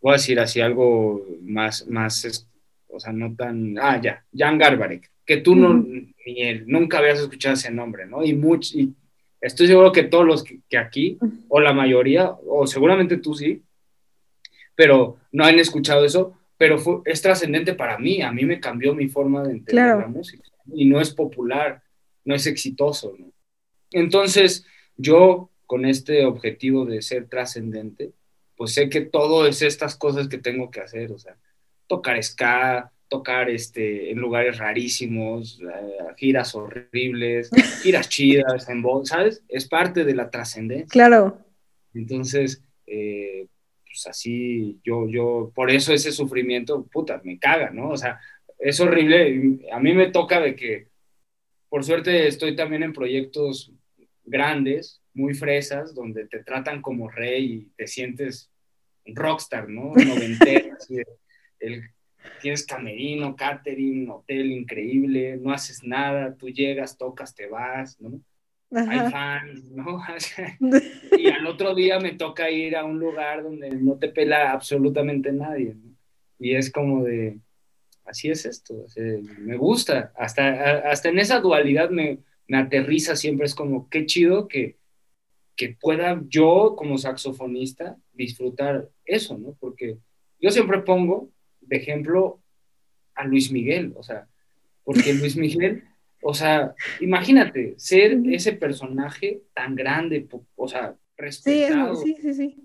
voy 0.00 0.10
a 0.10 0.12
decir 0.12 0.38
así 0.38 0.60
algo 0.60 1.26
más, 1.42 1.88
más 1.88 2.48
o 2.86 3.00
sea, 3.00 3.12
no 3.12 3.34
tan, 3.34 3.76
ah, 3.80 4.00
ya, 4.00 4.24
Jan 4.32 4.58
Garbarek, 4.58 5.10
que 5.26 5.38
tú 5.38 5.56
no, 5.56 5.74
ni 5.74 6.14
él, 6.24 6.62
nunca 6.68 6.98
habías 6.98 7.18
escuchado 7.18 7.54
ese 7.54 7.72
nombre, 7.72 8.06
¿no? 8.06 8.24
Y, 8.24 8.32
much, 8.32 8.76
y 8.76 8.94
estoy 9.40 9.66
seguro 9.66 9.90
que 9.90 10.04
todos 10.04 10.24
los 10.24 10.44
que, 10.44 10.78
aquí, 10.78 11.18
o 11.48 11.58
la 11.58 11.72
mayoría, 11.72 12.30
o 12.46 12.64
seguramente 12.64 13.16
tú 13.16 13.34
sí, 13.34 13.60
pero 14.76 15.16
no 15.32 15.44
han 15.44 15.58
escuchado 15.58 16.04
eso, 16.04 16.38
pero 16.62 16.78
fue, 16.78 17.00
es 17.06 17.20
trascendente 17.20 17.74
para 17.74 17.98
mí, 17.98 18.22
a 18.22 18.30
mí 18.30 18.44
me 18.44 18.60
cambió 18.60 18.94
mi 18.94 19.08
forma 19.08 19.42
de 19.42 19.50
entender 19.50 19.96
la 19.96 20.06
música, 20.06 20.44
y 20.72 20.84
no 20.84 21.00
es 21.00 21.10
popular, 21.10 21.82
no 22.24 22.36
es 22.36 22.46
exitoso, 22.46 23.16
¿no? 23.18 23.32
Entonces, 23.90 24.64
yo 24.96 25.50
con 25.66 25.84
este 25.84 26.24
objetivo 26.24 26.86
de 26.86 27.02
ser 27.02 27.26
trascendente, 27.26 28.12
pues 28.56 28.74
sé 28.74 28.88
que 28.88 29.00
todas 29.00 29.60
estas 29.60 29.96
cosas 29.96 30.28
que 30.28 30.38
tengo 30.38 30.70
que 30.70 30.78
hacer, 30.78 31.10
o 31.10 31.18
sea, 31.18 31.36
tocar 31.88 32.22
ska, 32.22 32.92
tocar 33.08 33.50
este, 33.50 34.12
en 34.12 34.20
lugares 34.20 34.58
rarísimos, 34.58 35.60
eh, 35.62 36.14
giras 36.16 36.54
horribles, 36.54 37.50
giras 37.82 38.08
chidas, 38.08 38.68
en 38.68 38.84
¿sabes? 39.04 39.42
Es 39.48 39.66
parte 39.66 40.04
de 40.04 40.14
la 40.14 40.30
trascendencia. 40.30 40.86
Claro. 40.86 41.38
Entonces, 41.92 42.62
eh, 42.86 43.48
pues 43.92 44.06
así, 44.06 44.80
yo, 44.82 45.06
yo, 45.06 45.52
por 45.54 45.70
eso 45.70 45.92
ese 45.92 46.12
sufrimiento, 46.12 46.86
puta, 46.90 47.20
me 47.24 47.38
caga, 47.38 47.70
¿no? 47.70 47.90
O 47.90 47.96
sea, 47.96 48.18
es 48.58 48.80
horrible. 48.80 49.60
A 49.70 49.78
mí 49.80 49.92
me 49.92 50.10
toca 50.10 50.40
de 50.40 50.56
que, 50.56 50.88
por 51.68 51.84
suerte, 51.84 52.26
estoy 52.26 52.56
también 52.56 52.82
en 52.82 52.94
proyectos 52.94 53.70
grandes, 54.24 55.02
muy 55.12 55.34
fresas, 55.34 55.94
donde 55.94 56.26
te 56.26 56.42
tratan 56.42 56.80
como 56.80 57.10
rey 57.10 57.52
y 57.52 57.60
te 57.76 57.86
sientes 57.86 58.50
rockstar, 59.04 59.68
¿no? 59.68 59.92
Noventero, 59.94 60.74
así 60.78 60.96
de, 60.96 61.06
el, 61.60 61.82
tienes 62.40 62.64
camerino, 62.64 63.36
catering, 63.36 64.08
hotel 64.08 64.52
increíble, 64.52 65.36
no 65.36 65.52
haces 65.52 65.82
nada, 65.84 66.34
tú 66.34 66.48
llegas, 66.48 66.96
tocas, 66.96 67.34
te 67.34 67.46
vas, 67.46 68.00
¿no? 68.00 68.20
Hay 68.74 69.10
fans, 69.10 69.70
¿no? 69.70 70.02
y 71.18 71.28
al 71.28 71.46
otro 71.46 71.74
día 71.74 72.00
me 72.00 72.12
toca 72.12 72.50
ir 72.50 72.76
a 72.76 72.84
un 72.84 72.98
lugar 72.98 73.42
donde 73.42 73.70
no 73.70 73.96
te 73.96 74.08
pela 74.08 74.52
absolutamente 74.52 75.32
nadie, 75.32 75.74
¿no? 75.74 75.92
Y 76.38 76.56
es 76.56 76.72
como 76.72 77.04
de, 77.04 77.38
así 78.04 78.28
es 78.30 78.46
esto, 78.46 78.84
me 79.38 79.56
gusta, 79.56 80.12
hasta, 80.16 80.90
hasta 80.90 81.08
en 81.08 81.20
esa 81.20 81.38
dualidad 81.40 81.90
me, 81.90 82.18
me 82.48 82.58
aterriza 82.58 83.14
siempre, 83.14 83.46
es 83.46 83.54
como, 83.54 83.88
qué 83.88 84.06
chido 84.06 84.48
que, 84.48 84.76
que 85.56 85.76
pueda 85.80 86.20
yo 86.28 86.74
como 86.76 86.98
saxofonista 86.98 87.96
disfrutar 88.12 88.88
eso, 89.04 89.38
¿no? 89.38 89.56
Porque 89.60 89.98
yo 90.40 90.50
siempre 90.50 90.80
pongo 90.80 91.30
de 91.60 91.76
ejemplo 91.76 92.42
a 93.14 93.24
Luis 93.24 93.52
Miguel, 93.52 93.92
o 93.96 94.02
sea, 94.02 94.26
porque 94.84 95.14
Luis 95.14 95.36
Miguel, 95.38 95.84
o 96.22 96.34
sea, 96.34 96.74
imagínate 97.00 97.74
ser 97.76 98.18
ese 98.30 98.52
personaje 98.52 99.42
tan 99.52 99.74
grande, 99.74 100.26
o 100.54 100.68
sea, 100.68 100.94
respetado, 101.16 101.96
sí, 101.96 102.16
sí, 102.22 102.32
sí, 102.32 102.56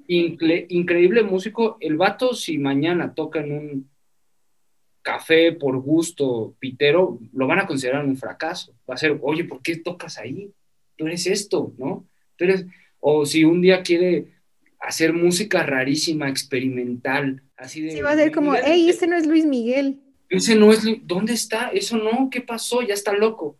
increíble 0.70 1.24
músico, 1.24 1.78
el 1.80 1.98
vato 1.98 2.34
si 2.34 2.58
mañana 2.58 3.14
toca 3.14 3.40
en 3.40 3.52
un 3.52 3.90
café 5.02 5.54
por 5.54 5.80
gusto 5.80 6.56
pitero, 6.60 7.20
lo 7.34 7.48
van 7.48 7.60
a 7.60 7.66
considerar 7.66 8.06
un 8.06 8.16
fracaso, 8.16 8.76
va 8.90 8.94
a 8.94 8.98
ser, 8.98 9.18
oye, 9.22 9.44
¿por 9.44 9.62
qué 9.62 9.78
tocas 9.78 10.18
ahí? 10.18 10.52
Tú 10.96 11.08
eres 11.08 11.26
esto, 11.28 11.74
¿no? 11.78 12.06
Tú 12.36 12.44
eres, 12.44 12.66
o 13.00 13.26
si 13.26 13.44
un 13.44 13.62
día 13.62 13.82
quiere 13.82 14.34
hacer 14.80 15.14
música 15.14 15.64
rarísima, 15.64 16.30
experimental, 16.30 17.42
así 17.56 17.82
de... 17.82 17.92
Sí, 17.92 18.02
va 18.02 18.12
a 18.12 18.16
ser 18.16 18.32
como, 18.32 18.54
hey, 18.54 18.90
ese 18.90 19.08
no 19.08 19.16
es 19.16 19.26
Luis 19.26 19.46
Miguel. 19.46 20.00
Ese 20.30 20.56
no 20.56 20.72
es, 20.72 20.84
¿dónde 21.04 21.34
está? 21.34 21.70
Eso 21.70 21.98
no, 21.98 22.30
¿qué 22.30 22.42
pasó? 22.42 22.82
Ya 22.82 22.94
está 22.94 23.14
loco. 23.14 23.58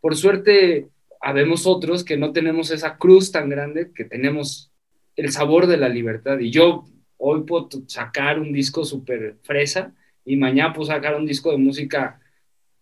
Por 0.00 0.16
suerte, 0.16 0.88
habemos 1.20 1.66
otros 1.66 2.04
que 2.04 2.16
no 2.16 2.32
tenemos 2.32 2.70
esa 2.70 2.98
cruz 2.98 3.32
tan 3.32 3.48
grande, 3.48 3.90
que 3.94 4.04
tenemos 4.04 4.70
el 5.16 5.30
sabor 5.30 5.66
de 5.66 5.76
la 5.76 5.88
libertad. 5.88 6.38
Y 6.38 6.50
yo 6.50 6.84
hoy 7.16 7.42
puedo 7.42 7.68
sacar 7.86 8.40
un 8.40 8.52
disco 8.52 8.84
súper 8.84 9.36
fresa 9.42 9.94
y 10.24 10.36
mañana 10.36 10.72
puedo 10.72 10.86
sacar 10.86 11.14
un 11.14 11.26
disco 11.26 11.50
de 11.52 11.58
música 11.58 12.20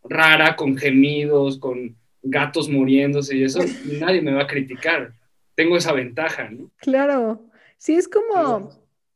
rara, 0.03 0.57
con 0.57 0.77
gemidos, 0.77 1.59
con 1.59 1.97
gatos 2.23 2.69
muriéndose 2.69 3.37
y 3.37 3.45
eso, 3.45 3.61
y 3.63 3.99
nadie 3.99 4.23
me 4.23 4.33
va 4.33 4.43
a 4.43 4.47
criticar. 4.47 5.13
Tengo 5.55 5.77
esa 5.77 5.93
ventaja, 5.93 6.49
¿no? 6.51 6.71
Claro. 6.79 7.43
Sí, 7.77 7.95
es 7.95 8.09
como 8.09 8.71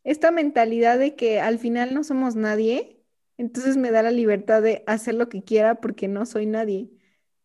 esta 0.05 0.31
mentalidad 0.31 0.99
de 0.99 1.15
que 1.15 1.41
al 1.41 1.59
final 1.59 1.95
no 1.95 2.05
somos 2.05 2.37
nadie, 2.37 2.94
entonces 3.37 3.77
me 3.77 3.91
da 3.91 4.03
la 4.03 4.11
libertad 4.11 4.63
de 4.63 4.85
hacer 4.87 5.15
lo 5.15 5.29
que 5.29 5.43
quiera 5.43 5.77
porque 5.77 6.09
no 6.09 6.27
soy 6.27 6.47
nadie. 6.47 6.91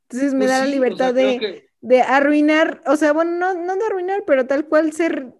Entonces 0.09 0.33
me 0.33 0.45
pues 0.45 0.51
da 0.51 0.59
la 0.59 0.65
libertad 0.65 1.13
de, 1.13 1.69
de, 1.81 2.01
arruinar, 2.01 2.81
o 2.85 2.95
sea, 2.95 3.13
bueno, 3.13 3.31
no, 3.31 3.53
no 3.53 3.75
de 3.75 3.85
arruinar, 3.85 4.23
pero 4.25 4.47
tal 4.47 4.67
cual 4.67 4.91
ser 4.93 5.33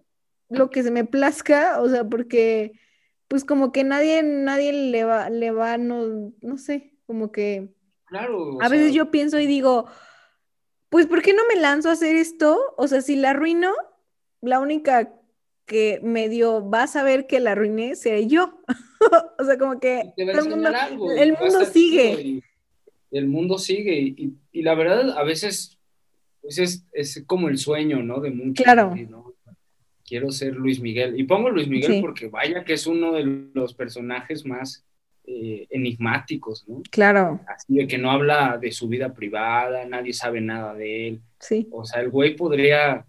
lo 0.48 0.70
que 0.70 0.82
se 0.82 0.90
me 0.90 1.04
plazca, 1.04 1.80
o 1.80 1.88
sea, 1.88 2.04
porque 2.04 2.72
pues 3.28 3.44
como 3.44 3.70
que 3.70 3.84
nadie, 3.84 4.22
nadie 4.22 4.72
le 4.72 5.04
va, 5.04 5.30
le 5.30 5.52
va, 5.52 5.78
no, 5.78 6.32
no 6.40 6.58
sé, 6.58 6.94
como 7.06 7.30
que... 7.30 7.72
Claro. 8.06 8.60
A 8.60 8.68
veces 8.68 8.92
yo 8.92 9.12
pienso 9.12 9.38
y 9.38 9.46
digo, 9.46 9.86
pues 10.88 11.06
¿por 11.06 11.22
qué 11.22 11.32
no 11.32 11.42
me 11.46 11.60
lanzo 11.60 11.88
a 11.88 11.92
hacer 11.92 12.16
esto? 12.16 12.58
O 12.76 12.88
sea, 12.88 13.02
si 13.02 13.14
la 13.14 13.30
arruino, 13.30 13.72
la 14.40 14.58
única 14.58 15.12
que 15.70 16.00
medio 16.02 16.62
vas 16.62 16.96
a 16.96 17.04
ver 17.04 17.28
que 17.28 17.38
la 17.38 17.52
arruiné 17.52 17.94
seré 17.94 18.26
yo. 18.26 18.60
o 19.38 19.44
sea, 19.44 19.56
como 19.56 19.78
que 19.78 20.12
el 20.16 20.48
mundo, 20.48 21.64
sigue. 21.72 22.42
el 23.12 23.28
mundo 23.28 23.56
sigue. 23.56 23.96
Y, 24.52 24.62
la 24.62 24.74
verdad, 24.74 25.16
a 25.16 25.22
veces 25.22 25.78
pues 26.42 26.58
es, 26.92 27.22
como 27.24 27.48
el 27.48 27.56
sueño, 27.56 28.02
¿no? 28.02 28.18
De 28.18 28.32
muchos. 28.32 28.64
Claro. 28.64 28.96
Quiero 30.04 30.32
ser 30.32 30.56
Luis 30.56 30.80
Miguel. 30.80 31.20
Y 31.20 31.22
pongo 31.22 31.50
Luis 31.50 31.68
Miguel 31.68 32.00
porque 32.00 32.26
vaya 32.26 32.64
que 32.64 32.72
es 32.72 32.88
uno 32.88 33.12
de 33.12 33.50
los 33.54 33.72
personajes 33.72 34.44
más 34.44 34.84
eh, 35.24 35.68
enigmáticos, 35.70 36.68
¿no? 36.68 36.82
Claro. 36.90 37.38
Así 37.46 37.74
de 37.74 37.86
que 37.86 37.96
no 37.96 38.10
habla 38.10 38.58
de 38.60 38.72
su 38.72 38.88
vida 38.88 39.14
privada, 39.14 39.84
nadie 39.84 40.12
sabe 40.12 40.40
nada 40.40 40.74
de 40.74 41.06
él. 41.06 41.20
Sí. 41.38 41.68
O 41.70 41.84
sea, 41.84 42.00
el 42.00 42.10
güey 42.10 42.34
podría 42.34 43.06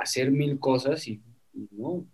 hacer 0.00 0.32
mil 0.32 0.58
cosas 0.58 1.06
y 1.06 1.20
¿no? 1.70 2.06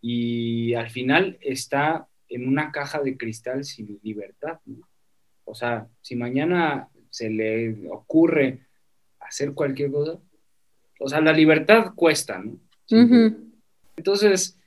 Y 0.00 0.74
al 0.74 0.90
final 0.90 1.38
está 1.40 2.06
en 2.28 2.48
una 2.48 2.72
caja 2.72 3.00
de 3.00 3.16
cristal 3.16 3.64
sin 3.64 3.98
libertad, 4.02 4.58
O 5.44 5.54
sea, 5.54 5.86
si 6.00 6.16
mañana 6.16 6.88
se 7.10 7.30
le 7.30 7.88
ocurre 7.90 8.60
hacer 9.20 9.52
cualquier 9.52 9.90
cosa, 9.90 10.18
o 10.98 11.08
sea, 11.08 11.20
la 11.20 11.32
libertad 11.32 11.94
cuesta, 11.94 12.38
¿no? 12.38 12.58
Entonces, 13.96 14.58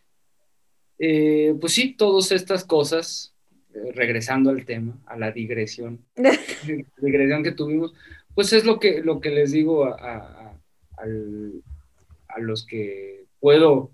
eh, 1.00 1.56
pues 1.60 1.74
sí, 1.74 1.94
todas 1.94 2.32
estas 2.32 2.64
cosas, 2.64 3.34
eh, 3.74 3.92
regresando 3.94 4.50
al 4.50 4.66
tema, 4.66 4.98
a 5.06 5.18
la 5.18 5.32
digresión, 5.32 6.06
digresión 7.02 7.44
que 7.44 7.52
tuvimos, 7.52 7.94
pues 8.34 8.54
es 8.54 8.66
lo 8.66 8.80
que, 8.80 9.02
lo 9.02 9.20
que 9.20 9.30
les 9.30 9.52
digo 9.52 9.86
a, 9.86 10.58
a 10.98 12.40
los 12.40 12.66
que 12.66 13.26
puedo 13.40 13.92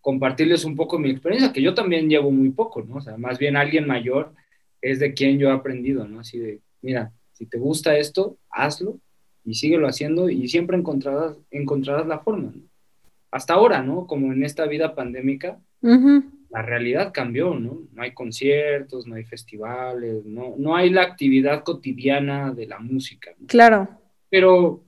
compartirles 0.00 0.64
un 0.64 0.76
poco 0.76 0.98
mi 0.98 1.10
experiencia, 1.10 1.52
que 1.52 1.62
yo 1.62 1.74
también 1.74 2.08
llevo 2.08 2.30
muy 2.30 2.50
poco, 2.50 2.82
¿no? 2.82 2.96
O 2.96 3.00
sea, 3.00 3.16
más 3.16 3.38
bien 3.38 3.56
alguien 3.56 3.86
mayor 3.86 4.32
es 4.80 4.98
de 4.98 5.14
quien 5.14 5.38
yo 5.38 5.48
he 5.48 5.52
aprendido, 5.52 6.06
¿no? 6.06 6.20
Así 6.20 6.38
de, 6.38 6.60
mira, 6.82 7.12
si 7.32 7.46
te 7.46 7.58
gusta 7.58 7.96
esto, 7.96 8.36
hazlo 8.50 8.98
y 9.44 9.54
síguelo 9.54 9.88
haciendo 9.88 10.28
y 10.28 10.48
siempre 10.48 10.76
encontrarás, 10.76 11.36
encontrarás 11.50 12.06
la 12.06 12.20
forma, 12.20 12.52
¿no? 12.54 12.62
Hasta 13.30 13.54
ahora, 13.54 13.82
¿no? 13.82 14.06
Como 14.06 14.32
en 14.32 14.42
esta 14.42 14.66
vida 14.66 14.94
pandémica, 14.94 15.58
la 15.82 16.62
realidad 16.62 17.12
cambió, 17.12 17.54
¿no? 17.54 17.82
No 17.92 18.02
hay 18.02 18.12
conciertos, 18.14 19.06
no 19.06 19.16
hay 19.16 19.24
festivales, 19.24 20.24
no, 20.24 20.54
no 20.56 20.76
hay 20.76 20.90
la 20.90 21.02
actividad 21.02 21.62
cotidiana 21.62 22.54
de 22.54 22.66
la 22.66 22.78
música. 22.78 23.32
¿no? 23.38 23.46
Claro. 23.46 23.88
Pero 24.30 24.82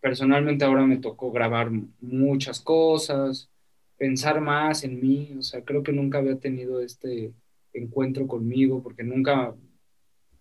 personalmente 0.00 0.64
ahora 0.64 0.86
me 0.86 0.96
tocó 0.96 1.30
grabar 1.30 1.70
muchas 2.00 2.60
cosas, 2.60 3.50
pensar 3.96 4.40
más 4.40 4.84
en 4.84 5.00
mí, 5.00 5.34
o 5.38 5.42
sea, 5.42 5.62
creo 5.62 5.82
que 5.82 5.92
nunca 5.92 6.18
había 6.18 6.38
tenido 6.38 6.80
este 6.80 7.32
encuentro 7.72 8.26
conmigo 8.26 8.82
porque 8.82 9.02
nunca 9.02 9.54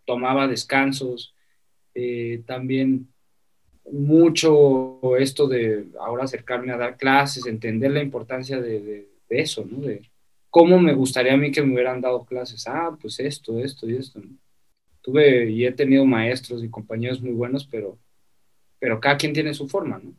tomaba 0.05 0.47
descansos, 0.47 1.33
eh, 1.93 2.43
también 2.45 3.07
mucho 3.91 4.99
esto 5.17 5.47
de 5.47 5.87
ahora 5.99 6.23
acercarme 6.23 6.71
a 6.71 6.77
dar 6.77 6.97
clases, 6.97 7.45
entender 7.45 7.91
la 7.91 8.01
importancia 8.01 8.59
de, 8.59 9.07
eso, 9.29 9.65
¿no? 9.65 9.79
De 9.79 10.01
cómo 10.49 10.79
me 10.79 10.93
gustaría 10.93 11.33
a 11.33 11.37
mí 11.37 11.51
que 11.51 11.61
me 11.61 11.73
hubieran 11.73 12.01
dado 12.01 12.25
clases. 12.25 12.67
Ah, 12.67 12.95
pues 12.99 13.19
esto, 13.19 13.59
esto 13.59 13.89
y 13.89 13.97
esto. 13.97 14.21
Tuve 15.01 15.49
y 15.49 15.65
he 15.65 15.71
tenido 15.71 16.05
maestros 16.05 16.63
y 16.63 16.69
compañeros 16.69 17.21
muy 17.21 17.31
buenos, 17.31 17.65
pero, 17.65 17.97
pero 18.79 18.99
cada 18.99 19.17
quien 19.17 19.33
tiene 19.33 19.53
su 19.53 19.67
forma, 19.67 19.99
¿no? 19.99 20.13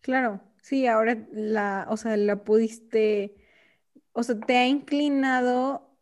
Claro, 0.00 0.40
sí, 0.62 0.86
ahora 0.86 1.26
la, 1.32 1.86
o 1.90 1.96
sea, 1.96 2.16
la 2.16 2.44
pudiste, 2.44 3.34
o 4.12 4.22
sea, 4.22 4.38
te 4.38 4.56
ha 4.56 4.66
inclinado 4.66 5.96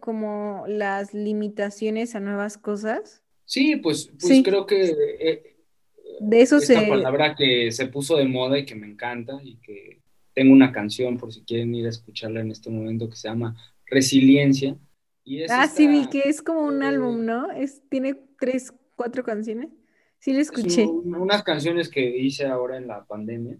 como 0.00 0.64
las 0.68 1.14
limitaciones 1.14 2.14
a 2.14 2.20
nuevas 2.20 2.58
cosas. 2.58 3.22
Sí, 3.44 3.76
pues, 3.76 4.10
pues 4.20 4.42
creo 4.42 4.66
que 4.66 4.94
eh, 5.20 5.56
de 6.20 6.40
eso 6.40 6.56
esta 6.56 6.86
palabra 6.86 7.34
que 7.36 7.70
se 7.70 7.86
puso 7.86 8.16
de 8.16 8.24
moda 8.24 8.58
y 8.58 8.64
que 8.64 8.74
me 8.74 8.86
encanta 8.86 9.38
y 9.42 9.56
que 9.56 10.02
tengo 10.34 10.52
una 10.52 10.72
canción 10.72 11.16
por 11.16 11.32
si 11.32 11.42
quieren 11.42 11.74
ir 11.74 11.86
a 11.86 11.90
escucharla 11.90 12.40
en 12.40 12.50
este 12.50 12.70
momento 12.70 13.08
que 13.08 13.16
se 13.16 13.28
llama 13.28 13.56
Resiliencia. 13.86 14.76
Y 15.24 15.42
ah, 15.44 15.66
sí, 15.66 15.86
vi 15.86 16.08
que 16.08 16.22
es 16.26 16.42
como 16.42 16.60
un 16.60 16.82
álbum, 16.82 17.24
¿no? 17.24 17.50
Es, 17.50 17.82
tiene 17.88 18.14
tres, 18.38 18.72
cuatro 18.94 19.24
canciones. 19.24 19.70
Sí, 20.26 20.32
lo 20.32 20.40
escuché. 20.40 20.84
unas 20.86 21.44
canciones 21.44 21.88
que 21.88 22.04
hice 22.04 22.46
ahora 22.46 22.78
en 22.78 22.88
la 22.88 23.04
pandemia. 23.04 23.58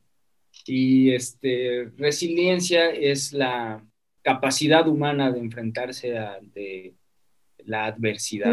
Y 0.67 1.13
este, 1.13 1.93
resiliencia 1.97 2.91
es 2.91 3.33
la, 3.33 3.87
capacidad 4.27 4.89
humana 4.89 5.31
de 5.31 5.39
enfrentarse 5.39 6.19
ante 6.19 6.97
la 7.59 7.85
adversidad. 7.85 8.53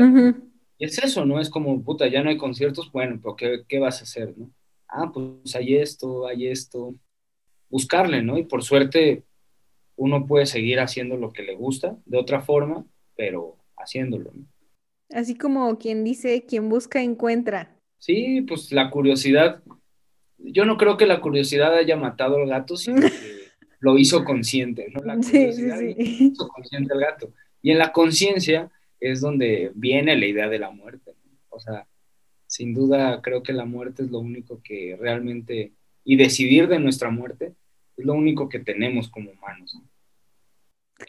Y 0.78 0.86
es 0.86 0.99
eso, 0.99 1.26
¿no? 1.26 1.39
Es 1.39 1.49
como, 1.49 1.82
puta, 1.82 2.07
ya 2.07 2.22
no 2.22 2.30
hay 2.30 2.38
conciertos, 2.38 2.91
bueno, 2.91 3.20
pero 3.20 3.66
¿qué, 3.68 3.80
vas 3.80 3.99
a 3.99 4.03
hacer, 4.03 4.38
no? 4.38 4.51
Ah, 4.88 5.09
pues 5.11 5.55
hay 5.55 5.78
esto, 5.78 6.28
hay 6.28 6.47
esto. 6.47 6.93
Buscarle, 7.72 8.22
¿no? 8.22 8.38
Y 8.38 8.43
por 8.43 8.64
suerte 8.64 9.24
uno 9.95 10.28
puede 10.28 10.45
seguir 10.45 10.80
haciendo 10.80 11.18
lo 11.18 11.34
que 11.34 11.41
le 11.41 11.55
gusta 11.55 11.97
de 12.05 12.20
otra 12.20 12.41
forma, 12.41 12.86
pero 13.16 13.57
haciéndolo, 13.76 14.32
¿no? 14.32 14.45
Así 15.09 15.34
como 15.36 15.80
quien 15.80 16.03
dice, 16.03 16.45
quien 16.45 16.70
busca 16.70 17.01
encuentra. 17.01 17.80
Sí, 18.04 18.41
pues 18.41 18.70
la 18.74 18.89
curiosidad, 18.89 19.64
yo 20.38 20.66
no 20.66 20.76
creo 20.76 20.97
que 20.97 21.06
la 21.06 21.22
curiosidad 21.22 21.74
haya 21.74 21.95
matado 21.95 22.36
al 22.36 22.49
gato, 22.49 22.76
sino 22.76 22.97
que 22.99 23.10
lo 23.80 23.97
hizo 23.97 24.26
consciente, 24.26 24.88
¿no? 24.93 24.99
La 25.06 25.16
curiosidad 25.16 25.80
sí, 25.80 25.93
sí, 25.97 26.06
sí. 26.18 26.26
hizo 26.34 26.49
consciente 26.49 26.93
al 26.93 26.99
gato. 26.99 27.34
Y 27.62 27.72
en 27.72 27.78
la 27.78 27.93
conciencia 27.93 28.70
es 28.99 29.22
donde 29.22 29.72
viene 29.76 30.18
la 30.18 30.26
idea 30.26 30.49
de 30.49 30.60
la 30.60 30.70
muerte. 30.70 31.16
O 31.47 31.62
sea, 31.62 31.88
sin 32.45 32.74
duda 32.74 33.22
creo 33.22 33.41
que 33.41 33.54
la 33.54 33.64
muerte 33.64 34.04
es 34.04 34.12
lo 34.12 34.20
único 34.20 34.62
que 34.62 34.97
realmente, 34.99 35.72
y 36.04 36.18
decidir 36.18 36.68
de 36.68 36.80
nuestra 36.80 37.10
muerte, 37.10 37.54
es 37.95 38.06
lo 38.06 38.16
único 38.16 38.49
que 38.49 38.60
tenemos 38.60 39.08
como 39.08 39.32
humanos. 39.32 39.80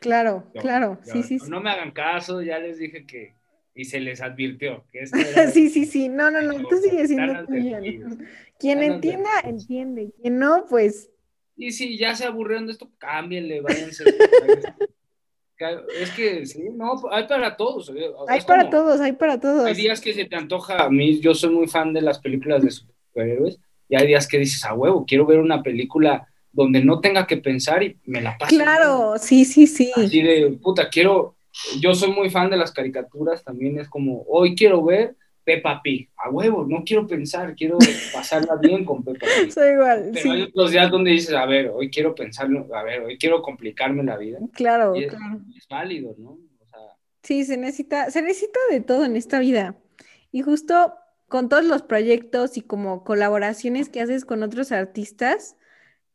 Claro, 0.01 0.49
claro, 0.61 1.01
sí, 1.03 1.25
sí. 1.25 1.39
No, 1.49 1.61
me 1.61 1.71
hagan 1.71 1.91
caso, 1.91 2.41
ya 2.41 2.61
les 2.61 2.79
dije 2.79 3.05
que, 3.05 3.35
y 3.75 3.85
se 3.85 4.01
les 4.01 4.21
advirtió 4.21 4.85
que 4.93 5.01
esto 5.01 5.19
sí, 5.53 5.69
sí, 5.69 5.85
sí, 5.85 6.09
no, 6.09 6.31
no, 6.31 6.41
no, 6.43 6.69
tú 6.69 6.77
sigues 6.79 7.09
siendo 7.09 7.45
Quien 8.59 8.83
entienda, 8.83 9.41
entiende. 9.45 10.13
Quien 10.23 10.39
no, 10.39 10.65
pues 10.71 11.11
y 11.57 11.73
si 11.73 11.97
ya 11.97 12.15
se 12.15 12.25
aburrieron 12.25 12.67
de 12.67 12.73
esto, 12.73 12.91
cámbienle, 12.99 13.61
váyanse. 13.61 14.05
es 16.01 16.11
que 16.11 16.47
sí, 16.47 16.65
no, 16.73 17.01
hay 17.11 17.27
para 17.27 17.57
todos. 17.57 17.93
Hay 18.29 18.41
para 18.43 18.71
todos, 18.71 19.01
hay 19.01 19.13
para 19.13 19.39
todos. 19.39 19.65
Hay 19.65 19.75
días 19.75 20.01
que 20.01 20.13
se 20.13 20.25
te 20.25 20.37
antoja, 20.37 20.85
a 20.85 20.91
mí 20.91 21.21
yo 21.21 21.35
soy 21.35 21.51
muy 21.51 21.69
fan 21.69 21.93
de 21.93 22.03
las 22.03 22.19
películas 22.19 22.63
de 22.63 22.71
superhéroes, 22.71 23.61
y 23.89 23.97
hay 23.97 24.07
días 24.07 24.27
que 24.27 24.39
dices, 24.39 24.65
a 24.65 24.75
huevo, 24.75 25.05
quiero 25.07 25.27
ver 25.27 25.39
una 25.39 25.63
película 25.63 26.27
donde 26.51 26.85
no 26.85 27.01
tenga 27.01 27.27
que 27.27 27.37
pensar 27.37 27.83
y 27.83 27.97
me 28.05 28.21
la 28.21 28.37
pase. 28.37 28.57
Claro, 28.57 29.15
sí, 29.19 29.45
sí, 29.45 29.67
sí. 29.67 29.93
Así 29.95 30.23
de, 30.23 30.59
puta, 30.61 30.89
quiero, 30.89 31.34
yo 31.81 31.95
soy 31.95 32.13
muy 32.13 32.31
fan 32.31 32.51
de 32.51 32.57
las 32.57 32.73
caricaturas, 32.73 33.45
también 33.45 33.79
es 33.79 33.89
como, 33.89 34.25
hoy 34.29 34.55
quiero 34.55 34.85
ver 34.85 35.17
Peppa 35.45 35.81
Pig. 35.83 36.11
A 36.17 36.31
huevo, 36.31 36.67
no 36.67 36.83
quiero 36.85 37.07
pensar, 37.07 37.55
quiero 37.55 37.79
pasarla 38.13 38.57
bien 38.57 38.85
con 38.85 39.05
Peppa 39.05 39.27
Pig. 39.41 39.53
Soy 39.53 39.73
igual. 39.73 40.11
Pero 40.13 40.33
hay 40.33 40.43
otros 40.43 40.71
días 40.71 40.91
donde 40.91 41.11
dices, 41.11 41.35
a 41.35 41.47
ver, 41.47 41.69
hoy 41.69 41.91
quiero 41.91 42.15
pensarlo, 42.15 42.67
a 42.75 42.83
ver, 42.83 43.03
hoy 43.03 43.19
quiero 43.19 43.43
complicarme 43.43 44.03
la 44.03 44.17
vida. 44.17 44.39
Claro, 44.53 44.95
es, 44.95 45.09
claro. 45.09 45.41
Es 45.57 45.69
válido, 45.69 46.15
¿no? 46.19 46.39
sí, 47.23 47.45
se 47.45 47.57
necesita, 47.57 48.11
se 48.11 48.23
necesita 48.23 48.61
de 48.71 48.81
todo 48.81 49.05
en 49.05 49.17
esta 49.17 49.39
vida. 49.39 49.77
Y 50.31 50.43
justo 50.43 50.95
con 51.29 51.49
todos 51.49 51.65
los 51.65 51.83
proyectos 51.83 52.57
y 52.57 52.61
como 52.61 53.03
colaboraciones 53.03 53.89
que 53.89 54.01
haces 54.01 54.25
con 54.25 54.43
otros 54.43 54.73
artistas, 54.73 55.57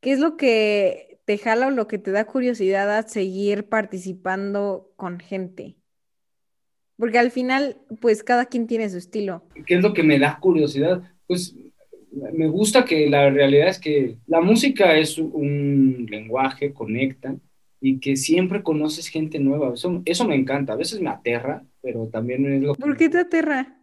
¿qué 0.02 0.12
es 0.12 0.20
lo 0.20 0.38
que 0.38 1.09
te 1.30 1.38
jala 1.38 1.68
o 1.68 1.70
lo 1.70 1.88
que 1.88 2.00
te 2.00 2.10
da 2.10 2.26
curiosidad 2.26 2.90
a 2.90 3.04
seguir 3.04 3.66
participando 3.70 4.92
con 4.96 5.20
gente? 5.20 5.76
Porque 6.98 7.20
al 7.20 7.30
final, 7.30 7.78
pues 8.02 8.24
cada 8.24 8.48
quien 8.48 8.66
tiene 8.66 8.90
su 8.90 8.98
estilo. 8.98 9.44
¿Qué 9.68 9.76
es 9.76 9.84
lo 9.84 9.94
que 9.94 10.02
me 10.02 10.18
da 10.18 10.40
curiosidad? 10.40 11.04
Pues 11.28 11.56
me 12.12 12.48
gusta 12.48 12.84
que 12.84 13.08
la 13.12 13.30
realidad 13.30 13.68
es 13.68 13.78
que 13.78 14.18
la 14.26 14.42
música 14.42 14.98
es 14.98 15.20
un 15.20 16.08
lenguaje, 16.10 16.74
conecta 16.74 17.36
y 17.80 18.00
que 18.00 18.16
siempre 18.16 18.64
conoces 18.64 19.08
gente 19.08 19.38
nueva. 19.38 19.72
Eso, 19.76 20.02
eso 20.06 20.28
me 20.28 20.34
encanta. 20.34 20.74
A 20.74 20.78
veces 20.78 21.00
me 21.00 21.12
aterra, 21.12 21.64
pero 21.80 22.08
también 22.08 22.52
es 22.52 22.64
lo 22.64 22.74
que... 22.74 22.82
¿Por 22.82 22.98
qué 22.98 23.08
te 23.08 23.20
aterra? 23.20 23.78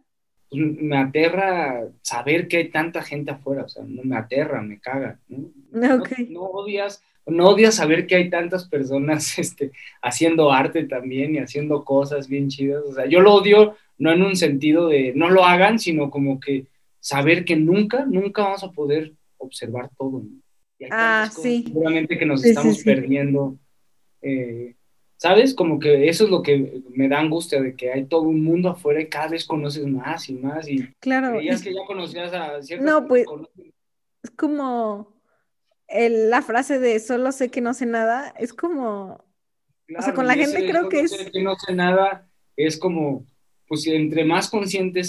Pues 0.49 0.61
me 0.61 0.97
aterra 0.97 1.87
saber 2.01 2.49
que 2.49 2.57
hay 2.57 2.71
tanta 2.71 3.01
gente 3.03 3.31
afuera, 3.31 3.63
o 3.63 3.69
sea, 3.69 3.85
no 3.87 4.03
me 4.03 4.17
aterra, 4.17 4.61
me 4.61 4.81
caga. 4.81 5.21
¿no? 5.29 5.49
no 6.29 6.41
odias 6.41 7.01
no 7.27 7.49
odias 7.49 7.75
saber 7.75 8.07
que 8.07 8.15
hay 8.15 8.29
tantas 8.29 8.67
personas 8.67 9.37
este, 9.39 9.71
haciendo 10.01 10.51
arte 10.51 10.85
también 10.85 11.35
y 11.35 11.39
haciendo 11.39 11.83
cosas 11.83 12.27
bien 12.27 12.47
chidas. 12.47 12.83
O 12.85 12.93
sea, 12.93 13.05
yo 13.05 13.19
lo 13.19 13.33
odio 13.33 13.75
no 13.97 14.11
en 14.11 14.21
un 14.21 14.35
sentido 14.35 14.87
de 14.87 15.13
no 15.15 15.29
lo 15.29 15.43
hagan, 15.43 15.79
sino 15.79 16.09
como 16.09 16.39
que 16.39 16.67
saber 16.99 17.45
que 17.45 17.55
nunca, 17.55 18.05
nunca 18.05 18.43
vamos 18.43 18.63
a 18.63 18.71
poder 18.71 19.13
observar 19.37 19.89
todo. 19.97 20.23
ah, 20.91 21.29
sí. 21.31 21.63
Seguramente 21.65 22.17
que 22.17 22.25
nos 22.25 22.43
estamos 22.43 22.83
perdiendo. 22.83 23.57
Eh, 24.21 24.75
¿Sabes? 25.19 25.55
Como 25.55 25.79
que 25.79 26.07
eso 26.09 26.25
es 26.25 26.29
lo 26.29 26.43
que 26.43 26.83
me 26.89 27.07
da 27.07 27.19
angustia 27.19 27.59
de 27.59 27.75
que 27.75 27.91
hay 27.91 28.05
todo 28.05 28.21
un 28.21 28.43
mundo 28.43 28.69
afuera 28.69 29.01
y 29.01 29.07
cada 29.07 29.29
vez 29.29 29.45
conoces 29.45 29.87
más 29.87 30.29
y 30.29 30.33
más 30.33 30.69
y 30.69 30.87
claro. 30.99 31.37
creías 31.37 31.63
que 31.63 31.73
ya 31.73 31.83
conocías 31.87 32.31
a 32.33 32.61
ciertas 32.61 32.85
No, 32.85 33.07
pues 33.07 33.25
es 34.21 34.29
como 34.31 35.16
la 35.89 36.41
frase 36.41 36.79
de 36.79 36.99
solo 36.99 37.31
sé 37.31 37.49
que 37.49 37.61
no 37.61 37.73
sé 37.73 37.85
nada 37.85 38.33
es 38.37 38.53
como, 38.53 39.23
o 39.97 40.01
sea, 40.01 40.13
con 40.13 40.27
la 40.27 40.35
gente 40.35 40.67
creo 40.69 40.89
que 40.89 41.01
es... 41.01 41.29
que 41.31 41.41
no 41.41 41.55
sé 41.55 41.73
nada 41.73 42.27
es 42.55 42.77
como, 42.77 43.25
pues 43.67 43.87
entre 43.87 44.25
más 44.25 44.49
consciente 44.49 45.01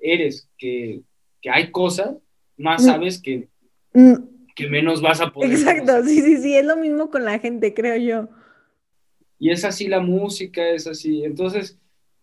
eres 0.00 0.48
que, 0.58 1.02
hay 1.50 1.70
cosas, 1.72 2.16
más 2.56 2.82
mm. 2.82 2.86
sabes 2.86 3.20
que, 3.20 3.48
mm. 3.94 4.14
que 4.54 4.68
menos 4.68 5.00
vas 5.02 5.20
a 5.20 5.32
poder. 5.32 5.52
Exacto, 5.52 6.04
sí, 6.04 6.20
sí, 6.20 6.36
sí, 6.36 6.54
es 6.54 6.64
lo 6.64 6.76
mismo 6.76 7.10
con 7.10 7.24
la 7.24 7.38
gente, 7.38 7.74
creo 7.74 7.96
yo. 7.96 8.28
Y 9.38 9.50
es 9.50 9.64
así 9.64 9.88
la 9.88 10.00
música, 10.00 10.68
es 10.68 10.86
así. 10.86 11.24
Entonces, 11.24 11.80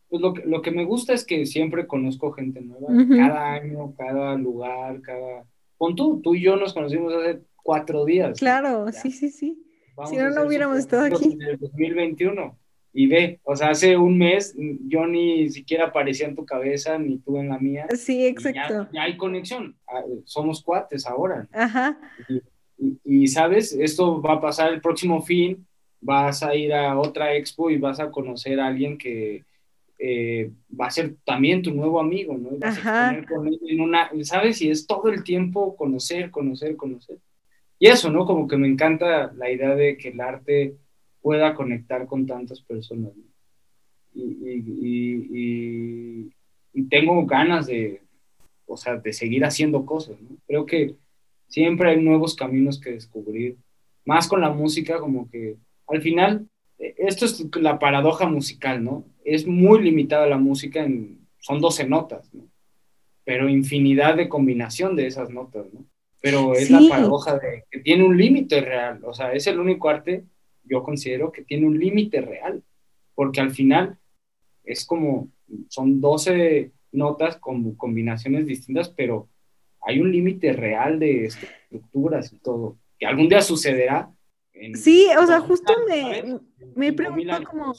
pues 0.08 0.22
lo 0.22 0.34
que, 0.34 0.45
lo 0.45 0.62
que 0.62 0.72
me 0.72 0.86
gusta 0.86 1.14
es 1.14 1.26
que 1.26 1.45
siempre 1.45 1.86
conozco 1.86 2.32
gente 2.32 2.62
nueva, 2.62 2.88
cada 3.10 3.54
año, 3.54 3.93
cada 3.97 4.36
lugar, 4.36 5.02
cada... 5.02 5.45
Pon 5.78 5.95
tú, 5.95 6.22
tú 6.22 6.36
y 6.36 6.41
yo 6.43 6.56
nos 6.56 6.74
conocimos 6.74 7.14
hace 7.14 7.41
cuatro 7.70 8.03
días. 8.03 8.39
Claro, 8.39 8.91
sí, 8.91 9.11
sí, 9.11 9.30
sí. 9.30 9.63
si 10.09 10.15
no, 10.15 10.32
no 10.32 10.47
hubiéramos 10.47 10.80
estado 10.80 11.03
aquí. 11.03 11.34
En 11.34 11.41
el 11.43 11.59
2021. 11.59 12.57
y 12.91 13.05
ve, 13.05 13.39
o 13.43 13.55
sea, 13.55 13.70
hace 13.70 13.95
un 13.95 14.17
mes 14.17 14.55
yo 14.88 15.05
ni 15.05 15.47
siquiera 15.51 15.86
aparecía 15.86 16.28
en 16.28 16.34
tu 16.34 16.47
cabeza, 16.47 16.97
ni 16.97 17.20
tú 17.20 17.38
en 17.38 17.49
la 17.49 17.59
mía. 17.59 17.86
Sí, 17.95 18.26
exacto. 18.26 18.89
Ya, 18.91 19.03
hay 19.03 19.17
conexión, 19.17 19.76
ah, 19.88 20.01
somos 20.26 20.63
cuates 20.63 21.05
ahora. 21.05 21.47
Ajá. 21.53 21.99
Y, 23.05 23.28
sabes, 23.28 23.74
esto 23.74 24.20
va 24.20 24.34
a 24.34 24.41
pasar 24.41 24.74
el 24.74 24.82
próximo 24.82 25.22
fin, 25.22 25.67
vas 26.01 26.41
a 26.41 26.55
ir 26.55 26.74
a 26.74 26.97
otra 26.97 27.36
expo 27.36 27.70
y 27.70 27.78
vas 27.78 27.99
a 27.99 28.09
conocer 28.09 28.59
a 28.59 28.65
alguien 28.65 28.97
que 28.97 29.43
eh, 29.99 30.49
va 30.74 30.88
a 30.88 30.91
ser 30.91 31.17
también 31.24 31.61
tu 31.61 31.72
nuevo 31.72 31.99
amigo, 31.99 32.36
¿no? 32.36 32.49
Ajá. 32.63 33.15
en 33.67 33.80
una, 33.80 34.09
¿sabes? 34.24 34.59
Y 34.63 34.72
es 34.72 34.88
todo 34.88 35.09
el 35.09 35.24
tiempo 35.24 35.76
conocer, 35.76 36.32
conocer, 36.32 36.76
conocer. 36.76 37.20
Y 37.80 37.88
eso, 37.88 38.12
¿no? 38.12 38.26
Como 38.26 38.48
que 38.48 38.58
me 38.58 38.68
encanta 38.68 39.32
la 39.34 39.50
idea 39.50 39.74
de 39.74 39.98
que 39.98 40.10
el 40.10 40.20
arte 40.20 40.76
pueda 41.22 41.56
conectar 41.56 42.06
con 42.06 42.28
tantas 42.28 42.62
personas. 42.62 43.14
Y, 44.14 46.30
tengo 46.90 47.26
ganas 47.26 47.68
de, 47.68 48.02
o 48.66 48.76
sea, 48.76 48.98
de 48.98 49.14
seguir 49.14 49.46
haciendo 49.46 49.86
cosas. 49.86 50.18
Creo 50.48 50.66
que 50.66 50.96
siempre 51.48 51.92
hay 51.92 52.02
nuevos 52.02 52.36
caminos 52.36 52.80
que 52.80 52.92
descubrir, 52.92 53.58
más 54.06 54.28
con 54.28 54.42
la 54.42 54.50
música, 54.50 55.00
como 55.00 55.30
que 55.30 55.58
al 55.88 56.02
final, 56.02 56.48
esto 56.78 57.26
es 57.26 57.46
la 57.58 57.78
paradoja 57.78 58.28
musical, 58.28 58.84
¿no? 58.84 59.06
Es 59.24 59.46
muy 59.46 59.84
limitada 59.84 60.26
la 60.26 60.38
música, 60.38 60.84
en, 60.84 61.28
son 61.40 61.62
12 61.62 61.88
notas, 61.88 62.34
¿no? 62.34 62.48
Pero 63.24 63.50
infinidad 63.50 64.16
de 64.16 64.30
combinación 64.30 64.96
de 64.96 65.08
esas 65.08 65.30
notas, 65.30 65.72
¿no? 65.74 65.86
Pero 66.22 66.53
es 66.53 66.70
la 66.70 66.82
paradoja 66.89 67.38
de 67.38 67.63
que 67.72 67.80
tiene 67.80 68.03
un 68.03 68.17
límite 68.17 68.61
real, 68.61 68.99
o 69.03 69.13
sea, 69.13 69.34
es 69.34 69.47
el 69.47 69.59
único 69.59 69.89
arte 69.89 70.26
yo 70.70 70.84
considero 70.84 71.32
que 71.32 71.43
tiene 71.43 71.65
un 71.65 71.80
límite 71.80 72.22
real, 72.22 72.63
porque 73.15 73.41
al 73.41 73.51
final 73.51 73.97
es 74.63 74.86
como, 74.86 75.30
son 75.67 75.99
12 75.99 76.72
notas 76.91 77.38
con 77.38 77.76
combinaciones 77.76 78.45
distintas, 78.45 78.89
pero 78.89 79.28
hay 79.82 79.99
un 79.99 80.11
límite 80.11 80.53
real 80.53 80.99
de 80.99 81.26
estructuras 81.26 82.32
y 82.32 82.38
todo, 82.38 82.78
que 82.97 83.05
algún 83.05 83.28
día 83.28 83.41
sucederá. 83.41 84.11
sí, 84.76 85.07
o 85.20 85.26
sea, 85.26 85.41
justo 85.41 85.74
me, 85.88 86.39
me 86.76 86.93
pregunto 86.93 87.36
cómo... 87.49 87.74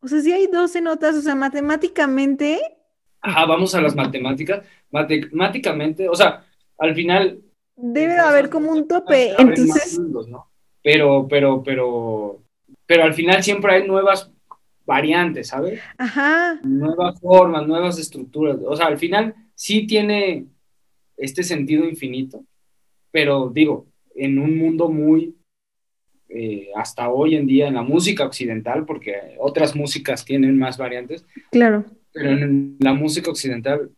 O 0.00 0.06
sea, 0.06 0.20
si 0.20 0.32
hay 0.32 0.46
12 0.46 0.80
notas, 0.80 1.16
o 1.16 1.20
sea, 1.20 1.34
matemáticamente... 1.34 2.60
Ajá, 3.20 3.46
vamos 3.46 3.74
a 3.74 3.80
las 3.80 3.96
matemáticas. 3.96 4.64
Matemáticamente, 4.92 6.08
o 6.08 6.14
sea, 6.14 6.46
al 6.78 6.94
final... 6.94 7.40
Debe 7.76 8.14
de 8.14 8.20
haber 8.20 8.50
como 8.50 8.72
un 8.72 8.88
tope, 8.88 9.34
entonces... 9.38 9.98
¿no? 9.98 10.48
pero, 10.82 11.26
pero, 11.28 11.62
pero, 11.62 12.42
pero 12.86 13.04
al 13.04 13.14
final 13.14 13.42
siempre 13.42 13.74
hay 13.74 13.86
nuevas 13.86 14.30
variantes, 14.86 15.48
¿sabes? 15.48 15.80
Ajá. 15.98 16.58
Nuevas 16.62 17.20
formas, 17.20 17.66
nuevas 17.66 17.98
estructuras. 17.98 18.56
O 18.64 18.74
sea, 18.74 18.86
al 18.86 18.98
final 18.98 19.34
sí 19.54 19.86
tiene 19.86 20.46
este 21.16 21.42
sentido 21.42 21.84
infinito, 21.84 22.42
pero 23.10 23.50
digo, 23.50 23.86
en 24.14 24.38
un 24.38 24.56
mundo 24.56 24.88
muy, 24.88 25.36
eh, 26.30 26.68
hasta 26.74 27.10
hoy 27.10 27.34
en 27.34 27.46
día, 27.46 27.68
en 27.68 27.74
la 27.74 27.82
música 27.82 28.24
occidental, 28.24 28.86
porque 28.86 29.36
otras 29.38 29.76
músicas 29.76 30.24
tienen 30.24 30.58
más 30.58 30.78
variantes. 30.78 31.26
Claro. 31.50 31.84
Pero 32.12 32.30
en 32.30 32.76
la 32.80 32.94
música 32.94 33.30
occidental 33.30 33.90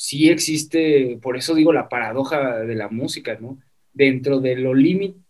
sí 0.00 0.30
existe, 0.30 1.18
por 1.20 1.36
eso 1.36 1.54
digo 1.54 1.74
la 1.74 1.90
paradoja 1.90 2.60
de 2.60 2.74
la 2.74 2.88
música, 2.88 3.36
¿no? 3.38 3.58
dentro 3.92 4.40
de 4.40 4.56
lo, 4.56 4.72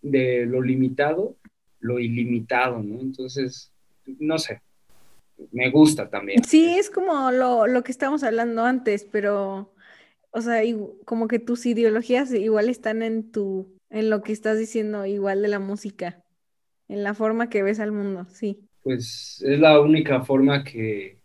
de 0.01 0.45
lo 0.45 0.61
limitado, 0.61 1.35
lo 1.79 1.99
ilimitado, 1.99 2.81
¿no? 2.81 3.01
Entonces, 3.01 3.71
no 4.19 4.37
sé, 4.37 4.61
me 5.51 5.69
gusta 5.69 6.09
también. 6.09 6.43
Sí, 6.45 6.77
es 6.77 6.89
como 6.89 7.31
lo, 7.31 7.67
lo 7.67 7.83
que 7.83 7.91
estábamos 7.91 8.23
hablando 8.23 8.63
antes, 8.63 9.05
pero, 9.11 9.73
o 10.31 10.41
sea, 10.41 10.61
como 11.05 11.27
que 11.27 11.39
tus 11.39 11.65
ideologías 11.65 12.31
igual 12.33 12.69
están 12.69 13.03
en 13.03 13.31
tu, 13.31 13.75
en 13.89 14.09
lo 14.09 14.21
que 14.21 14.31
estás 14.31 14.57
diciendo, 14.57 15.05
igual 15.05 15.41
de 15.41 15.47
la 15.49 15.59
música, 15.59 16.23
en 16.87 17.03
la 17.03 17.13
forma 17.13 17.49
que 17.49 17.63
ves 17.63 17.79
al 17.79 17.91
mundo, 17.91 18.25
sí. 18.29 18.69
Pues 18.83 19.43
es 19.45 19.59
la 19.59 19.79
única 19.79 20.23
forma 20.23 20.63
que, 20.63 21.19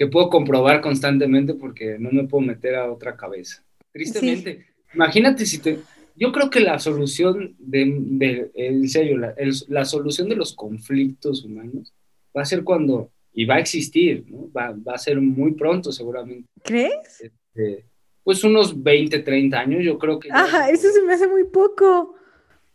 que 0.00 0.06
puedo 0.06 0.30
comprobar 0.30 0.80
constantemente 0.80 1.52
porque 1.52 1.98
no 1.98 2.10
me 2.10 2.26
puedo 2.26 2.40
meter 2.40 2.74
a 2.74 2.90
otra 2.90 3.18
cabeza. 3.18 3.62
Tristemente, 3.92 4.68
imagínate 4.94 5.44
si 5.44 5.58
te, 5.58 5.78
yo 6.16 6.32
creo 6.32 6.48
que 6.48 6.60
la 6.60 6.78
solución 6.78 7.54
de, 7.58 8.50
en 8.54 8.88
serio, 8.88 9.18
la, 9.18 9.84
solución 9.84 10.30
de 10.30 10.36
los 10.36 10.54
conflictos 10.54 11.44
humanos 11.44 11.92
va 12.34 12.40
a 12.40 12.46
ser 12.46 12.64
cuando, 12.64 13.10
y 13.34 13.44
va 13.44 13.56
a 13.56 13.58
existir, 13.58 14.24
¿no? 14.26 14.50
Va, 14.50 14.74
a 14.86 14.96
ser 14.96 15.20
muy 15.20 15.52
pronto 15.52 15.92
seguramente. 15.92 16.48
¿Crees? 16.64 17.20
Este, 17.20 17.84
pues 18.24 18.42
unos 18.42 18.82
20, 18.82 19.18
30 19.18 19.60
años, 19.60 19.84
yo 19.84 19.98
creo 19.98 20.18
que... 20.18 20.30
Ajá, 20.32 20.70
eso 20.70 20.90
se 20.90 21.02
me 21.02 21.12
hace 21.12 21.28
muy 21.28 21.44
poco. 21.44 22.14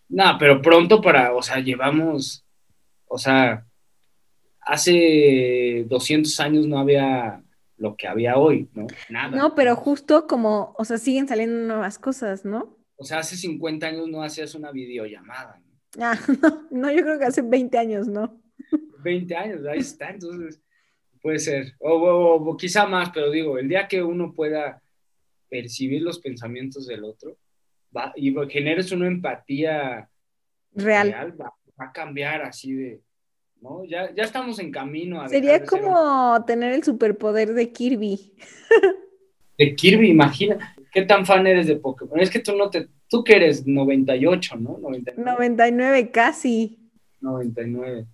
No, 0.09 0.37
pero 0.37 0.61
pronto 0.61 1.01
para, 1.01 1.33
o 1.33 1.41
sea, 1.41 1.59
llevamos, 1.59 2.45
o 3.07 3.17
sea, 3.17 3.65
hace 4.65 5.85
200 5.87 6.39
años 6.39 6.67
no 6.67 6.79
había 6.79 7.41
lo 7.77 7.95
que 7.95 8.07
había 8.07 8.37
hoy, 8.37 8.69
¿no? 8.73 8.87
Nada. 9.09 9.35
No, 9.35 9.53
pero 9.53 9.75
justo 9.75 10.27
como, 10.27 10.73
o 10.77 10.85
sea, 10.85 10.97
siguen 10.97 11.27
saliendo 11.27 11.57
nuevas 11.67 11.99
cosas, 11.99 12.45
¿no? 12.45 12.77
O 12.95 13.03
sea, 13.03 13.19
hace 13.19 13.35
50 13.35 13.85
años 13.85 14.07
no 14.07 14.23
hacías 14.23 14.55
una 14.55 14.71
videollamada. 14.71 15.59
¿no? 15.97 16.05
Ah, 16.05 16.17
no, 16.71 16.91
yo 16.91 17.03
creo 17.03 17.19
que 17.19 17.25
hace 17.25 17.41
20 17.41 17.77
años, 17.77 18.07
¿no? 18.07 18.41
20 19.03 19.35
años, 19.35 19.65
ahí 19.65 19.79
está, 19.79 20.09
entonces 20.09 20.61
puede 21.21 21.39
ser. 21.39 21.73
O, 21.79 22.55
quizá 22.57 22.85
más, 22.85 23.09
pero 23.13 23.29
digo, 23.29 23.57
el 23.57 23.67
día 23.67 23.87
que 23.87 24.01
uno 24.01 24.33
pueda 24.33 24.81
percibir 25.49 26.01
los 26.01 26.19
pensamientos 26.19 26.87
del 26.87 27.03
otro 27.03 27.37
va, 27.95 28.13
y 28.15 28.33
generes 28.49 28.91
una 28.91 29.07
empatía 29.07 30.09
real, 30.71 31.39
va, 31.39 31.53
a 31.77 31.91
cambiar 31.91 32.41
así 32.41 32.73
de, 32.73 33.01
¿no? 33.61 33.83
Ya, 33.85 34.13
ya 34.13 34.23
estamos 34.23 34.59
en 34.59 34.71
camino. 34.71 35.21
A 35.21 35.29
Sería 35.29 35.63
como 35.63 36.43
tener 36.45 36.73
el 36.73 36.83
superpoder 36.83 37.53
de 37.53 37.71
Kirby. 37.71 38.33
De 39.57 39.73
Kirby, 39.73 40.09
imagina. 40.09 40.75
¿Qué 40.91 41.03
tan 41.03 41.25
fan 41.25 41.47
eres 41.47 41.67
de 41.67 41.77
Pokémon? 41.77 42.19
Es 42.19 42.29
que 42.29 42.39
tú 42.39 42.55
no 42.57 42.69
te, 42.69 42.89
tú 43.09 43.23
que 43.23 43.37
eres 43.37 43.65
98, 43.65 44.57
¿no? 44.57 44.77
99, 44.79 45.31
99 45.31 46.11
casi. 46.11 46.91
99. 47.21 48.05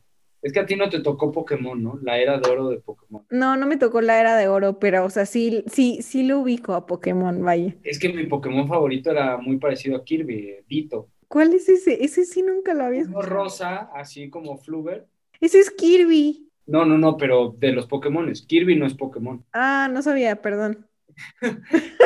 Es 0.41 0.53
que 0.53 0.59
a 0.59 0.65
ti 0.65 0.75
no 0.75 0.89
te 0.89 1.01
tocó 1.01 1.31
Pokémon, 1.31 1.81
¿no? 1.81 1.99
La 2.01 2.17
era 2.17 2.39
de 2.39 2.49
oro 2.49 2.69
de 2.69 2.77
Pokémon. 2.77 3.23
No, 3.29 3.55
no 3.57 3.67
me 3.67 3.77
tocó 3.77 4.01
la 4.01 4.19
era 4.19 4.35
de 4.35 4.47
oro, 4.47 4.79
pero, 4.79 5.05
o 5.05 5.09
sea, 5.09 5.25
sí, 5.27 5.63
sí, 5.67 6.01
sí 6.01 6.23
lo 6.23 6.39
ubico 6.39 6.73
a 6.73 6.87
Pokémon, 6.87 7.43
vaya. 7.43 7.75
Es 7.83 7.99
que 7.99 8.09
mi 8.09 8.25
Pokémon 8.25 8.67
favorito 8.67 9.11
era 9.11 9.37
muy 9.37 9.57
parecido 9.57 9.97
a 9.97 10.03
Kirby, 10.03 10.57
Dito. 10.67 11.09
¿Cuál 11.27 11.53
es 11.53 11.69
ese? 11.69 12.03
Ese 12.03 12.25
sí 12.25 12.41
nunca 12.41 12.73
lo 12.73 12.85
había 12.85 13.01
escuchado. 13.01 13.21
rosa, 13.23 13.89
así 13.93 14.29
como 14.29 14.57
Fluber. 14.57 15.07
Ese 15.41 15.59
es 15.59 15.71
Kirby. 15.71 16.47
No, 16.67 16.85
no, 16.85 16.97
no, 16.97 17.17
pero 17.17 17.55
de 17.57 17.73
los 17.73 17.87
Pokémon. 17.87 18.31
Kirby 18.31 18.75
no 18.75 18.85
es 18.85 18.93
Pokémon. 18.93 19.43
Ah, 19.53 19.89
no 19.91 20.01
sabía, 20.01 20.41
perdón. 20.41 20.87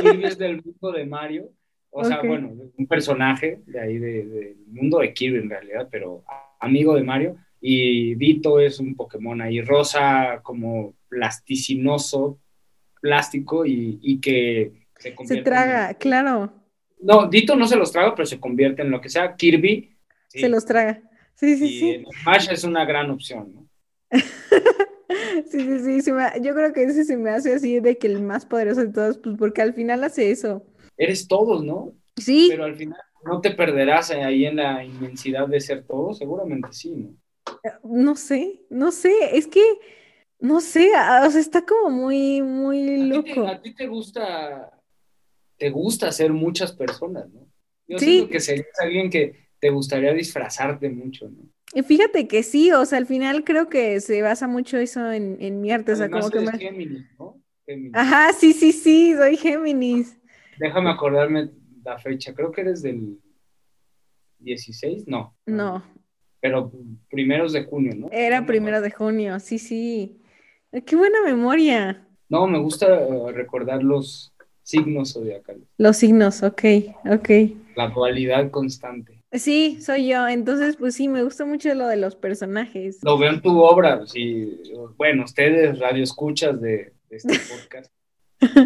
Kirby 0.01 0.23
es 0.23 0.38
del 0.38 0.63
mundo 0.63 0.91
de 0.91 1.05
Mario. 1.05 1.51
O 1.91 2.03
sea, 2.03 2.21
bueno, 2.21 2.51
un 2.77 2.88
personaje 2.88 3.61
de 3.65 3.79
ahí 3.79 3.97
del 3.97 4.57
mundo 4.67 4.99
de 4.99 5.13
Kirby 5.13 5.38
en 5.38 5.49
realidad, 5.49 5.88
pero 5.89 6.23
amigo 6.59 6.95
de 6.95 7.03
Mario. 7.03 7.38
Y 7.61 8.15
Dito 8.15 8.59
es 8.59 8.79
un 8.79 8.95
Pokémon 8.95 9.41
ahí 9.41 9.61
rosa, 9.61 10.41
como 10.43 10.95
plasticinoso, 11.07 12.39
plástico 12.99 13.65
y, 13.65 14.19
que 14.19 14.88
se 14.97 15.15
convierte. 15.15 15.41
Se 15.41 15.43
traga, 15.43 15.93
claro. 15.93 16.51
No, 16.99 17.27
Dito 17.27 17.55
no 17.55 17.67
se 17.67 17.77
los 17.77 17.91
traga, 17.91 18.13
pero 18.13 18.25
se 18.25 18.39
convierte 18.39 18.81
en 18.81 18.91
lo 18.91 18.99
que 18.99 19.09
sea. 19.09 19.36
Kirby. 19.36 19.95
Se 20.27 20.49
los 20.49 20.65
traga. 20.65 21.01
Sí, 21.36 21.57
sí, 21.57 21.79
sí. 21.79 22.03
Smash 22.21 22.49
es 22.51 22.63
una 22.63 22.86
gran 22.86 23.11
opción, 23.11 23.53
¿no? 23.53 23.67
Sí, 25.51 25.59
sí, 25.79 26.01
sí, 26.01 26.11
yo 26.41 26.55
creo 26.55 26.73
que 26.73 26.83
ese 26.83 27.03
se 27.03 27.17
me 27.17 27.29
hace 27.29 27.53
así 27.53 27.79
de 27.79 27.97
que 27.97 28.07
el 28.07 28.21
más 28.21 28.45
poderoso 28.45 28.81
de 28.81 28.91
todos, 28.91 29.17
pues 29.17 29.36
porque 29.38 29.61
al 29.61 29.73
final 29.73 30.03
hace 30.03 30.31
eso. 30.31 30.65
Eres 30.97 31.27
todos, 31.27 31.63
¿no? 31.63 31.93
Sí. 32.15 32.47
Pero 32.49 32.63
al 32.63 32.75
final 32.75 32.99
no 33.23 33.41
te 33.41 33.51
perderás 33.51 34.11
ahí 34.11 34.45
en 34.45 34.57
la 34.57 34.83
inmensidad 34.83 35.47
de 35.47 35.59
ser 35.59 35.86
todos, 35.86 36.17
seguramente 36.17 36.69
sí, 36.71 36.91
¿no? 36.95 37.15
No 37.83 38.15
sé, 38.15 38.61
no 38.69 38.91
sé, 38.91 39.13
es 39.33 39.47
que, 39.47 39.63
no 40.39 40.61
sé, 40.61 40.89
o 40.89 41.31
sea, 41.31 41.41
está 41.41 41.63
como 41.63 41.89
muy, 41.91 42.41
muy 42.41 43.07
loco. 43.07 43.47
a 43.47 43.61
ti 43.61 43.73
te 43.75 43.88
gusta, 43.88 44.71
te 45.57 45.69
gusta 45.69 46.11
ser 46.11 46.33
muchas 46.33 46.71
personas, 46.71 47.29
¿no? 47.29 47.47
Yo 47.88 47.99
sí. 47.99 48.05
siento 48.05 48.29
que 48.29 48.39
serías 48.39 48.79
alguien 48.79 49.09
que 49.11 49.45
te 49.66 49.72
gustaría 49.72 50.13
disfrazarte 50.13 50.91
mucho, 50.91 51.28
¿no? 51.28 51.84
Fíjate 51.84 52.28
que 52.28 52.43
sí, 52.43 52.72
o 52.72 52.86
sea, 52.86 52.99
al 52.99 53.07
final 53.07 53.43
creo 53.43 53.68
que 53.68 53.99
se 53.99 54.22
basa 54.22 54.47
mucho 54.47 54.78
eso 54.78 55.11
en, 55.11 55.38
en 55.39 55.59
mi 55.59 55.72
arte, 55.72 55.93
o 55.93 55.95
sea, 55.95 56.07
como 56.07 56.30
que 56.30 56.41
me... 56.41 56.51
Géminis, 56.51 57.03
¿no? 57.18 57.41
Ajá, 57.93 58.32
sí, 58.34 58.53
sí, 58.53 58.72
sí, 58.72 59.16
soy 59.16 59.38
Géminis. 59.38 60.20
Déjame 60.59 60.91
acordarme 60.91 61.49
la 61.84 61.97
fecha, 61.97 62.36
creo 62.36 62.51
que 62.51 62.61
eres 62.61 62.84
del 62.84 63.20
16, 64.38 65.07
no. 65.07 65.36
No. 65.47 65.84
pero 66.39 66.72
primeros 67.09 67.51
de 67.51 67.63
junio, 67.63 67.95
¿no? 67.95 68.09
Era 68.11 68.45
primero 68.45 68.82
de 68.82 68.91
junio, 68.91 69.39
sí, 69.39 69.57
sí. 69.57 70.22
Qué 70.86 70.95
buena 70.95 71.24
memoria. 71.26 72.07
No, 72.30 72.45
me 72.45 72.59
gusta 72.59 72.99
eh, 72.99 73.32
recordar 73.32 73.82
los 73.82 74.32
signos 74.61 75.13
zodiacales. 75.13 75.68
Los 75.80 75.97
signos, 75.97 76.43
ok, 76.43 76.63
ok. 77.09 77.30
La 77.76 77.88
dualidad 77.88 78.51
constante. 78.51 79.24
Sí, 79.38 79.81
soy 79.81 80.07
yo. 80.07 80.27
Entonces, 80.27 80.77
pues 80.77 80.95
sí, 80.95 81.07
me 81.07 81.23
gusta 81.23 81.45
mucho 81.45 81.73
lo 81.73 81.88
de 81.88 81.97
los 81.97 82.15
personajes. 82.15 82.99
Lo 83.03 83.17
veo 83.17 83.31
en 83.31 83.41
tu 83.41 83.59
obra. 83.61 84.05
Sí. 84.05 84.61
Bueno, 84.97 85.23
ustedes, 85.23 85.79
radio 85.79 86.03
escuchas 86.03 86.59
de, 86.61 86.93
de 87.09 87.17
este 87.17 87.33
podcast, 87.49 87.91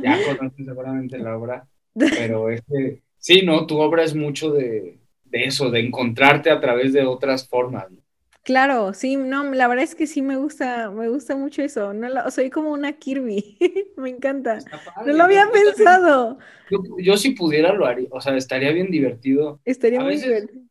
ya 0.04 0.18
conocen 0.26 0.66
seguramente 0.66 1.18
la 1.18 1.38
obra, 1.38 1.68
pero 1.94 2.50
es 2.50 2.62
que, 2.62 3.02
sí, 3.18 3.42
¿no? 3.44 3.66
Tu 3.66 3.78
obra 3.78 4.04
es 4.04 4.16
mucho 4.16 4.52
de, 4.52 5.00
de 5.26 5.44
eso, 5.44 5.70
de 5.70 5.80
encontrarte 5.80 6.50
a 6.50 6.60
través 6.60 6.94
de 6.94 7.04
otras 7.04 7.48
formas. 7.48 7.90
¿no? 7.92 8.00
Claro, 8.44 8.94
sí, 8.94 9.16
no, 9.16 9.44
la 9.54 9.68
verdad 9.68 9.84
es 9.84 9.96
que 9.96 10.08
sí 10.08 10.22
me 10.22 10.38
gusta, 10.38 10.90
me 10.92 11.10
gusta 11.10 11.36
mucho 11.36 11.62
eso. 11.62 11.94
No 11.94 12.10
lo- 12.10 12.32
soy 12.32 12.50
como 12.50 12.72
una 12.72 12.94
Kirby, 12.94 13.58
me 13.98 14.10
encanta. 14.10 14.60
No 15.06 15.14
lo 15.14 15.24
había 15.24 15.50
pensado. 15.52 16.40
Yo, 16.72 16.80
yo 17.00 17.18
si 17.18 17.32
pudiera 17.32 17.74
lo 17.74 17.86
haría, 17.86 18.08
o 18.12 18.22
sea, 18.22 18.36
estaría 18.38 18.72
bien 18.72 18.90
divertido. 18.90 19.60
Estaría 19.66 20.00
A 20.00 20.04
muy 20.04 20.14
veces- 20.14 20.28
divertido. 20.28 20.64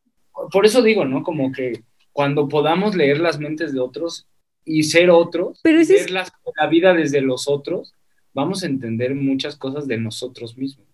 Por 0.53 0.65
eso 0.67 0.83
digo, 0.83 1.05
¿no? 1.05 1.23
Como 1.23 1.51
que 1.53 1.83
cuando 2.13 2.49
podamos 2.49 2.95
leer 2.95 3.21
las 3.21 3.39
mentes 3.39 3.73
de 3.73 3.81
otros 3.81 4.27
y 4.65 4.85
ser 4.85 5.11
otros, 5.11 5.61
Pero 5.63 5.81
ese 5.81 5.95
es- 5.97 6.01
ver 6.03 6.11
las- 6.13 6.33
la 6.57 6.67
vida 6.69 6.95
desde 6.95 7.21
los 7.21 7.49
otros, 7.49 7.95
vamos 8.35 8.63
a 8.63 8.67
entender 8.67 9.15
muchas 9.15 9.57
cosas 9.57 9.87
de 9.87 9.99
nosotros 9.99 10.57
mismos. 10.57 10.87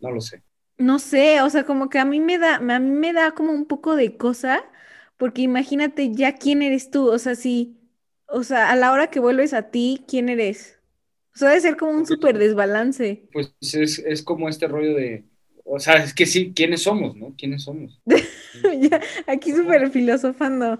No 0.00 0.10
lo 0.10 0.20
sé. 0.20 0.42
No 0.78 0.98
sé, 0.98 1.40
o 1.42 1.48
sea, 1.48 1.64
como 1.64 1.88
que 1.88 1.98
a 1.98 2.04
mí 2.04 2.20
me 2.20 2.38
da, 2.38 2.56
a 2.56 2.78
mí 2.80 2.90
me 2.90 3.12
da 3.14 3.32
como 3.32 3.52
un 3.52 3.64
poco 3.66 3.96
de 3.96 4.16
cosa, 4.18 4.62
porque 5.16 5.42
imagínate 5.42 6.12
ya 6.12 6.34
quién 6.36 6.62
eres 6.62 6.90
tú, 6.90 7.10
o 7.10 7.18
sea, 7.18 7.34
si, 7.34 7.78
o 8.28 8.42
sea, 8.44 8.70
a 8.70 8.76
la 8.76 8.92
hora 8.92 9.08
que 9.10 9.20
vuelves 9.20 9.54
a 9.54 9.70
ti, 9.70 10.04
¿quién 10.08 10.28
eres? 10.28 10.78
O 11.34 11.38
sea, 11.38 11.50
debe 11.50 11.60
ser 11.60 11.76
como 11.76 11.92
un 11.92 12.06
súper 12.06 12.38
desbalance. 12.38 13.28
Pues 13.32 13.54
es, 13.60 13.98
es 13.98 14.22
como 14.22 14.48
este 14.48 14.68
rollo 14.68 14.94
de, 14.94 15.24
o 15.64 15.78
sea, 15.78 15.96
es 15.96 16.14
que 16.14 16.26
sí, 16.26 16.52
¿quiénes 16.54 16.82
somos, 16.82 17.16
no? 17.16 17.34
¿Quiénes 17.36 17.64
somos? 17.64 18.00
Ya, 18.80 19.00
aquí 19.26 19.52
súper 19.52 19.90
filosofando. 19.90 20.78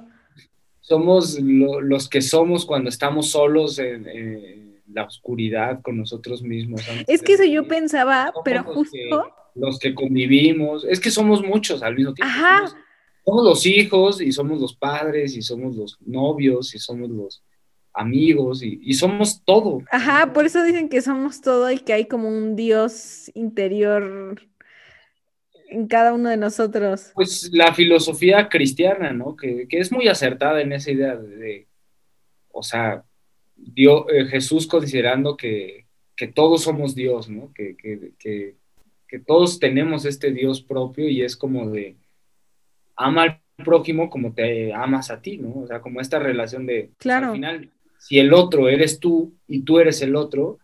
Somos 0.80 1.38
lo- 1.40 1.80
los 1.80 2.08
que 2.08 2.22
somos 2.22 2.64
cuando 2.64 2.88
estamos 2.88 3.30
solos 3.30 3.78
en, 3.78 4.08
en 4.08 4.82
la 4.92 5.04
oscuridad 5.04 5.82
con 5.82 5.98
nosotros 5.98 6.42
mismos. 6.42 6.80
Es 7.08 7.22
que 7.22 7.34
eso 7.34 7.44
yo 7.44 7.66
pensaba, 7.66 8.26
Somos 8.32 8.44
pero 8.44 8.62
los 8.62 8.66
que- 8.66 8.74
justo, 8.74 9.34
los 9.56 9.78
que 9.78 9.94
convivimos, 9.94 10.84
es 10.84 11.00
que 11.00 11.10
somos 11.10 11.42
muchos 11.42 11.82
al 11.82 11.96
mismo 11.96 12.14
tiempo. 12.14 12.32
Ajá. 12.32 12.66
Somos, 12.66 12.76
somos 13.26 13.44
los 13.44 13.66
hijos 13.66 14.20
y 14.22 14.32
somos 14.32 14.60
los 14.60 14.74
padres 14.76 15.36
y 15.36 15.42
somos 15.42 15.76
los 15.76 15.98
novios 16.00 16.74
y 16.74 16.78
somos 16.78 17.10
los 17.10 17.42
amigos 17.92 18.62
y, 18.62 18.78
y 18.82 18.94
somos 18.94 19.42
todo. 19.44 19.82
ajá, 19.90 20.32
por 20.32 20.46
eso 20.46 20.62
dicen 20.62 20.88
que 20.88 21.02
somos 21.02 21.40
todo 21.40 21.70
y 21.70 21.78
que 21.80 21.92
hay 21.92 22.06
como 22.06 22.28
un 22.28 22.54
Dios 22.54 23.30
interior 23.34 24.40
en 25.68 25.88
cada 25.88 26.12
uno 26.14 26.28
de 26.28 26.36
nosotros. 26.36 27.10
Pues 27.14 27.50
la 27.52 27.74
filosofía 27.74 28.48
cristiana, 28.48 29.12
¿no? 29.12 29.34
Que, 29.34 29.66
que 29.68 29.78
es 29.80 29.90
muy 29.90 30.06
acertada 30.08 30.60
en 30.60 30.72
esa 30.72 30.92
idea 30.92 31.16
de, 31.16 31.36
de- 31.36 31.68
o 32.52 32.62
sea, 32.62 33.04
Dios, 33.56 34.04
eh, 34.12 34.26
Jesús 34.26 34.66
considerando 34.66 35.36
que, 35.36 35.86
que 36.14 36.28
todos 36.28 36.62
somos 36.62 36.94
Dios, 36.94 37.28
¿no? 37.28 37.52
Que, 37.54 37.76
que, 37.76 38.12
que, 38.18 38.56
que 39.08 39.18
todos 39.18 39.58
tenemos 39.58 40.04
este 40.04 40.30
Dios 40.32 40.62
propio 40.62 41.08
y 41.08 41.22
es 41.22 41.36
como 41.36 41.68
de 41.70 41.96
ama 42.96 43.22
al 43.22 43.40
prójimo 43.64 44.10
como 44.10 44.34
te 44.34 44.72
amas 44.72 45.10
a 45.10 45.20
ti, 45.20 45.38
¿no? 45.38 45.60
O 45.62 45.66
sea, 45.66 45.80
como 45.80 46.00
esta 46.00 46.18
relación 46.18 46.66
de, 46.66 46.84
pues, 46.88 46.96
Claro. 46.98 47.28
al 47.28 47.32
final, 47.32 47.70
si 47.98 48.18
el 48.18 48.32
otro 48.34 48.68
eres 48.68 49.00
tú 49.00 49.34
y 49.48 49.62
tú 49.62 49.78
eres 49.78 50.02
el 50.02 50.16
otro, 50.16 50.58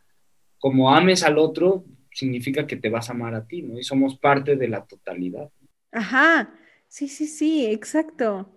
como 0.59 0.95
ames 0.95 1.23
al 1.23 1.39
otro, 1.39 1.85
significa 2.11 2.67
que 2.67 2.77
te 2.77 2.91
vas 2.91 3.09
a 3.09 3.13
amar 3.13 3.35
a 3.35 3.47
ti, 3.47 3.63
¿no? 3.63 3.79
Y 3.79 3.83
somos 3.83 4.19
parte 4.19 4.57
de 4.57 4.69
la 4.69 4.85
totalidad. 4.85 5.51
Ajá, 5.91 6.55
sí, 6.89 7.09
sí, 7.09 7.27
sí, 7.27 7.67
exacto. 7.67 8.49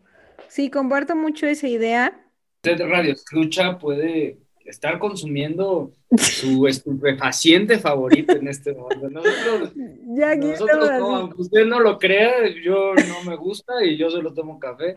Sí, 0.47 0.69
comparto 0.69 1.15
mucho 1.15 1.47
esa 1.47 1.67
idea. 1.67 2.21
Usted 2.63 2.85
radio 2.85 3.13
escucha 3.13 3.77
puede 3.77 4.37
estar 4.65 4.99
consumiendo 4.99 5.91
su 6.17 6.67
estupefaciente 6.67 7.77
favorito 7.79 8.33
en 8.33 8.47
este 8.47 8.73
momento. 8.73 9.09
Nosotros, 9.09 9.73
Ya 10.17 10.31
aquí 10.31 10.47
nosotros 10.47 10.89
no, 10.99 11.15
aunque 11.15 11.41
usted 11.41 11.65
no 11.65 11.79
lo 11.79 11.97
crea, 11.97 12.33
yo 12.63 12.93
no 12.95 13.29
me 13.29 13.35
gusta 13.35 13.83
y 13.83 13.97
yo 13.97 14.09
solo 14.09 14.33
tomo 14.33 14.59
café. 14.59 14.93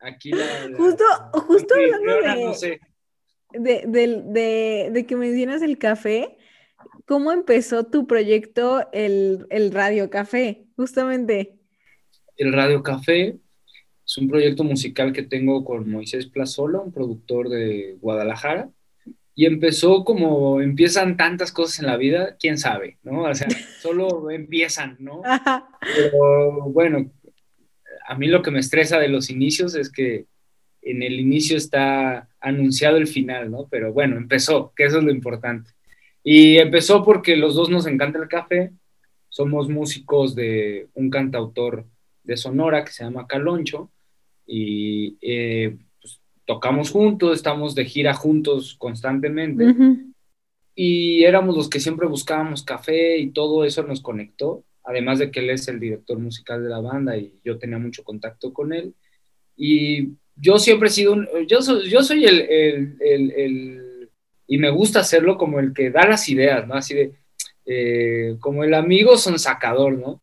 Aquí 0.00 0.30
la, 0.30 0.68
la- 0.68 0.76
Justo, 0.76 1.04
justo 1.32 1.74
hablando 1.74 2.12
de, 2.38 2.44
no 2.44 2.54
sé. 2.54 2.80
de, 3.52 3.84
del- 3.86 4.32
de- 4.32 4.90
de 4.92 5.06
que 5.06 5.16
mencionas 5.16 5.62
el 5.62 5.76
café, 5.78 6.36
¿cómo 7.06 7.32
empezó 7.32 7.84
tu 7.86 8.06
proyecto, 8.06 8.86
el, 8.92 9.46
el 9.50 9.72
Radio 9.72 10.08
Café? 10.10 10.66
Justamente. 10.76 11.54
El 12.36 12.52
Radio 12.52 12.82
Café 12.84 13.36
es 14.06 14.18
un 14.18 14.28
proyecto 14.28 14.62
musical 14.64 15.12
que 15.12 15.22
tengo 15.24 15.64
con 15.64 15.90
Moisés 15.90 16.26
Plazola, 16.26 16.78
un 16.78 16.92
productor 16.92 17.48
de 17.48 17.96
Guadalajara. 18.00 18.70
Y 19.38 19.46
empezó 19.46 20.02
como 20.02 20.60
empiezan 20.60 21.16
tantas 21.16 21.52
cosas 21.52 21.78
en 21.78 21.86
la 21.86 21.96
vida, 21.96 22.34
quién 22.40 22.58
sabe, 22.58 22.98
¿no? 23.04 23.22
O 23.22 23.34
sea, 23.36 23.46
solo 23.80 24.32
empiezan, 24.32 24.96
¿no? 24.98 25.22
Ajá. 25.24 25.68
Pero 25.80 26.62
bueno, 26.72 27.08
a 28.08 28.16
mí 28.16 28.26
lo 28.26 28.42
que 28.42 28.50
me 28.50 28.58
estresa 28.58 28.98
de 28.98 29.06
los 29.06 29.30
inicios 29.30 29.76
es 29.76 29.92
que 29.92 30.26
en 30.82 31.04
el 31.04 31.20
inicio 31.20 31.56
está 31.56 32.28
anunciado 32.40 32.96
el 32.96 33.06
final, 33.06 33.48
¿no? 33.48 33.68
Pero 33.70 33.92
bueno, 33.92 34.16
empezó, 34.16 34.72
que 34.74 34.86
eso 34.86 34.98
es 34.98 35.04
lo 35.04 35.12
importante. 35.12 35.70
Y 36.24 36.56
empezó 36.58 37.04
porque 37.04 37.36
los 37.36 37.54
dos 37.54 37.70
nos 37.70 37.86
encanta 37.86 38.18
el 38.18 38.26
café, 38.26 38.72
somos 39.28 39.68
músicos 39.68 40.34
de 40.34 40.88
un 40.94 41.10
cantautor 41.10 41.86
de 42.24 42.36
Sonora 42.36 42.84
que 42.84 42.90
se 42.90 43.04
llama 43.04 43.28
Caloncho 43.28 43.92
y 44.44 45.16
eh, 45.20 45.76
tocamos 46.48 46.90
juntos, 46.90 47.36
estamos 47.36 47.74
de 47.74 47.84
gira 47.84 48.14
juntos 48.14 48.74
constantemente 48.78 49.66
Ujú. 49.66 49.98
y 50.74 51.22
éramos 51.24 51.54
los 51.54 51.68
que 51.68 51.78
siempre 51.78 52.06
buscábamos 52.08 52.62
café 52.62 53.18
y 53.18 53.32
todo 53.32 53.66
eso 53.66 53.82
nos 53.82 54.00
conectó, 54.00 54.64
además 54.82 55.18
de 55.18 55.30
que 55.30 55.40
él 55.40 55.50
es 55.50 55.68
el 55.68 55.78
director 55.78 56.18
musical 56.18 56.62
de 56.62 56.70
la 56.70 56.80
banda 56.80 57.18
y 57.18 57.34
yo 57.44 57.58
tenía 57.58 57.76
mucho 57.78 58.02
contacto 58.02 58.54
con 58.54 58.72
él. 58.72 58.94
Y 59.58 60.14
yo 60.36 60.58
siempre 60.58 60.88
he 60.88 60.92
sido, 60.92 61.12
un- 61.12 61.28
yo 61.46 61.60
soy, 61.60 61.90
yo 61.90 62.02
soy 62.02 62.24
el, 62.24 62.40
el- 62.40 62.96
el- 63.00 63.30
el- 63.32 64.10
y 64.46 64.56
me 64.56 64.70
gusta 64.70 65.00
hacerlo 65.00 65.36
como 65.36 65.60
el 65.60 65.74
que 65.74 65.90
da 65.90 66.08
las 66.08 66.26
ideas, 66.30 66.66
¿no? 66.66 66.74
Así 66.76 66.94
de, 66.94 67.12
eh, 67.66 68.36
como 68.40 68.64
el 68.64 68.72
amigo 68.72 69.18
son 69.18 69.38
sacador, 69.38 69.98
¿no? 69.98 70.22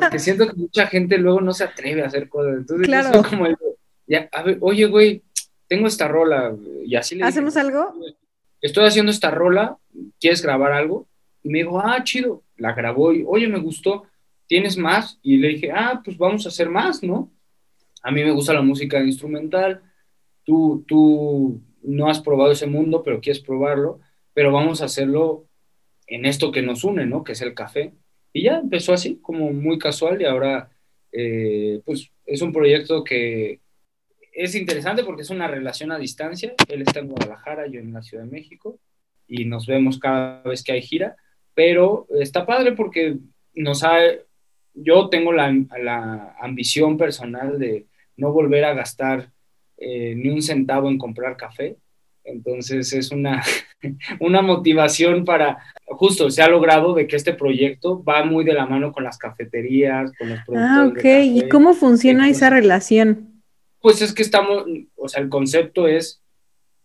Porque 0.00 0.18
siento 0.18 0.48
que 0.48 0.54
mucha 0.56 0.88
gente 0.88 1.16
luego 1.18 1.40
no 1.40 1.52
se 1.52 1.62
atreve 1.62 2.02
a 2.02 2.06
hacer 2.06 2.28
cosas. 2.28 2.56
Entonces, 2.56 2.88
yo 2.88 2.92
Claro. 2.92 3.12
soy 3.22 3.30
como 3.30 3.46
el, 3.46 3.56
ya, 4.08 4.28
a 4.32 4.42
ver, 4.42 4.58
oye, 4.60 4.86
güey, 4.86 5.22
tengo 5.70 5.86
esta 5.86 6.08
rola, 6.08 6.52
y 6.84 6.96
así 6.96 7.14
le 7.14 7.20
dije, 7.20 7.28
¿Hacemos 7.28 7.56
algo? 7.56 7.94
estoy 8.60 8.86
haciendo 8.86 9.12
esta 9.12 9.30
rola, 9.30 9.78
¿quieres 10.18 10.42
grabar 10.42 10.72
algo? 10.72 11.06
Y 11.44 11.48
me 11.48 11.58
dijo, 11.58 11.78
ah, 11.78 12.02
chido, 12.02 12.42
la 12.56 12.72
grabó 12.72 13.12
y, 13.12 13.22
oye, 13.24 13.46
me 13.46 13.60
gustó, 13.60 14.02
¿tienes 14.48 14.76
más? 14.76 15.20
Y 15.22 15.36
le 15.36 15.46
dije, 15.46 15.70
ah, 15.70 16.02
pues 16.04 16.18
vamos 16.18 16.44
a 16.44 16.48
hacer 16.48 16.68
más, 16.68 17.04
¿no? 17.04 17.30
A 18.02 18.10
mí 18.10 18.24
me 18.24 18.32
gusta 18.32 18.52
la 18.52 18.62
música 18.62 19.00
instrumental, 19.00 19.80
tú, 20.42 20.84
tú 20.88 21.60
no 21.84 22.10
has 22.10 22.20
probado 22.20 22.50
ese 22.50 22.66
mundo, 22.66 23.04
pero 23.04 23.20
quieres 23.20 23.40
probarlo, 23.40 24.00
pero 24.34 24.50
vamos 24.50 24.82
a 24.82 24.86
hacerlo 24.86 25.46
en 26.08 26.24
esto 26.26 26.50
que 26.50 26.62
nos 26.62 26.82
une, 26.82 27.06
¿no? 27.06 27.22
Que 27.22 27.32
es 27.32 27.42
el 27.42 27.54
café. 27.54 27.94
Y 28.32 28.42
ya 28.42 28.58
empezó 28.58 28.92
así, 28.92 29.20
como 29.22 29.52
muy 29.52 29.78
casual, 29.78 30.20
y 30.20 30.24
ahora, 30.24 30.68
eh, 31.12 31.80
pues, 31.84 32.10
es 32.26 32.42
un 32.42 32.52
proyecto 32.52 33.04
que 33.04 33.60
es 34.32 34.54
interesante 34.54 35.04
porque 35.04 35.22
es 35.22 35.30
una 35.30 35.48
relación 35.48 35.92
a 35.92 35.98
distancia. 35.98 36.54
Él 36.68 36.82
está 36.82 37.00
en 37.00 37.08
Guadalajara, 37.08 37.66
yo 37.66 37.80
en 37.80 37.92
la 37.92 38.02
Ciudad 38.02 38.24
de 38.24 38.30
México, 38.30 38.78
y 39.26 39.44
nos 39.44 39.66
vemos 39.66 39.98
cada 39.98 40.42
vez 40.42 40.62
que 40.62 40.72
hay 40.72 40.82
gira, 40.82 41.16
pero 41.54 42.06
está 42.20 42.46
padre 42.46 42.72
porque 42.72 43.16
nos 43.54 43.82
ha, 43.84 43.98
yo 44.74 45.08
tengo 45.08 45.32
la, 45.32 45.52
la 45.82 46.36
ambición 46.40 46.96
personal 46.96 47.58
de 47.58 47.86
no 48.16 48.32
volver 48.32 48.64
a 48.64 48.74
gastar 48.74 49.30
eh, 49.76 50.14
ni 50.16 50.28
un 50.30 50.42
centavo 50.42 50.88
en 50.88 50.98
comprar 50.98 51.36
café. 51.36 51.76
Entonces 52.24 52.92
es 52.92 53.10
una, 53.10 53.42
una 54.20 54.42
motivación 54.42 55.24
para, 55.24 55.58
justo 55.86 56.30
se 56.30 56.42
ha 56.42 56.48
logrado 56.48 56.94
de 56.94 57.06
que 57.06 57.16
este 57.16 57.32
proyecto 57.32 58.02
va 58.04 58.24
muy 58.24 58.44
de 58.44 58.52
la 58.52 58.66
mano 58.66 58.92
con 58.92 59.04
las 59.04 59.16
cafeterías, 59.18 60.12
con 60.18 60.28
los 60.28 60.38
productores 60.44 60.70
Ah, 60.70 60.82
de 60.82 60.88
ok. 60.88 60.94
café. 60.96 61.22
¿Y 61.24 61.48
cómo 61.48 61.72
funciona 61.72 62.28
esa 62.28 62.50
relación? 62.50 63.29
Pues 63.80 64.02
es 64.02 64.12
que 64.12 64.22
estamos, 64.22 64.64
o 64.96 65.08
sea, 65.08 65.22
el 65.22 65.28
concepto 65.28 65.88
es 65.88 66.22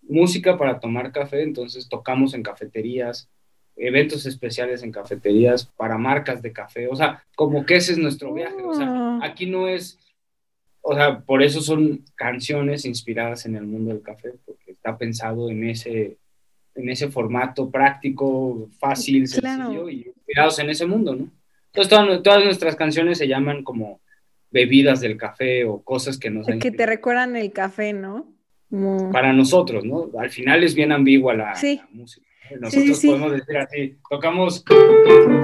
música 0.01 0.57
para 0.57 0.79
tomar 0.79 1.11
café, 1.11 1.43
entonces 1.43 1.89
tocamos 1.89 2.33
en 2.33 2.43
cafeterías, 2.43 3.29
eventos 3.75 4.25
especiales 4.25 4.83
en 4.83 4.91
cafeterías 4.91 5.65
para 5.75 5.97
marcas 5.97 6.41
de 6.41 6.53
café, 6.53 6.87
o 6.87 6.95
sea, 6.95 7.23
como 7.35 7.65
que 7.65 7.75
ese 7.75 7.93
es 7.93 7.97
nuestro 7.97 8.33
viaje, 8.33 8.61
o 8.63 8.73
sea, 8.73 8.89
Oh. 8.89 9.19
aquí 9.23 9.45
no 9.45 9.67
es, 9.67 9.99
o 10.81 10.95
sea, 10.95 11.19
por 11.19 11.43
eso 11.43 11.61
son 11.61 12.05
canciones 12.15 12.85
inspiradas 12.85 13.45
en 13.45 13.55
el 13.55 13.65
mundo 13.65 13.91
del 13.91 14.01
café, 14.01 14.33
porque 14.45 14.71
está 14.71 14.97
pensado 14.97 15.49
en 15.49 15.67
ese, 15.67 16.17
en 16.75 16.89
ese 16.89 17.09
formato 17.09 17.69
práctico, 17.69 18.69
fácil, 18.79 19.27
sencillo 19.27 19.89
y 19.89 20.07
inspirados 20.07 20.59
en 20.59 20.69
ese 20.69 20.85
mundo, 20.85 21.15
¿no? 21.15 21.29
Entonces 21.73 22.23
todas, 22.23 22.43
nuestras 22.45 22.75
canciones 22.75 23.17
se 23.17 23.27
llaman 23.27 23.63
como 23.63 23.99
bebidas 24.55 25.01
del 25.01 25.17
café 25.17 25.65
o 25.65 25.83
cosas 25.83 26.17
que 26.17 26.29
nos... 26.29 26.47
Que 26.47 26.71
te 26.71 26.85
recuerdan 26.85 27.35
el 27.35 27.51
café, 27.51 27.91
¿no? 27.91 28.33
Para 29.11 29.33
nosotros, 29.33 29.83
¿no? 29.83 30.09
Al 30.17 30.31
final 30.31 30.63
es 30.63 30.73
bien 30.73 30.93
ambigua 30.93 31.33
la, 31.33 31.49
música. 31.49 31.87
Nosotros 32.61 33.01
podemos 33.05 33.31
decir 33.33 33.57
así, 33.57 33.97
tocamos, 34.09 34.63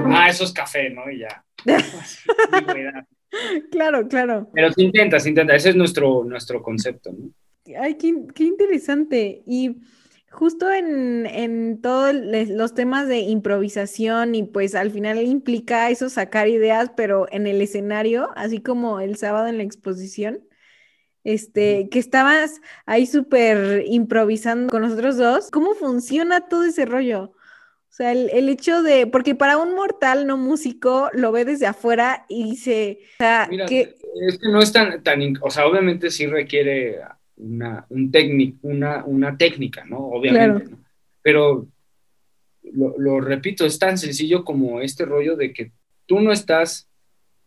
ah, 0.06 0.28
eso 0.30 0.44
es 0.44 0.52
café, 0.52 0.88
¿no? 0.88 1.10
Y 1.10 1.18
ya. 1.18 1.44
claro, 3.70 4.08
claro. 4.08 4.48
Pero 4.54 4.72
se 4.72 4.82
intenta, 4.82 5.20
se 5.20 5.28
intenta, 5.28 5.54
ese 5.54 5.70
es 5.70 5.76
nuestro, 5.76 6.24
nuestro 6.24 6.62
concepto, 6.62 7.12
¿no? 7.12 7.30
Ay, 7.78 7.96
qué, 7.96 8.14
qué 8.34 8.44
interesante. 8.44 9.42
Y 9.46 9.76
justo 10.32 10.72
en, 10.72 11.26
en 11.26 11.80
todos 11.80 12.14
los 12.14 12.74
temas 12.74 13.06
de 13.06 13.18
improvisación 13.18 14.34
y 14.34 14.42
pues 14.44 14.74
al 14.74 14.90
final 14.90 15.22
implica 15.22 15.90
eso 15.90 16.08
sacar 16.08 16.48
ideas, 16.48 16.90
pero 16.96 17.26
en 17.30 17.46
el 17.46 17.60
escenario, 17.60 18.30
así 18.34 18.60
como 18.60 19.00
el 19.00 19.16
sábado 19.16 19.46
en 19.46 19.58
la 19.58 19.62
exposición, 19.62 20.42
este, 21.22 21.88
que 21.90 21.98
estabas 21.98 22.60
ahí 22.86 23.06
súper 23.06 23.84
improvisando 23.86 24.70
con 24.70 24.82
nosotros 24.82 25.16
dos, 25.16 25.50
¿cómo 25.50 25.74
funciona 25.74 26.48
todo 26.48 26.64
ese 26.64 26.86
rollo? 26.86 27.34
O 27.92 27.94
sea, 27.94 28.12
el, 28.12 28.48
hecho 28.48 28.82
de, 28.82 29.06
porque 29.06 29.34
para 29.34 29.58
un 29.58 29.74
mortal 29.74 30.26
no 30.26 30.38
músico 30.38 31.10
lo 31.12 31.30
ve 31.30 31.44
desde 31.44 31.66
afuera 31.66 32.24
y 32.26 32.42
dice, 32.44 33.00
o 33.02 33.16
sea, 33.18 33.48
que... 33.68 33.96
Es 34.26 34.38
que 34.38 34.48
no 34.48 34.60
es 34.60 34.72
tan, 34.72 35.02
tan, 35.02 35.20
o 35.42 35.50
sea, 35.50 35.66
obviamente 35.66 36.10
sí 36.10 36.26
requiere 36.26 37.00
una, 37.42 37.86
un 37.88 38.10
una, 38.62 39.04
una 39.04 39.36
técnica, 39.36 39.84
¿no? 39.84 39.98
Obviamente, 39.98 40.70
¿no? 40.70 40.78
Pero 41.22 41.66
lo, 42.62 42.98
lo, 42.98 43.20
repito, 43.20 43.64
es 43.64 43.78
tan 43.78 43.98
sencillo 43.98 44.44
como 44.44 44.80
este 44.80 45.04
rollo 45.04 45.36
de 45.36 45.52
que 45.52 45.72
tú 46.06 46.20
no 46.20 46.32
estás 46.32 46.88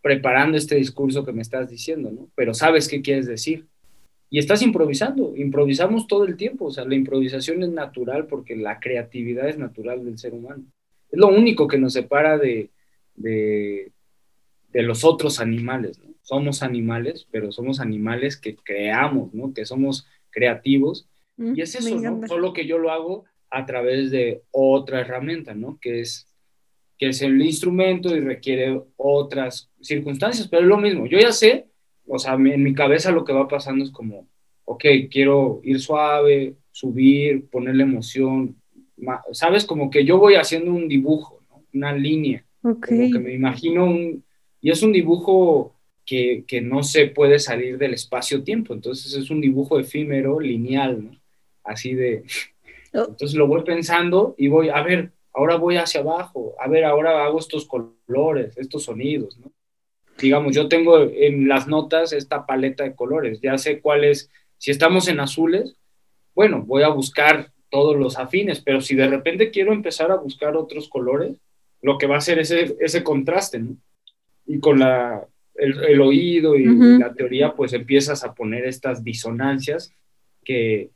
preparando 0.01 0.57
este 0.57 0.75
discurso 0.75 1.25
que 1.25 1.31
me 1.31 1.41
estás 1.41 1.69
diciendo, 1.69 2.11
¿no? 2.11 2.29
Pero 2.35 2.53
sabes 2.53 2.87
qué 2.87 3.01
quieres 3.01 3.25
decir. 3.25 3.65
Y 4.29 4.39
estás 4.39 4.61
improvisando, 4.61 5.35
improvisamos 5.35 6.07
todo 6.07 6.25
el 6.25 6.35
tiempo, 6.35 6.65
o 6.65 6.71
sea, 6.71 6.85
la 6.85 6.95
improvisación 6.95 7.63
es 7.63 7.69
natural 7.69 8.27
porque 8.27 8.55
la 8.55 8.79
creatividad 8.79 9.47
es 9.47 9.57
natural 9.57 10.03
del 10.03 10.17
ser 10.17 10.33
humano. 10.33 10.63
Es 11.09 11.19
lo 11.19 11.27
único 11.27 11.67
que 11.67 11.77
nos 11.77 11.93
separa 11.93 12.37
de, 12.37 12.69
de, 13.15 13.91
de 14.71 14.81
los 14.81 15.03
otros 15.03 15.39
animales, 15.39 15.99
¿no? 15.99 16.14
Somos 16.26 16.63
animales, 16.63 17.28
pero 17.32 17.51
somos 17.51 17.80
animales 17.80 18.36
que 18.36 18.55
creamos, 18.55 19.32
¿no? 19.34 19.53
Que 19.53 19.63
somos 19.63 20.07
creativos. 20.32 21.07
Mm, 21.38 21.53
y 21.55 21.61
es 21.61 21.76
eso, 21.76 21.99
¿no? 21.99 22.28
Solo 22.28 22.51
que 22.51 22.65
yo 22.65 22.80
lo 22.80 22.89
hago 22.89 23.26
a 23.51 23.65
través 23.67 24.09
de 24.09 24.41
otra 24.49 25.01
herramienta, 25.01 25.53
¿no? 25.53 25.78
Que 25.80 26.01
es, 26.01 26.28
que 26.97 27.09
es 27.09 27.21
el 27.21 27.39
instrumento 27.39 28.15
y 28.15 28.21
requiere 28.21 28.82
otras 28.97 29.69
circunstancias, 29.80 30.47
pero 30.47 30.63
es 30.63 30.67
lo 30.67 30.80
mismo. 30.80 31.05
Yo 31.05 31.19
ya 31.19 31.32
sé, 31.32 31.67
o 32.07 32.17
sea, 32.17 32.34
en 32.34 32.63
mi 32.63 32.73
cabeza 32.73 33.11
lo 33.11 33.23
que 33.23 33.34
va 33.34 33.47
pasando 33.47 33.84
es 33.84 33.91
como, 33.91 34.28
ok, 34.65 34.84
quiero 35.11 35.61
ir 35.63 35.80
suave, 35.80 36.55
subir, 36.71 37.47
ponerle 37.51 37.84
emoción, 37.84 38.55
¿sabes? 39.32 39.63
Como 39.63 39.91
que 39.91 40.03
yo 40.03 40.17
voy 40.17 40.36
haciendo 40.36 40.73
un 40.73 40.88
dibujo, 40.88 41.43
¿no? 41.51 41.63
Una 41.71 41.93
línea. 41.93 42.43
Okay. 42.63 42.97
Como 42.97 43.11
que 43.11 43.19
me 43.19 43.34
imagino 43.36 43.86
un... 43.86 44.26
Y 44.59 44.71
es 44.71 44.82
un 44.82 44.91
dibujo 44.91 45.74
que, 46.05 46.61
no 46.61 46.83
se 46.83 47.07
puede 47.07 47.39
salir 47.39 47.77
del 47.77 47.93
espacio-tiempo. 47.93 48.73
Entonces 48.73 49.13
es 49.13 49.29
un 49.29 49.41
dibujo 49.41 49.79
efímero, 49.79 50.39
lineal, 50.39 51.03
¿no? 51.03 51.19
Así 51.63 51.93
de... 51.93 52.23
Oh. 52.93 53.07
Entonces 53.09 53.35
lo 53.35 53.47
voy 53.47 53.63
pensando 53.63 54.35
y 54.37 54.47
voy, 54.47 54.69
a 54.69 54.81
ver, 54.81 55.11
ahora 55.33 55.57
voy 55.57 55.77
hacia 55.77 56.01
abajo, 56.01 56.55
a 56.59 56.67
ver, 56.67 56.85
ahora 56.85 57.25
hago 57.25 57.39
estos 57.39 57.65
colores, 57.65 58.57
estos 58.57 58.83
sonidos, 58.83 59.37
¿no? 59.37 59.51
Digamos, 60.17 60.55
yo 60.55 60.69
tengo 60.69 61.01
en 61.01 61.49
las 61.49 61.67
notas 61.67 62.13
esta 62.13 62.45
paleta 62.45 62.85
de 62.85 62.95
colores, 62.95 63.41
ya 63.41 63.57
sé 63.57 63.81
cuáles, 63.81 64.31
si 64.57 64.71
estamos 64.71 65.09
en 65.09 65.19
azules, 65.19 65.75
bueno, 66.33 66.63
voy 66.65 66.83
a 66.83 66.87
buscar 66.87 67.51
todos 67.69 67.97
los 67.97 68.17
afines, 68.17 68.61
pero 68.61 68.79
si 68.79 68.95
de 68.95 69.09
repente 69.09 69.51
quiero 69.51 69.73
empezar 69.73 70.11
a 70.11 70.15
buscar 70.15 70.55
otros 70.55 70.87
colores, 70.87 71.35
lo 71.81 71.97
que 71.97 72.07
va 72.07 72.15
a 72.15 72.19
hacer 72.19 72.39
es 72.39 72.51
ese, 72.51 72.77
ese 72.79 73.03
contraste, 73.03 73.59
¿no? 73.59 73.75
Y 74.45 74.59
con 74.61 74.79
la, 74.79 75.27
el, 75.55 76.01
oído 76.01 76.55
y 76.55 76.65
la 76.65 77.13
teoría, 77.13 77.53
pues 77.53 77.73
empiezas 77.73 78.23
a 78.23 78.33
poner 78.33 78.65
estas 78.65 79.03
disonancias 79.03 79.93
que, 80.43 80.89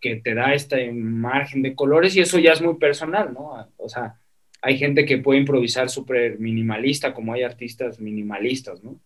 que 0.00 0.16
te 0.16 0.34
da 0.34 0.54
este 0.54 0.92
margen 0.92 1.62
de 1.62 1.74
colores 1.74 2.14
y 2.16 2.20
eso 2.20 2.38
ya 2.38 2.52
es 2.52 2.62
muy 2.62 2.76
personal, 2.76 3.32
¿no? 3.32 3.68
O 3.76 3.88
sea, 3.88 4.20
hay 4.62 4.78
gente 4.78 5.04
que 5.04 5.18
puede 5.18 5.40
improvisar 5.40 5.88
súper 5.88 6.38
minimalista, 6.38 7.14
como 7.14 7.32
hay 7.32 7.42
artistas 7.42 8.00
minimalistas, 8.00 8.82
¿no? 8.82 9.00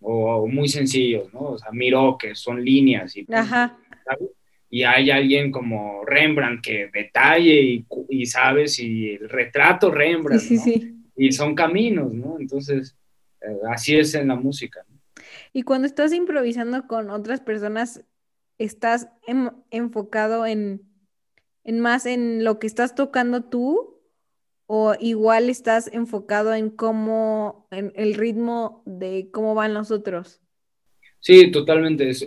O, 0.00 0.46
muy 0.46 0.68
sencillos, 0.68 1.32
¿no? 1.32 1.40
O 1.40 1.58
sea, 1.58 1.70
Miro, 1.72 2.18
que 2.18 2.34
son 2.34 2.62
líneas 2.62 3.16
y, 3.16 3.26
y 4.68 4.82
hay 4.82 5.10
alguien 5.10 5.50
como 5.50 6.04
Rembrandt 6.04 6.62
que 6.62 6.90
detalle 6.92 7.62
y, 7.62 7.86
y 8.08 8.26
sabes, 8.26 8.78
y 8.78 9.10
el 9.10 9.28
retrato 9.28 9.90
Rembrandt, 9.90 10.42
sí, 10.42 10.58
sí, 10.58 10.94
Y 11.16 11.32
son 11.32 11.54
caminos, 11.54 12.12
¿no? 12.12 12.36
Entonces, 12.38 12.96
así 13.70 13.96
es 13.96 14.14
en 14.14 14.28
la 14.28 14.36
música. 14.36 14.84
Y 15.52 15.62
cuando 15.62 15.86
estás 15.86 16.12
improvisando 16.12 16.86
con 16.86 17.10
otras 17.10 17.40
personas, 17.40 18.04
¿estás 18.58 19.08
enfocado 19.70 20.46
en, 20.46 20.82
más 21.64 22.06
en 22.06 22.44
lo 22.44 22.58
que 22.58 22.66
estás 22.66 22.94
tocando 22.94 23.44
tú? 23.44 24.00
¿O 24.66 24.94
igual 24.98 25.50
estás 25.50 25.90
enfocado 25.92 26.54
en 26.54 26.70
cómo, 26.70 27.68
en 27.70 27.92
el 27.96 28.14
ritmo 28.14 28.82
de 28.86 29.28
cómo 29.30 29.54
van 29.54 29.74
los 29.74 29.90
otros? 29.90 30.40
Sí, 31.20 31.50
totalmente. 31.50 32.08
Es, 32.08 32.26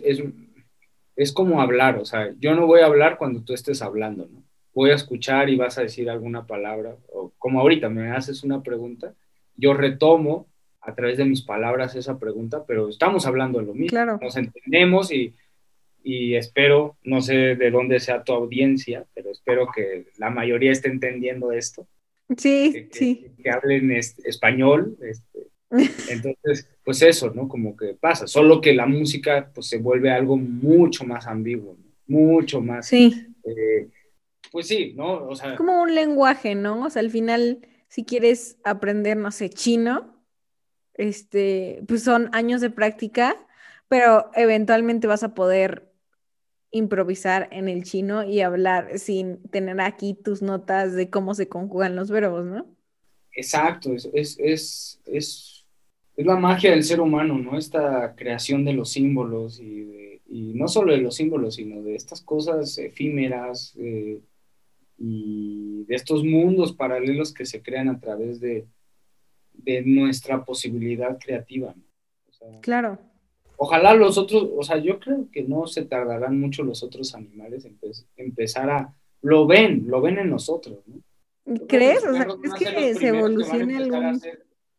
es, 1.15 1.31
como 1.31 1.61
hablar, 1.61 1.97
o 1.97 2.05
sea, 2.05 2.33
yo 2.39 2.53
no 2.53 2.67
voy 2.67 2.81
a 2.81 2.85
hablar 2.85 3.17
cuando 3.17 3.43
tú 3.43 3.53
estés 3.53 3.81
hablando, 3.81 4.27
¿no? 4.31 4.43
Voy 4.73 4.91
a 4.91 4.95
escuchar 4.95 5.49
y 5.49 5.55
vas 5.55 5.79
a 5.79 5.81
decir 5.81 6.07
alguna 6.09 6.45
palabra, 6.45 6.95
o 7.11 7.33
como 7.39 7.59
ahorita 7.59 7.89
me 7.89 8.11
haces 8.11 8.43
una 8.43 8.61
pregunta, 8.61 9.15
yo 9.55 9.73
retomo 9.73 10.47
a 10.87 10.95
través 10.95 11.17
de 11.17 11.25
mis 11.25 11.41
palabras 11.41 11.95
esa 11.95 12.17
pregunta, 12.17 12.63
pero 12.65 12.87
estamos 12.87 13.27
hablando 13.27 13.59
de 13.59 13.65
lo 13.65 13.73
mismo. 13.73 14.17
Nos 14.21 14.37
entendemos 14.37 15.11
y, 15.11 15.33
y, 16.01 16.35
espero, 16.35 16.95
no 17.03 17.19
sé 17.19 17.55
de 17.55 17.71
dónde 17.71 17.99
sea 17.99 18.23
tu 18.23 18.31
audiencia, 18.31 19.05
pero 19.13 19.31
espero 19.31 19.67
que 19.75 20.05
la 20.17 20.29
mayoría 20.29 20.71
esté 20.71 20.87
entendiendo 20.87 21.51
esto. 21.51 21.85
Sí, 22.37 22.87
sí. 22.91 23.27
Que, 23.43 23.49
hablen 23.49 23.91
español. 23.91 24.97
Este, 25.01 25.47
entonces, 26.09 26.69
pues 26.85 27.01
eso, 27.01 27.31
¿no? 27.35 27.49
Como 27.49 27.75
que 27.75 27.87
pasa, 27.99 28.25
solo 28.25 28.61
que 28.61 28.73
la 28.73 28.85
música 28.85 29.51
pues 29.53 29.67
se 29.67 29.79
vuelve 29.79 30.09
algo 30.09 30.37
mucho 30.37 31.03
más 31.03 31.27
ambiguo, 31.27 31.75
mucho 32.07 32.61
más. 32.61 32.87
Sí. 32.87 33.27
Eh, 33.43 33.89
pues 34.53 34.69
sí, 34.69 34.93
¿no? 34.95 35.27
O 35.27 35.35
sea, 35.35 35.57
como 35.57 35.81
un 35.81 35.93
lenguaje, 35.93 36.55
¿no? 36.55 36.85
O 36.85 36.89
sea, 36.89 37.01
al 37.01 37.11
final, 37.11 37.59
si 37.89 38.05
quieres 38.05 38.57
aprender, 38.63 39.17
no 39.17 39.31
sé, 39.31 39.49
chino, 39.49 40.16
este, 40.97 41.83
pues 41.87 42.03
son 42.03 42.29
años 42.33 42.61
de 42.61 42.69
práctica, 42.69 43.35
pero 43.87 44.29
eventualmente 44.35 45.07
vas 45.07 45.23
a 45.23 45.33
poder 45.33 45.91
improvisar 46.71 47.47
en 47.51 47.69
el 47.69 47.83
chino 47.83 48.23
y 48.23 48.41
hablar 48.41 48.99
sin 48.99 49.41
tener 49.49 49.79
aquí 49.79 50.13
tus 50.13 50.41
notas 50.41 50.93
de 50.93 51.09
cómo 51.09 51.33
se 51.33 51.47
conjugan 51.47 51.95
los 51.95 52.11
verbos, 52.11 52.45
¿no? 52.45 52.65
Exacto, 53.31 53.93
es, 53.93 54.09
es, 54.13 54.37
es, 54.39 54.99
es, 55.05 55.65
la 56.17 56.35
magia 56.35 56.71
del 56.71 56.83
ser 56.83 56.99
humano, 56.99 57.37
¿no? 57.37 57.57
Esta 57.57 58.15
creación 58.15 58.65
de 58.65 58.73
los 58.73 58.89
símbolos 58.89 59.59
y, 59.59 60.19
y 60.27 60.53
no 60.55 60.67
solo 60.67 60.91
de 60.91 60.99
los 60.99 61.15
símbolos, 61.15 61.55
sino 61.55 61.83
de 61.83 61.95
estas 61.95 62.21
cosas 62.21 62.77
efímeras 62.79 63.75
eh, 63.77 64.19
y 64.97 65.83
de 65.85 65.95
estos 65.95 66.23
mundos 66.23 66.73
paralelos 66.73 67.33
que 67.33 67.45
se 67.45 67.61
crean 67.61 67.87
a 67.89 67.99
través 67.99 68.39
de, 68.39 68.65
de 69.57 69.81
nuestra 69.83 70.43
posibilidad 70.43 71.17
creativa. 71.19 71.73
claro. 72.61 72.99
Ojalá 73.59 73.95
los 73.95 74.19
otros, 74.19 74.47
o 74.55 74.61
sea, 74.61 74.77
yo 74.77 74.99
creo 74.99 75.27
que 75.31 75.41
no 75.41 75.65
se 75.65 75.83
tardarán 75.83 76.39
mucho 76.39 76.63
los 76.63 76.83
otros 76.83 77.15
animales 77.15 77.65
en 77.65 77.75
empezar 78.15 78.69
a, 78.69 78.95
lo 79.21 79.47
ven, 79.47 79.85
lo 79.87 79.99
ven 79.99 80.19
en 80.19 80.29
nosotros, 80.29 80.77
¿no? 80.85 81.01
¿Crees? 81.67 82.05
O 82.05 82.13
sea, 82.13 82.27
es 82.43 82.53
que 82.53 82.93
se 82.93 83.07
evolucione 83.07 83.77
algún... 83.77 84.21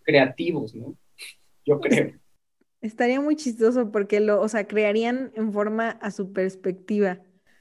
creativos, 0.03 0.75
¿no? 0.75 0.95
Yo 1.65 1.81
creo. 1.81 2.13
Estaría 2.81 3.21
muy 3.21 3.35
chistoso 3.35 3.91
porque 3.91 4.21
lo, 4.21 4.41
o 4.41 4.49
sea, 4.49 4.69
crearían 4.69 5.33
en 5.35 5.53
forma 5.53 5.91
a 5.91 6.11
su 6.13 6.33
perspectiva. 6.33 7.21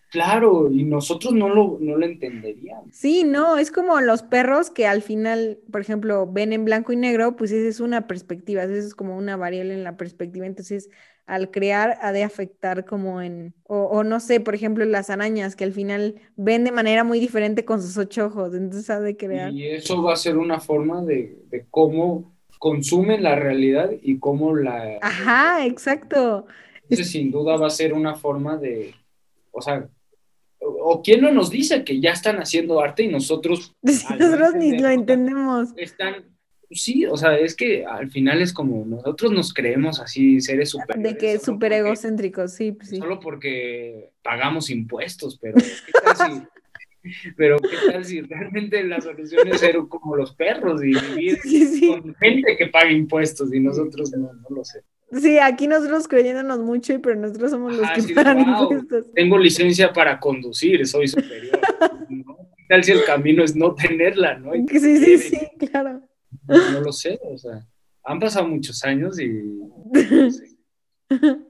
Claro, 0.10 0.72
y 0.72 0.84
nosotros 0.86 1.34
no 1.34 1.50
lo, 1.50 1.78
no 1.82 1.98
lo 1.98 2.06
entenderíamos. 2.06 2.88
Sí, 2.94 3.24
no, 3.26 3.58
es 3.58 3.72
como 3.72 4.00
los 4.00 4.24
perros 4.24 4.70
que 4.70 4.88
al 4.88 5.02
final, 5.02 5.60
por 5.72 5.82
ejemplo, 5.82 6.26
ven 6.32 6.54
en 6.54 6.64
blanco 6.64 6.94
y 6.94 6.96
negro, 6.96 7.36
pues 7.36 7.52
esa 7.52 7.68
es 7.68 7.80
una 7.82 8.08
perspectiva, 8.08 8.64
esa 8.64 8.74
es 8.74 8.96
como 8.96 9.18
una 9.18 9.36
variable 9.36 9.74
en 9.74 9.84
la 9.84 9.98
perspectiva, 9.98 10.46
entonces 10.46 10.90
al 11.26 11.52
crear 11.52 11.98
ha 12.02 12.14
de 12.14 12.24
afectar 12.24 12.86
como 12.86 13.22
en, 13.22 13.54
o, 13.64 14.06
no 14.06 14.22
sé, 14.22 14.40
por 14.40 14.56
ejemplo, 14.56 14.86
las 14.86 15.10
arañas 15.10 15.58
que 15.58 15.66
al 15.66 15.74
final 15.74 16.16
ven 16.38 16.64
de 16.64 16.72
manera 16.72 17.04
muy 17.04 17.20
diferente 17.20 17.66
con 17.66 17.82
sus 17.82 17.98
ocho 17.98 18.28
ojos, 18.28 18.56
entonces 18.56 18.90
ha 18.90 19.02
de 19.02 19.18
crear. 19.18 19.52
Y 19.52 19.68
eso 19.68 20.02
va 20.02 20.14
a 20.14 20.16
ser 20.16 20.38
una 20.38 20.62
forma 20.62 21.04
de, 21.04 21.38
de 21.50 21.66
cómo 21.70 22.34
consumen 22.60 23.24
la 23.24 23.36
realidad 23.36 23.92
y 24.02 24.20
cómo 24.20 24.56
la... 24.56 25.00
Ajá, 25.02 25.66
exacto. 25.66 26.46
Entonces, 26.84 27.12
sin 27.12 27.30
duda 27.30 27.58
va 27.58 27.68
a 27.68 27.72
ser 27.72 27.94
una 27.94 28.16
forma 28.16 28.56
de, 28.56 28.96
o 29.52 29.62
sea, 29.62 29.90
o 30.60 31.02
quién 31.02 31.22
no 31.22 31.32
nos 31.32 31.50
dice 31.50 31.84
que 31.84 32.00
ya 32.00 32.12
están 32.12 32.38
haciendo 32.38 32.80
arte 32.80 33.04
y 33.04 33.08
nosotros... 33.08 33.76
nosotros 33.82 34.56
ni 34.56 34.78
lo 34.78 34.90
entendemos. 34.90 35.70
Están, 35.78 36.26
sí, 36.72 37.06
o 37.06 37.18
sea, 37.18 37.38
es 37.38 37.56
que 37.56 37.86
al 37.86 38.10
final 38.10 38.42
es 38.42 38.54
como 38.54 38.86
nosotros 38.86 39.32
nos 39.32 39.54
creemos 39.54 40.00
así 40.00 40.42
seres 40.42 40.70
super... 40.70 40.98
De 40.98 41.18
que 41.18 41.40
súper 41.40 41.74
egocéntricos, 41.74 42.54
sí, 42.54 42.72
pues 42.72 42.90
sí. 42.90 42.98
Solo 42.98 43.20
porque 43.20 44.12
pagamos 44.22 44.70
impuestos, 44.70 45.38
pero 45.40 45.56
¿qué 45.56 45.92
tal 46.04 46.16
si... 46.16 46.42
Pero 47.38 47.58
qué 47.60 47.90
tal 47.90 48.04
si 48.04 48.20
realmente 48.20 48.84
la 48.84 49.00
solución 49.00 49.48
es 49.48 49.62
ser 49.62 49.78
como 49.88 50.18
los 50.18 50.36
perros 50.36 50.84
y 50.84 50.88
vivir 50.88 51.40
con 51.88 52.14
gente 52.16 52.58
que 52.58 52.68
paga 52.68 52.92
impuestos 52.92 53.54
y 53.54 53.62
nosotros 53.62 54.12
no, 54.12 54.34
no 54.34 54.50
lo 54.50 54.66
sé. 54.66 54.82
Sí, 55.12 55.40
aquí 55.40 55.68
nosotros 55.68 56.08
creyéndonos 56.08 56.60
mucho, 56.60 57.02
pero 57.02 57.16
nosotros 57.16 57.52
somos 57.52 57.76
los 57.76 57.90
que 57.92 58.14
pagan 58.14 58.40
impuestos. 58.40 59.06
Tengo 59.14 59.38
licencia 59.38 59.94
para 59.94 60.20
conducir, 60.20 60.86
soy 60.86 61.08
superior. 61.08 61.60
¿no? 62.10 62.38
tal 62.68 62.84
si 62.84 62.92
el 62.92 63.06
camino 63.06 63.44
es 63.44 63.56
no 63.56 63.74
tenerla, 63.74 64.38
no? 64.38 64.52
Sí, 64.68 64.98
sí, 64.98 65.18
sí, 65.18 65.40
claro. 65.72 66.02
No, 66.46 66.82
lo 66.82 66.92
sé, 66.92 67.20
o 67.24 67.38
sea, 67.38 67.66
han 68.04 68.20
pasado 68.20 68.48
muchos 68.48 68.84
años 68.84 69.20
y... 69.20 69.32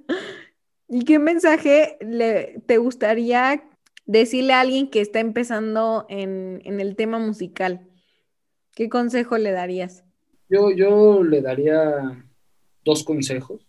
¿Y 0.90 1.04
qué 1.04 1.20
mensaje 1.20 1.98
le, 2.00 2.62
te 2.66 2.78
gustaría 2.78 3.62
decirle 4.06 4.54
a 4.54 4.62
alguien 4.62 4.90
que 4.90 5.02
está 5.02 5.20
empezando 5.20 6.06
en, 6.08 6.62
en 6.64 6.80
el 6.80 6.96
tema 6.96 7.20
musical? 7.20 7.86
¿Qué 8.74 8.88
consejo 8.88 9.38
le 9.38 9.52
darías? 9.52 10.06
Yo, 10.50 10.72
yo 10.72 11.24
le 11.24 11.42
daría 11.42 12.26
dos 12.88 13.04
consejos, 13.04 13.62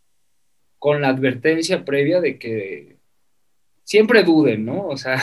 con 0.78 1.02
la 1.02 1.08
advertencia 1.08 1.84
previa 1.84 2.20
de 2.20 2.38
que 2.38 2.96
siempre 3.82 4.22
duden, 4.22 4.64
¿no? 4.64 4.86
O 4.86 4.96
sea, 4.96 5.20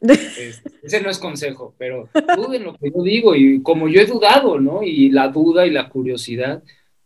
ese 0.82 1.00
no 1.00 1.08
es 1.08 1.18
consejo, 1.18 1.74
pero 1.78 2.08
duden 2.36 2.64
lo 2.64 2.76
que 2.76 2.90
yo 2.90 3.02
digo 3.02 3.34
y 3.34 3.62
como 3.62 3.88
yo 3.88 4.00
he 4.00 4.06
dudado, 4.06 4.60
¿no? 4.60 4.82
Y 4.82 5.10
la 5.10 5.28
duda 5.28 5.64
y 5.64 5.70
la 5.70 5.88
curiosidad 5.88 6.62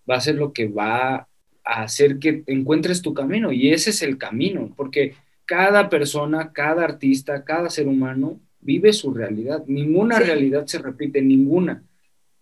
va 0.08 0.16
a 0.16 0.20
ser 0.20 0.36
lo 0.36 0.52
que 0.52 0.66
va 0.66 1.28
a 1.62 1.82
hacer 1.82 2.18
que 2.18 2.42
encuentres 2.46 3.02
tu 3.02 3.12
camino 3.12 3.52
y 3.52 3.70
ese 3.70 3.90
es 3.90 4.02
el 4.02 4.16
camino, 4.16 4.72
porque 4.76 5.14
cada 5.44 5.90
persona, 5.90 6.52
cada 6.52 6.84
artista, 6.84 7.44
cada 7.44 7.68
ser 7.68 7.86
humano 7.86 8.40
vive 8.60 8.92
su 8.92 9.12
realidad, 9.12 9.62
ninguna 9.66 10.18
realidad 10.18 10.66
se 10.66 10.78
repite, 10.78 11.20
ninguna 11.20 11.84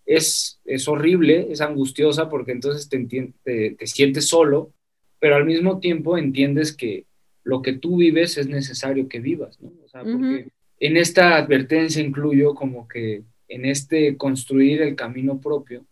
es, 0.09 0.59
es 0.64 0.88
horrible, 0.88 1.48
es 1.50 1.61
angustiosa 1.61 2.30
porque 2.30 2.52
entonces 2.52 2.88
te, 2.88 3.34
te, 3.44 3.86
sientes 3.86 4.26
solo, 4.26 4.72
pero 5.20 5.36
al 5.36 5.44
mismo 5.44 5.80
tiempo 5.80 6.16
entiendes 6.16 6.74
que 6.74 7.04
lo 7.44 7.61
que 7.61 7.74
tú 7.74 7.98
vives 7.98 8.38
es 8.38 8.48
necesario 8.48 9.06
que 9.06 9.20
vivas, 9.20 9.61
¿no? 9.61 9.70
O 9.84 9.88
sea, 9.88 10.02
porque 10.02 10.48
en 10.80 10.96
esta 10.96 11.36
advertencia 11.36 12.02
incluyo 12.02 12.54
como 12.54 12.88
que 12.88 13.22
en 13.48 13.66
este 13.66 14.16
construir 14.16 14.80
el 14.80 14.96
camino 14.96 15.40
propio, 15.40 15.84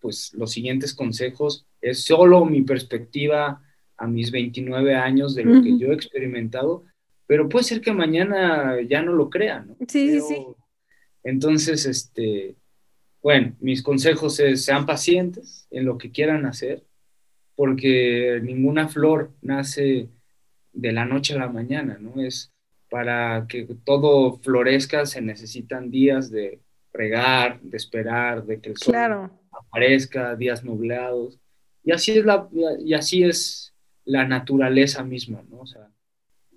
pues 0.00 0.32
los 0.32 0.50
siguientes 0.50 0.94
consejos 0.94 1.66
es 1.82 2.04
solo 2.04 2.46
mi 2.46 2.62
perspectiva 2.62 3.62
a 3.98 4.06
mis 4.06 4.30
29 4.30 4.94
años 4.94 5.34
de 5.34 5.44
lo 5.44 5.62
que 5.62 5.78
yo 5.78 5.88
he 5.88 5.94
experimentado, 5.94 6.84
pero 7.26 7.46
puede 7.46 7.64
ser 7.64 7.82
que 7.82 7.92
mañana 7.92 8.80
ya 8.80 9.02
no 9.02 9.12
lo 9.12 9.28
crea, 9.28 9.60
¿no? 9.60 9.76
Sí, 9.86 10.12
sí, 10.12 10.20
sí. 10.20 10.46
Entonces, 11.24 11.86
este, 11.86 12.56
bueno, 13.22 13.54
mis 13.60 13.82
consejos 13.82 14.40
es 14.40 14.64
sean 14.64 14.84
pacientes 14.84 15.66
en 15.70 15.84
lo 15.84 15.96
que 15.96 16.10
quieran 16.10 16.44
hacer, 16.44 16.84
porque 17.54 18.40
ninguna 18.42 18.88
flor 18.88 19.32
nace 19.40 20.08
de 20.72 20.92
la 20.92 21.04
noche 21.04 21.34
a 21.34 21.38
la 21.38 21.48
mañana, 21.48 21.98
¿no? 22.00 22.22
Es 22.22 22.52
para 22.90 23.46
que 23.48 23.66
todo 23.84 24.38
florezca 24.38 25.06
se 25.06 25.20
necesitan 25.20 25.90
días 25.90 26.30
de 26.30 26.60
regar, 26.92 27.60
de 27.62 27.76
esperar, 27.76 28.44
de 28.44 28.60
que 28.60 28.70
el 28.70 28.76
sol 28.76 29.30
aparezca, 29.50 30.36
días 30.36 30.64
nublados. 30.64 31.38
Y 31.84 31.92
así 31.92 32.12
es 32.18 32.24
la, 32.24 32.48
y 32.84 32.94
así 32.94 33.22
es 33.22 33.74
la 34.04 34.26
naturaleza 34.26 35.04
misma, 35.04 35.42
¿no? 35.48 35.60
O 35.60 35.66
sea, 35.66 35.88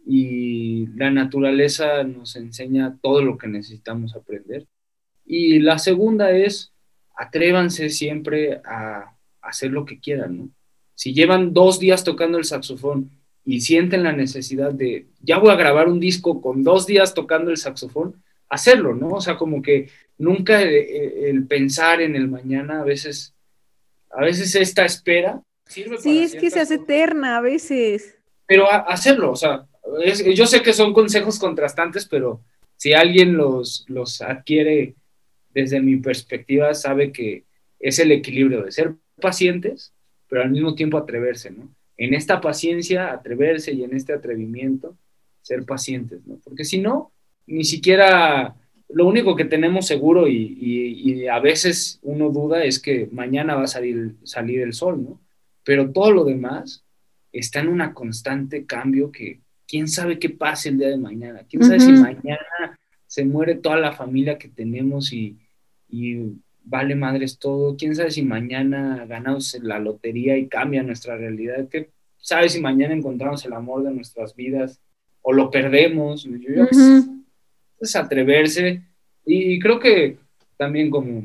y 0.05 0.87
la 0.87 1.09
naturaleza 1.09 2.03
nos 2.03 2.35
enseña 2.35 2.97
todo 3.01 3.21
lo 3.21 3.37
que 3.37 3.47
necesitamos 3.47 4.15
aprender. 4.15 4.67
Y 5.25 5.59
la 5.59 5.79
segunda 5.79 6.31
es, 6.31 6.71
atrévanse 7.15 7.89
siempre 7.89 8.61
a, 8.65 9.11
hacer 9.41 9.71
lo 9.71 9.85
que 9.85 9.99
quieran, 9.99 10.37
¿no? 10.37 10.49
Si 10.95 11.13
llevan 11.13 11.53
dos 11.53 11.79
días 11.79 12.03
tocando 12.03 12.37
el 12.37 12.45
saxofón 12.45 13.11
y 13.43 13.61
sienten 13.61 14.01
la 14.01 14.11
necesidad 14.11 14.71
de, 14.71 15.07
ya 15.21 15.37
voy 15.37 15.51
a 15.51 15.55
grabar 15.55 15.87
un 15.87 15.99
disco 15.99 16.41
con 16.41 16.63
dos 16.63 16.87
días 16.87 17.13
tocando 17.13 17.51
el 17.51 17.57
saxofón, 17.57 18.23
hacerlo, 18.49 18.95
¿no? 18.95 19.09
O 19.09 19.21
sea, 19.21 19.37
como 19.37 19.61
que 19.61 19.89
nunca 20.17 20.61
el, 20.61 21.45
pensar 21.47 22.01
en 22.01 22.15
el 22.15 22.27
mañana, 22.27 22.81
a 22.81 22.83
veces, 22.83 23.35
a 24.09 24.21
veces 24.21 24.55
esta 24.55 24.85
espera 24.85 25.41
sirve 25.67 25.97
Sí, 25.99 26.19
es 26.19 26.35
que 26.35 26.49
se 26.49 26.61
hace 26.61 26.75
eterna 26.75 27.37
a 27.37 27.41
veces. 27.41 28.17
Pero 28.47 28.71
hacerlo, 28.71 29.31
o 29.31 29.35
sea, 29.35 29.65
yo 30.33 30.45
sé 30.47 30.61
que 30.61 30.73
son 30.73 30.93
consejos 30.93 31.39
contrastantes, 31.39 32.05
pero 32.05 32.41
si 32.77 32.93
alguien 32.93 33.35
los, 33.35 33.85
los 33.87 34.21
adquiere 34.21 34.95
desde 35.55 35.79
mi 35.79 35.95
perspectiva, 35.97 36.73
sabe 36.73 37.11
que 37.11 37.45
es 37.79 37.97
el 37.97 38.11
equilibrio 38.11 38.61
de 38.61 38.71
ser 38.71 38.93
pacientes, 39.19 39.93
pero 40.27 40.43
al 40.43 40.51
mismo 40.51 40.75
tiempo 40.75 40.97
atreverse, 40.97 41.49
¿no? 41.49 41.73
En 41.97 42.13
esta 42.13 42.41
paciencia, 42.41 43.11
atreverse 43.11 43.71
y 43.71 43.85
en 43.85 43.95
este 43.95 44.11
atrevimiento, 44.11 44.97
ser 45.41 45.63
pacientes, 45.63 46.19
¿no? 46.27 46.39
Porque 46.43 46.65
si 46.65 46.79
no, 46.79 47.13
ni 47.47 47.63
siquiera 47.63 48.55
lo 48.89 49.07
único 49.07 49.35
que 49.35 49.45
tenemos 49.45 49.87
seguro 49.87 50.27
y, 50.27 51.25
a 51.27 51.39
veces 51.39 51.99
uno 52.03 52.29
duda 52.29 52.63
es 52.63 52.79
que 52.79 53.07
mañana 53.11 53.55
va 53.55 53.63
a 53.63 53.67
salir, 53.67 54.15
salir 54.23 54.61
el 54.61 54.73
sol, 54.73 55.03
¿no? 55.03 55.21
Pero 55.63 55.91
todo 55.91 56.11
lo 56.11 56.25
demás 56.25 56.83
está 57.31 57.61
en 57.61 57.69
una 57.69 57.93
constante 57.93 58.65
cambio 58.65 59.11
que 59.11 59.39
quién 59.67 59.87
sabe 59.87 60.19
qué 60.19 60.29
pase 60.29 60.69
el 60.69 60.77
día 60.77 60.89
de 60.89 60.97
mañana, 60.97 61.43
quién 61.49 61.63
sabe 61.63 61.79
si 61.79 61.91
mañana 61.93 62.77
se 63.07 63.23
muere 63.23 63.55
toda 63.55 63.77
la 63.77 63.93
familia 63.93 64.37
que 64.37 64.49
tenemos 64.49 65.13
y, 65.13 65.37
y 65.95 66.41
vale 66.63 66.95
madres 66.95 67.39
todo. 67.39 67.77
Quién 67.77 67.95
sabe 67.95 68.11
si 68.11 68.21
mañana 68.21 69.05
ganamos 69.07 69.57
la 69.61 69.79
lotería 69.79 70.37
y 70.37 70.47
cambia 70.47 70.83
nuestra 70.83 71.15
realidad. 71.15 71.67
¿Qué 71.69 71.89
sabe 72.17 72.49
si 72.49 72.59
mañana 72.59 72.93
encontramos 72.93 73.45
el 73.45 73.53
amor 73.53 73.83
de 73.83 73.93
nuestras 73.93 74.35
vidas 74.35 74.81
o 75.21 75.31
lo 75.31 75.49
perdemos? 75.49 76.27
Es 77.79 77.95
atreverse. 77.95 78.81
Y, 79.25 79.59
creo 79.59 79.79
que 79.79 80.17
también 80.57 80.89
como, 80.89 81.23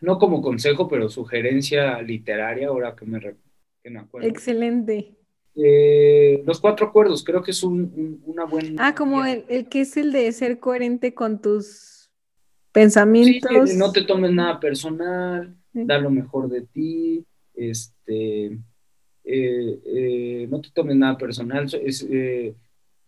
no 0.00 0.18
como 0.18 0.42
consejo, 0.42 0.88
pero 0.88 1.08
sugerencia 1.08 2.02
literaria, 2.02 2.68
ahora 2.68 2.96
que 2.96 3.06
me, 3.06 3.98
acuerdo. 3.98 4.28
Excelente. 4.28 5.14
Eh, 5.54 6.42
los 6.44 6.60
cuatro 6.60 6.86
acuerdos, 6.86 7.24
creo 7.24 7.42
que 7.42 7.52
es 7.52 7.62
una 7.62 8.44
buena... 8.44 8.88
Ah, 8.88 8.94
como 8.94 9.24
el, 9.24 9.44
el 9.48 9.68
que 9.68 9.82
es 9.82 9.96
el 9.96 10.12
de 10.12 10.30
ser 10.32 10.58
coherente 10.58 11.14
con 11.14 11.40
tus 11.40 11.95
pensamientos. 12.76 13.74
no 13.74 13.90
te 13.90 14.02
tomes 14.02 14.32
nada 14.32 14.60
personal, 14.60 15.56
da 15.72 15.98
lo 15.98 16.10
mejor 16.10 16.50
de 16.50 16.60
ti, 16.60 17.24
este, 17.54 18.58
eh, 19.24 19.80
eh, 19.86 20.46
no 20.50 20.60
te 20.60 20.68
tomes 20.74 20.94
nada 20.94 21.16
personal. 21.16 21.64
Es, 21.82 22.06
eh, 22.10 22.54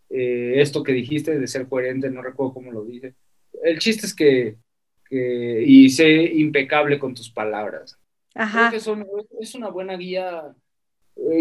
esto 0.09 0.83
que 0.83 0.93
dijiste 0.93 1.39
de 1.39 1.47
ser 1.47 1.69
coherente, 1.69 2.11
no 2.11 2.23
recuerdo 2.23 2.55
cómo 2.55 2.73
lo 2.73 2.83
dije. 2.83 3.15
El 3.63 3.79
chiste 3.79 4.07
es 4.07 4.15
que, 4.15 4.57
y 5.11 5.91
sé 5.91 6.23
impecable 6.23 6.99
con 6.99 7.15
tus 7.15 7.31
palabras. 7.31 7.99
Ajá. 8.35 8.73
es 8.75 9.55
una 9.55 9.69
buena 9.69 9.99
guía. 9.99 10.55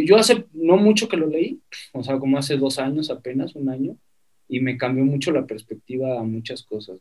yo 0.03 0.17
hace 0.17 0.45
no 0.51 0.75
mucho 0.75 1.07
que 1.07 1.15
lo 1.15 1.27
leí, 1.27 1.61
o 1.93 2.03
sea, 2.03 2.19
como 2.19 2.37
hace 2.37 2.57
dos 2.57 2.77
años 2.77 3.09
apenas, 3.09 3.55
un 3.55 3.69
año, 3.69 3.95
y 4.49 4.59
me 4.59 4.75
cambió 4.75 5.05
mucho 5.05 5.31
la 5.31 5.45
perspectiva 5.45 6.19
a 6.19 6.23
muchas 6.23 6.61
cosas. 6.63 6.99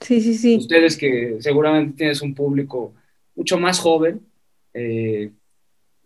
Sí, 0.00 0.20
sí, 0.20 0.34
sí. 0.34 0.56
Ustedes 0.58 0.96
que 0.96 1.36
seguramente 1.40 1.96
tienes 1.96 2.22
un 2.22 2.34
público 2.34 2.94
mucho 3.34 3.58
más 3.58 3.78
joven, 3.78 4.20
eh, 4.74 5.30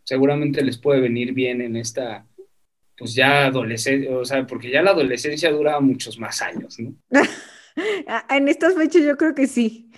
seguramente 0.05 0.63
les 0.63 0.79
puede 0.79 1.01
venir 1.01 1.33
bien 1.33 1.61
en 1.61 1.77
esta 1.77 2.27
pues 3.01 3.15
ya 3.15 3.47
adolescencia, 3.47 4.15
o 4.15 4.25
sea, 4.27 4.47
porque 4.47 4.71
ya 4.71 4.83
la 4.83 4.91
adolescencia 4.91 5.51
dura 5.51 5.81
muchos 5.81 6.19
más 6.19 6.43
años, 6.43 6.79
¿no? 6.79 6.95
En 8.29 8.49
estas 8.49 8.75
fechas 8.75 9.03
yo 9.05 9.17
creo 9.17 9.35
que 9.35 9.47
sí. 9.47 9.91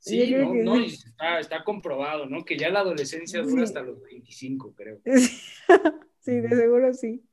Sí, 0.00 0.34
no, 0.34 0.52
no, 0.52 0.84
está, 0.84 1.38
está, 1.38 1.64
comprobado, 1.64 2.26
¿no? 2.26 2.44
Que 2.44 2.58
ya 2.58 2.68
la 2.68 2.80
adolescencia 2.80 3.40
dura 3.40 3.62
hasta 3.62 3.80
los 3.80 4.02
25, 4.02 4.74
creo. 4.74 5.00
Sí, 6.20 6.40
de 6.40 6.50
seguro 6.50 6.94
sí. 6.94 7.24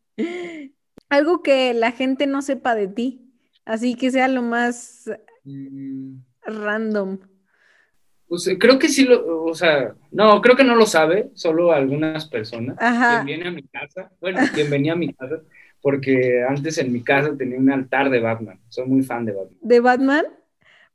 Algo 1.09 1.43
que 1.43 1.75
la 1.75 1.91
gente 1.91 2.25
no 2.25 2.41
sepa 2.41 2.73
de 2.73 2.87
ti, 2.87 3.28
así 3.69 3.93
que 3.93 4.09
sea 4.09 4.27
lo 4.27 4.41
más 4.41 5.09
mm. 5.43 6.15
random. 6.43 7.19
Pues 8.27 8.47
eh, 8.47 8.57
creo 8.57 8.79
que 8.79 8.89
sí 8.89 9.05
lo, 9.05 9.43
o 9.45 9.53
sea, 9.53 9.95
no, 10.11 10.41
creo 10.41 10.55
que 10.55 10.63
no 10.63 10.75
lo 10.75 10.85
sabe, 10.85 11.29
solo 11.35 11.71
algunas 11.71 12.27
personas. 12.27 12.75
Ajá. 12.79 13.23
Quien 13.23 13.25
viene 13.25 13.47
a 13.47 13.51
mi 13.51 13.63
casa, 13.63 14.11
bueno, 14.19 14.39
quien 14.53 14.69
venía 14.69 14.93
a 14.93 14.95
mi 14.95 15.13
casa, 15.13 15.41
porque 15.81 16.43
antes 16.47 16.79
en 16.79 16.91
mi 16.91 17.03
casa 17.03 17.35
tenía 17.37 17.59
un 17.59 17.71
altar 17.71 18.09
de 18.09 18.19
Batman. 18.19 18.59
Soy 18.69 18.87
muy 18.87 19.03
fan 19.03 19.25
de 19.25 19.33
Batman. 19.33 19.59
¿De 19.61 19.79
Batman? 19.79 20.25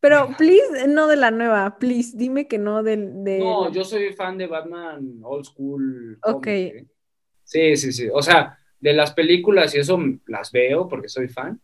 Pero, 0.01 0.35
please, 0.37 0.87
no 0.89 1.07
de 1.07 1.16
la 1.16 1.31
nueva, 1.31 1.79
please, 1.79 2.16
dime 2.16 2.47
que 2.47 2.59
no 2.59 2.83
del... 2.83 3.25
De... 3.25 3.39
No, 3.39 3.72
yo 3.72 3.85
soy 3.85 4.12
fan 4.12 4.37
de 4.37 4.49
Batman 4.49 5.20
old 5.22 5.47
school. 5.47 6.18
Ok. 6.22 6.47
¿eh? 6.47 6.87
Sí, 7.45 7.77
sí, 7.77 7.93
sí. 7.93 8.09
O 8.12 8.20
sea, 8.20 8.59
de 8.81 8.93
las 8.93 9.12
películas 9.12 9.75
y 9.75 9.79
eso 9.79 9.99
las 10.27 10.53
veo 10.53 10.89
porque 10.89 11.09
soy 11.09 11.29
fan, 11.29 11.61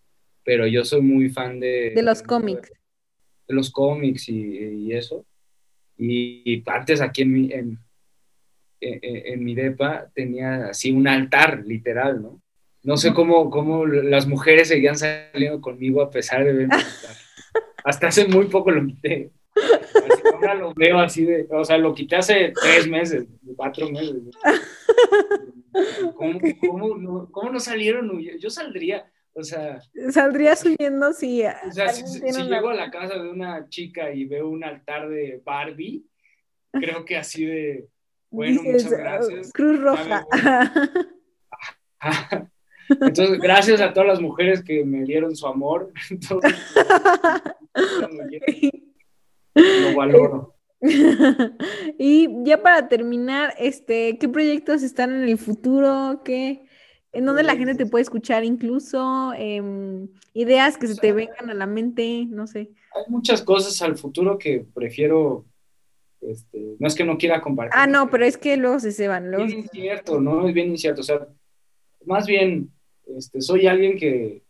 pero 0.50 0.66
yo 0.66 0.84
soy 0.84 1.00
muy 1.00 1.28
fan 1.28 1.60
de... 1.60 1.92
De 1.94 2.02
los 2.02 2.24
cómics. 2.24 2.72
De, 3.46 3.54
los 3.54 3.70
cómics 3.70 4.28
y, 4.28 4.92
eso. 4.92 5.24
Y, 5.96 6.64
antes 6.66 7.00
aquí 7.00 7.22
en 7.22 7.32
mi, 7.32 7.52
en, 7.52 7.78
en, 8.80 9.44
mi 9.44 9.54
depa 9.54 10.10
tenía 10.12 10.70
así 10.70 10.90
un 10.90 11.06
altar, 11.06 11.62
literal, 11.64 12.20
¿no? 12.20 12.42
No 12.82 12.96
sé 12.96 13.14
cómo, 13.14 13.48
cómo 13.48 13.86
las 13.86 14.26
mujeres 14.26 14.66
seguían 14.66 14.98
saliendo 14.98 15.60
conmigo 15.60 16.02
a 16.02 16.10
pesar 16.10 16.44
de 16.44 16.52
verme. 16.52 16.74
Hasta 17.84 18.08
hace 18.08 18.26
muy 18.26 18.46
poco 18.46 18.72
lo 18.72 18.84
quité. 18.84 19.30
ahora 20.34 20.54
lo 20.54 20.74
veo 20.74 20.98
así 20.98 21.26
de, 21.26 21.46
o 21.48 21.64
sea, 21.64 21.78
lo 21.78 21.94
quité 21.94 22.16
hace 22.16 22.52
tres 22.60 22.88
meses, 22.88 23.24
cuatro 23.54 23.88
meses. 23.88 24.16
¿Cómo, 26.16 26.96
no, 26.98 27.28
¿Cómo, 27.30 27.52
no, 27.52 27.60
salieron? 27.60 28.20
Yo 28.40 28.50
saldría, 28.50 29.09
o 29.34 29.42
sea... 29.42 29.80
¿Saldrías 30.10 30.64
huyendo 30.64 31.12
si... 31.12 31.42
O 31.42 31.72
sea, 31.72 31.92
si, 31.92 32.20
llego 32.20 32.70
a 32.70 32.74
la 32.74 32.90
casa 32.90 33.14
de 33.14 33.28
una 33.28 33.68
chica 33.68 34.12
y 34.12 34.24
veo 34.24 34.48
un 34.48 34.64
altar 34.64 35.08
de 35.08 35.40
Barbie, 35.44 36.04
creo 36.72 37.04
que 37.04 37.16
así 37.16 37.44
de... 37.44 37.88
Bueno, 38.30 38.62
muchas 38.62 38.90
gracias. 38.90 39.52
Cruz 39.52 39.80
Roja. 39.80 40.26
Entonces, 42.88 43.38
gracias 43.38 43.80
a 43.80 43.92
todas 43.92 44.08
las 44.08 44.20
mujeres 44.20 44.62
que 44.62 44.84
me 44.84 45.04
dieron 45.04 45.36
su 45.36 45.46
amor. 45.46 45.92
lo 49.54 49.96
valoro. 49.96 50.56
y 51.98 52.28
ya 52.44 52.62
para 52.62 52.88
terminar, 52.88 53.54
este, 53.58 54.18
¿qué 54.18 54.28
proyectos 54.28 54.82
están 54.82 55.12
en 55.12 55.28
el 55.28 55.38
futuro? 55.38 56.22
¿Qué, 56.24 56.62
¿En 57.12 57.26
dónde 57.26 57.42
la 57.42 57.56
gente 57.56 57.74
te 57.74 57.86
puede 57.86 58.02
escuchar 58.02 58.44
incluso? 58.44 59.32
Em, 59.36 60.08
ideas 60.32 60.78
que 60.78 60.86
se 60.86 60.94
te 60.94 61.12
vengan 61.12 61.50
a 61.50 61.54
la 61.54 61.66
mente, 61.66 62.26
no 62.28 62.46
sé. 62.46 62.70
Hay 62.94 63.04
muchas 63.08 63.42
cosas 63.42 63.80
al 63.82 63.96
futuro 63.96 64.38
que 64.38 64.64
prefiero, 64.74 65.44
este, 66.20 66.76
no 66.78 66.86
es 66.86 66.94
que 66.94 67.04
no 67.04 67.18
quiera 67.18 67.40
compartir. 67.40 67.72
Ah, 67.74 67.86
no, 67.86 68.10
pero 68.10 68.24
es 68.24 68.36
que 68.36 68.56
luego 68.56 68.78
se 68.78 68.92
se 68.92 69.08
van. 69.08 69.32
Es 69.34 69.46
bien 69.46 69.58
incierto, 69.58 70.20
¿no? 70.20 70.46
Es 70.46 70.54
bien 70.54 70.70
incierto. 70.70 71.00
O 71.00 71.04
sea, 71.04 71.26
más 72.04 72.26
bien, 72.26 72.70
este, 73.06 73.40
soy 73.40 73.66
alguien 73.66 73.96
que 73.96 74.42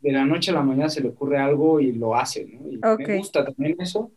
de 0.00 0.12
la 0.12 0.24
noche 0.24 0.50
a 0.50 0.54
la 0.54 0.62
mañana 0.62 0.90
se 0.90 1.00
le 1.00 1.08
ocurre 1.08 1.38
algo 1.38 1.80
y 1.80 1.92
lo 1.92 2.14
hace, 2.14 2.44
¿no? 2.44 2.70
Y 2.70 2.78
me 2.78 3.16
gusta 3.18 3.44
también 3.44 3.76
eso 3.80 4.12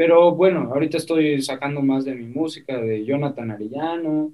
pero 0.00 0.34
bueno, 0.34 0.70
ahorita 0.72 0.96
estoy 0.96 1.42
sacando 1.42 1.82
más 1.82 2.06
de 2.06 2.14
mi 2.14 2.24
música, 2.24 2.80
de 2.80 3.04
Jonathan 3.04 3.50
Arellano. 3.50 4.32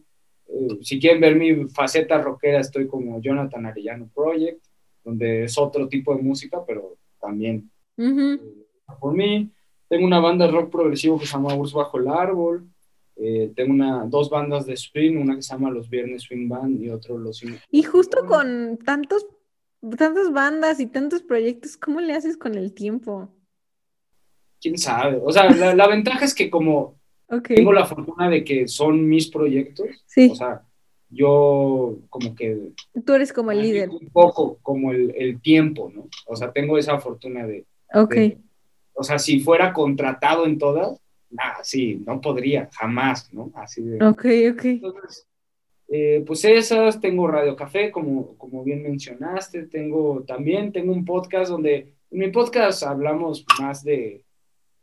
Eh, 0.49 0.79
si 0.83 1.01
quieren 1.01 1.21
ver 1.21 1.37
mi 1.37 1.69
faceta 1.69 2.21
rockera, 2.21 2.61
estoy 2.61 2.87
como 2.87 3.21
Jonathan 3.21 3.67
Arellano 3.67 4.09
Project, 4.15 4.65
donde 5.05 5.45
es 5.45 5.59
otro 5.59 5.89
tipo 5.89 6.15
de 6.15 6.23
música, 6.23 6.63
pero 6.67 6.97
también 7.21 7.71
eh, 7.97 8.39
por 9.01 9.15
mí. 9.15 9.51
Tengo 9.89 10.05
una 10.05 10.19
banda 10.21 10.47
de 10.47 10.53
rock 10.53 10.71
progresivo 10.71 11.19
que 11.19 11.27
se 11.27 11.33
llama 11.33 11.55
Urs 11.55 11.73
Bajo 11.73 11.99
el 11.99 12.09
Árbol. 12.09 12.69
Eh, 13.17 13.53
tengo 13.55 13.73
una, 13.73 14.05
dos 14.07 14.29
bandas 14.29 14.67
de 14.67 14.77
swing, 14.77 15.17
una 15.17 15.37
que 15.37 15.43
se 15.43 15.53
llama 15.53 15.71
Los 15.71 15.89
Viernes 15.89 16.23
Swing 16.23 16.49
Band 16.49 16.83
y 16.83 16.91
otro 16.91 17.17
Los 17.17 17.43
Y 17.71 17.83
justo 17.83 18.27
con 18.27 18.79
tantos, 18.85 19.27
tantas 19.97 20.33
bandas 20.33 20.81
y 20.81 20.87
tantos 20.87 21.23
proyectos, 21.23 21.77
¿cómo 21.77 22.01
le 22.01 22.15
haces 22.15 22.37
con 22.37 22.57
el 22.57 22.75
tiempo? 22.75 23.31
quién 24.61 24.79
sabe. 24.79 25.21
O 25.23 25.31
sea, 25.31 25.51
la, 25.51 25.89
ventaja 25.89 26.25
es 26.25 26.35
que 26.35 26.51
como 26.51 26.96
tengo 27.45 27.72
la 27.72 27.87
fortuna 27.87 28.31
de 28.31 28.45
que 28.45 28.68
son 28.68 29.09
mis 29.09 29.29
proyectos, 29.29 29.89
o 30.31 30.35
sea, 30.35 30.62
yo 31.09 31.99
como 32.09 32.35
que... 32.35 32.72
Tú 33.05 33.14
eres 33.14 33.33
como 33.33 33.53
el 33.53 33.62
líder. 33.62 33.91
Un 33.91 34.09
poco 34.11 34.59
como 34.62 34.93
el, 34.93 35.41
tiempo, 35.41 35.91
¿no? 35.95 36.09
O 36.27 36.37
sea, 36.37 36.53
tengo 36.53 36.79
esa 36.79 36.99
fortuna 36.99 37.47
de... 37.47 37.64
Ok. 37.95 38.16
o 38.95 39.05
sea, 39.05 39.18
si 39.18 39.41
fuera 39.41 39.72
contratado 39.72 40.47
en 40.47 40.59
todas, 40.59 41.01
nada, 41.31 41.59
sí, 41.62 42.03
no 42.07 42.20
podría, 42.20 42.68
jamás, 42.72 43.33
¿no? 43.33 43.51
Así 43.55 43.83
de... 43.83 44.05
Ok, 44.05 44.24
ok. 44.53 44.64
Entonces, 44.64 45.27
eh, 45.89 46.24
pues 46.27 46.45
esas, 46.45 47.01
tengo 47.01 47.29
Radio 47.29 47.55
Café, 47.55 47.93
como, 47.93 48.37
como 48.37 48.64
bien 48.64 48.83
mencionaste, 48.83 49.66
tengo 49.66 50.24
también, 50.27 50.72
tengo 50.72 50.93
un 50.93 51.05
podcast 51.05 51.51
donde, 51.51 51.95
en 52.11 52.18
mi 52.18 52.29
podcast 52.29 52.83
hablamos 52.83 53.45
más 53.61 53.85
de, 53.85 54.24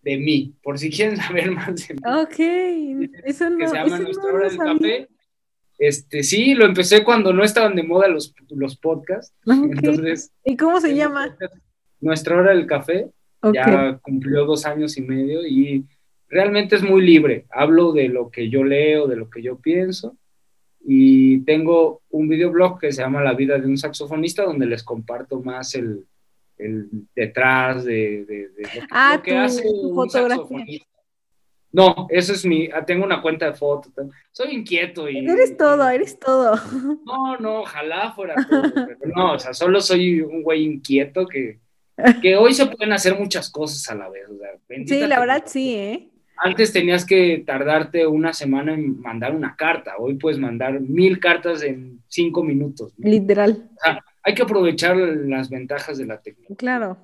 de 0.03 0.17
mí, 0.17 0.53
por 0.61 0.77
si 0.77 0.89
quieren 0.89 1.17
saber 1.17 1.51
más 1.51 1.87
de 1.87 1.93
mí. 1.93 2.01
Ok, 2.05 3.23
eso 3.25 3.49
no. 3.49 3.57
Que 3.57 3.67
se 3.67 3.75
llama 3.75 3.99
Nuestra 3.99 4.33
Hora 4.33 4.49
del 4.49 4.57
Café. 4.57 5.07
Este, 5.79 6.23
sí, 6.23 6.53
lo 6.53 6.65
empecé 6.65 7.03
cuando 7.03 7.33
no 7.33 7.43
estaban 7.43 7.75
de 7.75 7.83
moda 7.83 8.07
los, 8.07 8.33
los 8.49 8.77
podcasts. 8.77 9.35
Entonces, 9.45 10.31
¿Y 10.45 10.55
cómo 10.55 10.79
se 10.79 10.95
llama? 10.95 11.35
Nuestra 11.99 12.37
Hora 12.37 12.51
del 12.51 12.67
Café. 12.67 13.09
Ya 13.53 13.99
cumplió 14.01 14.45
dos 14.45 14.65
años 14.65 14.95
y 14.95 15.01
medio 15.01 15.45
y 15.45 15.85
realmente 16.29 16.77
es 16.77 16.83
muy 16.83 17.01
libre. 17.01 17.45
Hablo 17.49 17.91
de 17.91 18.07
lo 18.07 18.31
que 18.31 18.49
yo 18.49 18.63
leo, 18.63 19.07
de 19.07 19.17
lo 19.17 19.29
que 19.29 19.41
yo 19.41 19.57
pienso. 19.57 20.15
Y 20.85 21.39
tengo 21.39 22.01
un 22.09 22.29
videoblog 22.29 22.79
que 22.79 22.93
se 22.93 23.01
llama 23.01 23.21
La 23.21 23.33
vida 23.33 23.57
de 23.57 23.67
un 23.67 23.77
saxofonista, 23.77 24.43
donde 24.43 24.65
les 24.65 24.83
comparto 24.83 25.41
más 25.41 25.75
el, 25.75 26.05
el 26.57 26.89
detrás 27.15 27.83
de, 27.83 28.25
de, 28.25 28.49
lo, 28.57 28.69
que, 28.69 28.87
ah, 28.91 29.21
tu, 29.23 29.35
hace 29.35 29.63
fotografía. 29.93 30.81
No, 31.71 32.07
eso 32.09 32.33
es 32.33 32.45
mi, 32.45 32.69
ah, 32.71 32.85
tengo 32.85 33.03
una 33.03 33.19
cuenta 33.19 33.47
de 33.47 33.53
fotos, 33.53 33.91
soy 34.31 34.53
inquieto 34.53 35.09
y... 35.09 35.17
Eres 35.27 35.57
todo, 35.57 35.89
eres 35.89 36.19
todo. 36.19 36.55
No, 37.03 37.37
no, 37.37 37.61
ojalá 37.61 38.11
fuera 38.11 38.35
todo, 38.47 38.61
no, 39.15 39.33
o 39.33 39.39
sea, 39.39 39.55
solo 39.55 39.81
soy 39.81 40.21
un 40.21 40.43
güey 40.43 40.65
inquieto 40.65 41.25
que, 41.25 41.59
que 42.21 42.35
hoy 42.35 42.53
se 42.53 42.67
pueden 42.67 42.93
hacer 42.93 43.17
muchas 43.17 43.49
cosas 43.49 43.89
a 43.89 43.95
la 43.95 44.07
vez, 44.07 44.27
Sí, 44.87 44.99
la 45.07 45.19
verdad 45.19 45.43
sí, 45.47 45.75
¿eh? 45.75 46.09
Antes 46.37 46.73
tenías 46.73 47.05
que 47.05 47.43
tardarte 47.45 48.05
una 48.05 48.33
semana 48.33 48.73
en 48.73 48.99
mandar 48.99 49.35
una 49.35 49.55
carta, 49.55 49.95
hoy 49.97 50.15
puedes 50.15 50.37
mandar 50.37 50.79
mil 50.79 51.19
cartas 51.19 51.63
en 51.63 52.03
cinco 52.07 52.43
minutos. 52.43 52.93
Literal. 52.97 53.69
O 53.75 53.79
sea, 53.83 54.03
hay 54.23 54.33
que 54.33 54.41
aprovechar 54.41 54.95
las 54.95 55.49
ventajas 55.49 55.97
de 55.97 56.05
la 56.05 56.21
tecnología. 56.21 56.55
Claro. 56.55 56.97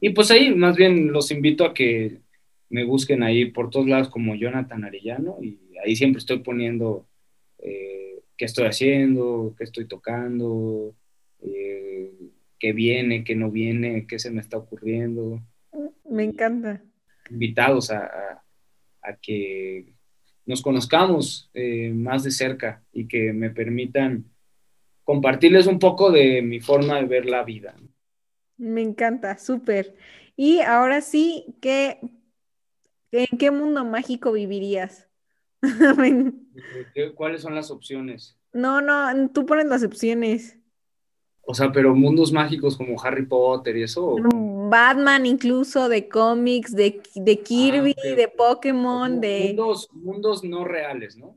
Y 0.00 0.10
pues 0.10 0.30
ahí 0.30 0.54
más 0.54 0.76
bien 0.76 1.12
los 1.12 1.30
invito 1.30 1.64
a 1.64 1.74
que 1.74 2.20
me 2.70 2.84
busquen 2.84 3.22
ahí 3.22 3.46
por 3.46 3.70
todos 3.70 3.88
lados 3.88 4.10
como 4.10 4.34
Jonathan 4.34 4.84
Arellano 4.84 5.38
y 5.42 5.58
ahí 5.82 5.96
siempre 5.96 6.18
estoy 6.18 6.40
poniendo 6.40 7.08
eh, 7.58 8.22
qué 8.36 8.44
estoy 8.44 8.66
haciendo, 8.66 9.54
qué 9.56 9.64
estoy 9.64 9.86
tocando, 9.86 10.94
eh, 11.40 12.12
qué 12.58 12.72
viene, 12.72 13.24
qué 13.24 13.34
no 13.34 13.50
viene, 13.50 14.06
qué 14.06 14.18
se 14.18 14.30
me 14.30 14.40
está 14.40 14.58
ocurriendo. 14.58 15.42
Me 16.08 16.24
encanta. 16.24 16.82
Invitados 17.30 17.90
a, 17.90 18.42
que 19.22 19.94
nos 20.44 20.60
conozcamos 20.60 21.50
eh, 21.54 21.90
más 21.94 22.24
de 22.24 22.30
cerca 22.30 22.82
y 22.92 23.08
que 23.08 23.32
me 23.32 23.48
permitan 23.48 24.26
compartirles 25.08 25.66
un 25.66 25.78
poco 25.78 26.12
de 26.12 26.42
mi 26.42 26.60
forma 26.60 26.96
de 26.96 27.06
ver 27.06 27.24
la 27.24 27.42
vida. 27.42 27.74
Me 28.58 28.82
encanta, 28.82 29.38
súper. 29.38 29.96
Y 30.36 30.60
ahora 30.60 31.00
sí, 31.00 31.46
¿qué, 31.62 31.98
¿en 33.12 33.38
qué 33.38 33.50
mundo 33.50 33.86
mágico 33.86 34.32
vivirías? 34.32 35.08
¿Cuáles 37.14 37.40
son 37.40 37.54
las 37.54 37.70
opciones? 37.70 38.38
No, 38.52 38.82
no, 38.82 39.30
tú 39.30 39.46
pones 39.46 39.64
las 39.64 39.82
opciones. 39.82 40.58
O 41.40 41.54
sea, 41.54 41.72
pero 41.72 41.94
mundos 41.94 42.30
mágicos 42.30 42.76
como 42.76 43.02
Harry 43.02 43.24
Potter 43.24 43.78
y 43.78 43.84
eso. 43.84 44.16
Batman 44.68 45.24
incluso, 45.24 45.88
de 45.88 46.06
cómics, 46.06 46.76
de, 46.76 47.00
de 47.14 47.40
Kirby, 47.40 47.96
ah, 47.96 48.14
de 48.14 48.28
Pokémon, 48.28 49.22
de... 49.22 49.54
Mundos, 49.56 49.88
mundos 49.90 50.44
no 50.44 50.66
reales, 50.66 51.16
¿no? 51.16 51.34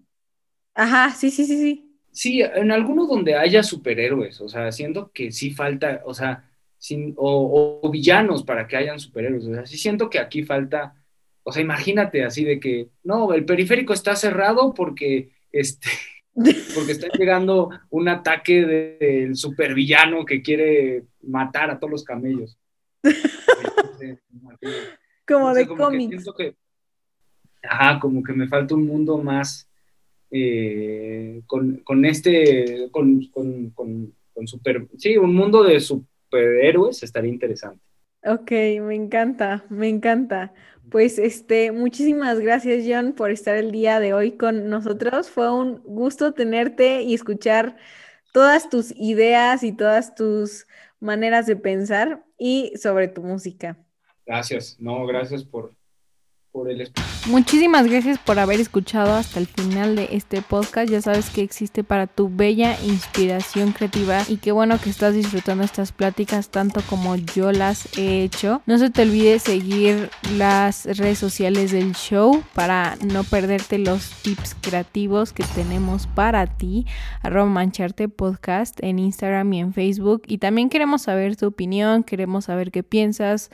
Ajá, 0.73 1.11
sí, 1.11 1.31
sí, 1.31 1.45
sí, 1.45 1.57
sí. 1.57 1.90
Sí, 2.11 2.41
en 2.41 2.71
alguno 2.71 3.07
donde 3.07 3.35
haya 3.35 3.63
superhéroes, 3.63 4.41
o 4.41 4.49
sea, 4.49 4.71
siento 4.71 5.11
que 5.13 5.31
sí 5.31 5.51
falta, 5.51 6.01
o 6.05 6.13
sea, 6.13 6.49
sin, 6.77 7.13
o, 7.17 7.89
villanos 7.91 8.43
para 8.43 8.67
que 8.67 8.77
hayan 8.77 8.99
superhéroes, 8.99 9.45
o 9.45 9.53
sea, 9.53 9.65
sí 9.65 9.77
siento 9.77 10.09
que 10.09 10.19
aquí 10.19 10.43
falta, 10.43 10.95
o 11.43 11.51
sea, 11.51 11.61
imagínate 11.61 12.23
así 12.23 12.43
de 12.43 12.59
que, 12.59 12.89
no, 13.03 13.33
el 13.33 13.45
periférico 13.45 13.93
está 13.93 14.15
cerrado 14.15 14.73
porque, 14.73 15.31
este, 15.51 15.89
porque 16.75 16.91
está 16.91 17.07
llegando 17.17 17.69
un 17.89 18.07
ataque 18.07 18.65
del 18.65 19.35
supervillano 19.35 20.25
que 20.25 20.41
quiere 20.41 21.05
matar 21.21 21.69
a 21.69 21.79
todos 21.79 21.91
los 21.91 22.03
camellos. 22.03 22.57
como 25.27 25.53
de 25.53 25.67
cómics. 25.67 26.25
ajá, 27.63 27.99
como 27.99 28.21
que 28.23 28.33
me 28.33 28.47
falta 28.47 28.75
un 28.75 28.85
mundo 28.85 29.17
más 29.17 29.70
eh, 30.31 31.41
con, 31.45 32.05
este, 32.05 32.89
con, 32.91 33.29
super, 34.45 34.87
sí, 34.97 35.17
un 35.17 35.35
mundo 35.35 35.63
de 35.63 35.79
superhéroes 35.79 37.03
estaría 37.03 37.31
interesante. 37.31 37.83
Ok, 38.23 38.51
me 38.51 38.95
encanta, 38.95 39.65
me 39.69 39.89
encanta. 39.89 40.53
Pues 40.89 41.19
este, 41.19 41.71
muchísimas 41.71 42.39
gracias 42.39 42.85
John 42.87 43.13
por 43.13 43.31
estar 43.31 43.55
el 43.55 43.71
día 43.71 43.99
de 43.99 44.13
hoy 44.13 44.31
con 44.31 44.69
nosotros. 44.69 45.29
Fue 45.29 45.51
un 45.51 45.81
gusto 45.83 46.33
tenerte 46.33 47.01
y 47.01 47.13
escuchar 47.13 47.77
todas 48.31 48.69
tus 48.69 48.93
ideas 48.95 49.63
y 49.63 49.71
todas 49.73 50.15
tus 50.15 50.67
maneras 50.99 51.45
de 51.45 51.55
pensar 51.55 52.23
y 52.37 52.73
sobre 52.77 53.07
tu 53.07 53.23
música. 53.23 53.77
Gracias, 54.25 54.77
no, 54.79 55.05
gracias 55.05 55.43
por, 55.43 55.73
Muchísimas 57.27 57.87
gracias 57.87 58.17
por 58.19 58.37
haber 58.37 58.59
escuchado 58.59 59.13
hasta 59.13 59.39
el 59.39 59.47
final 59.47 59.95
de 59.95 60.09
este 60.11 60.41
podcast. 60.41 60.91
Ya 60.91 61.01
sabes 61.01 61.29
que 61.29 61.43
existe 61.43 61.83
para 61.83 62.07
tu 62.07 62.29
bella 62.29 62.77
inspiración 62.83 63.71
creativa 63.71 64.23
y 64.27 64.37
qué 64.37 64.51
bueno 64.51 64.77
que 64.79 64.89
estás 64.89 65.13
disfrutando 65.13 65.63
estas 65.63 65.93
pláticas 65.93 66.49
tanto 66.49 66.81
como 66.89 67.15
yo 67.15 67.53
las 67.53 67.97
he 67.97 68.23
hecho. 68.23 68.61
No 68.65 68.77
se 68.79 68.89
te 68.89 69.03
olvide 69.03 69.39
seguir 69.39 70.09
las 70.35 70.85
redes 70.97 71.19
sociales 71.19 71.71
del 71.71 71.93
show 71.93 72.43
para 72.53 72.97
no 73.05 73.23
perderte 73.23 73.77
los 73.77 74.09
tips 74.21 74.55
creativos 74.59 75.31
que 75.31 75.45
tenemos 75.55 76.07
para 76.07 76.47
ti. 76.47 76.85
Arroba 77.21 77.45
mancharte 77.45 78.09
podcast 78.09 78.77
en 78.83 78.99
Instagram 78.99 79.53
y 79.53 79.59
en 79.59 79.73
Facebook. 79.73 80.23
Y 80.27 80.39
también 80.39 80.69
queremos 80.69 81.03
saber 81.03 81.37
tu 81.37 81.47
opinión, 81.47 82.03
queremos 82.03 82.45
saber 82.45 82.71
qué 82.71 82.83
piensas, 82.83 83.51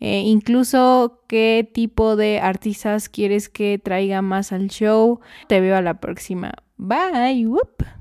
eh, 0.00 0.22
incluso 0.24 1.19
qué 1.30 1.70
tipo 1.72 2.16
de 2.16 2.40
artistas 2.40 3.08
quieres 3.08 3.48
que 3.48 3.78
traiga 3.78 4.20
más 4.20 4.50
al 4.50 4.66
show. 4.66 5.20
Te 5.46 5.60
veo 5.60 5.76
a 5.76 5.80
la 5.80 6.00
próxima. 6.00 6.54
Bye. 6.76 7.46
Whoop. 7.46 7.99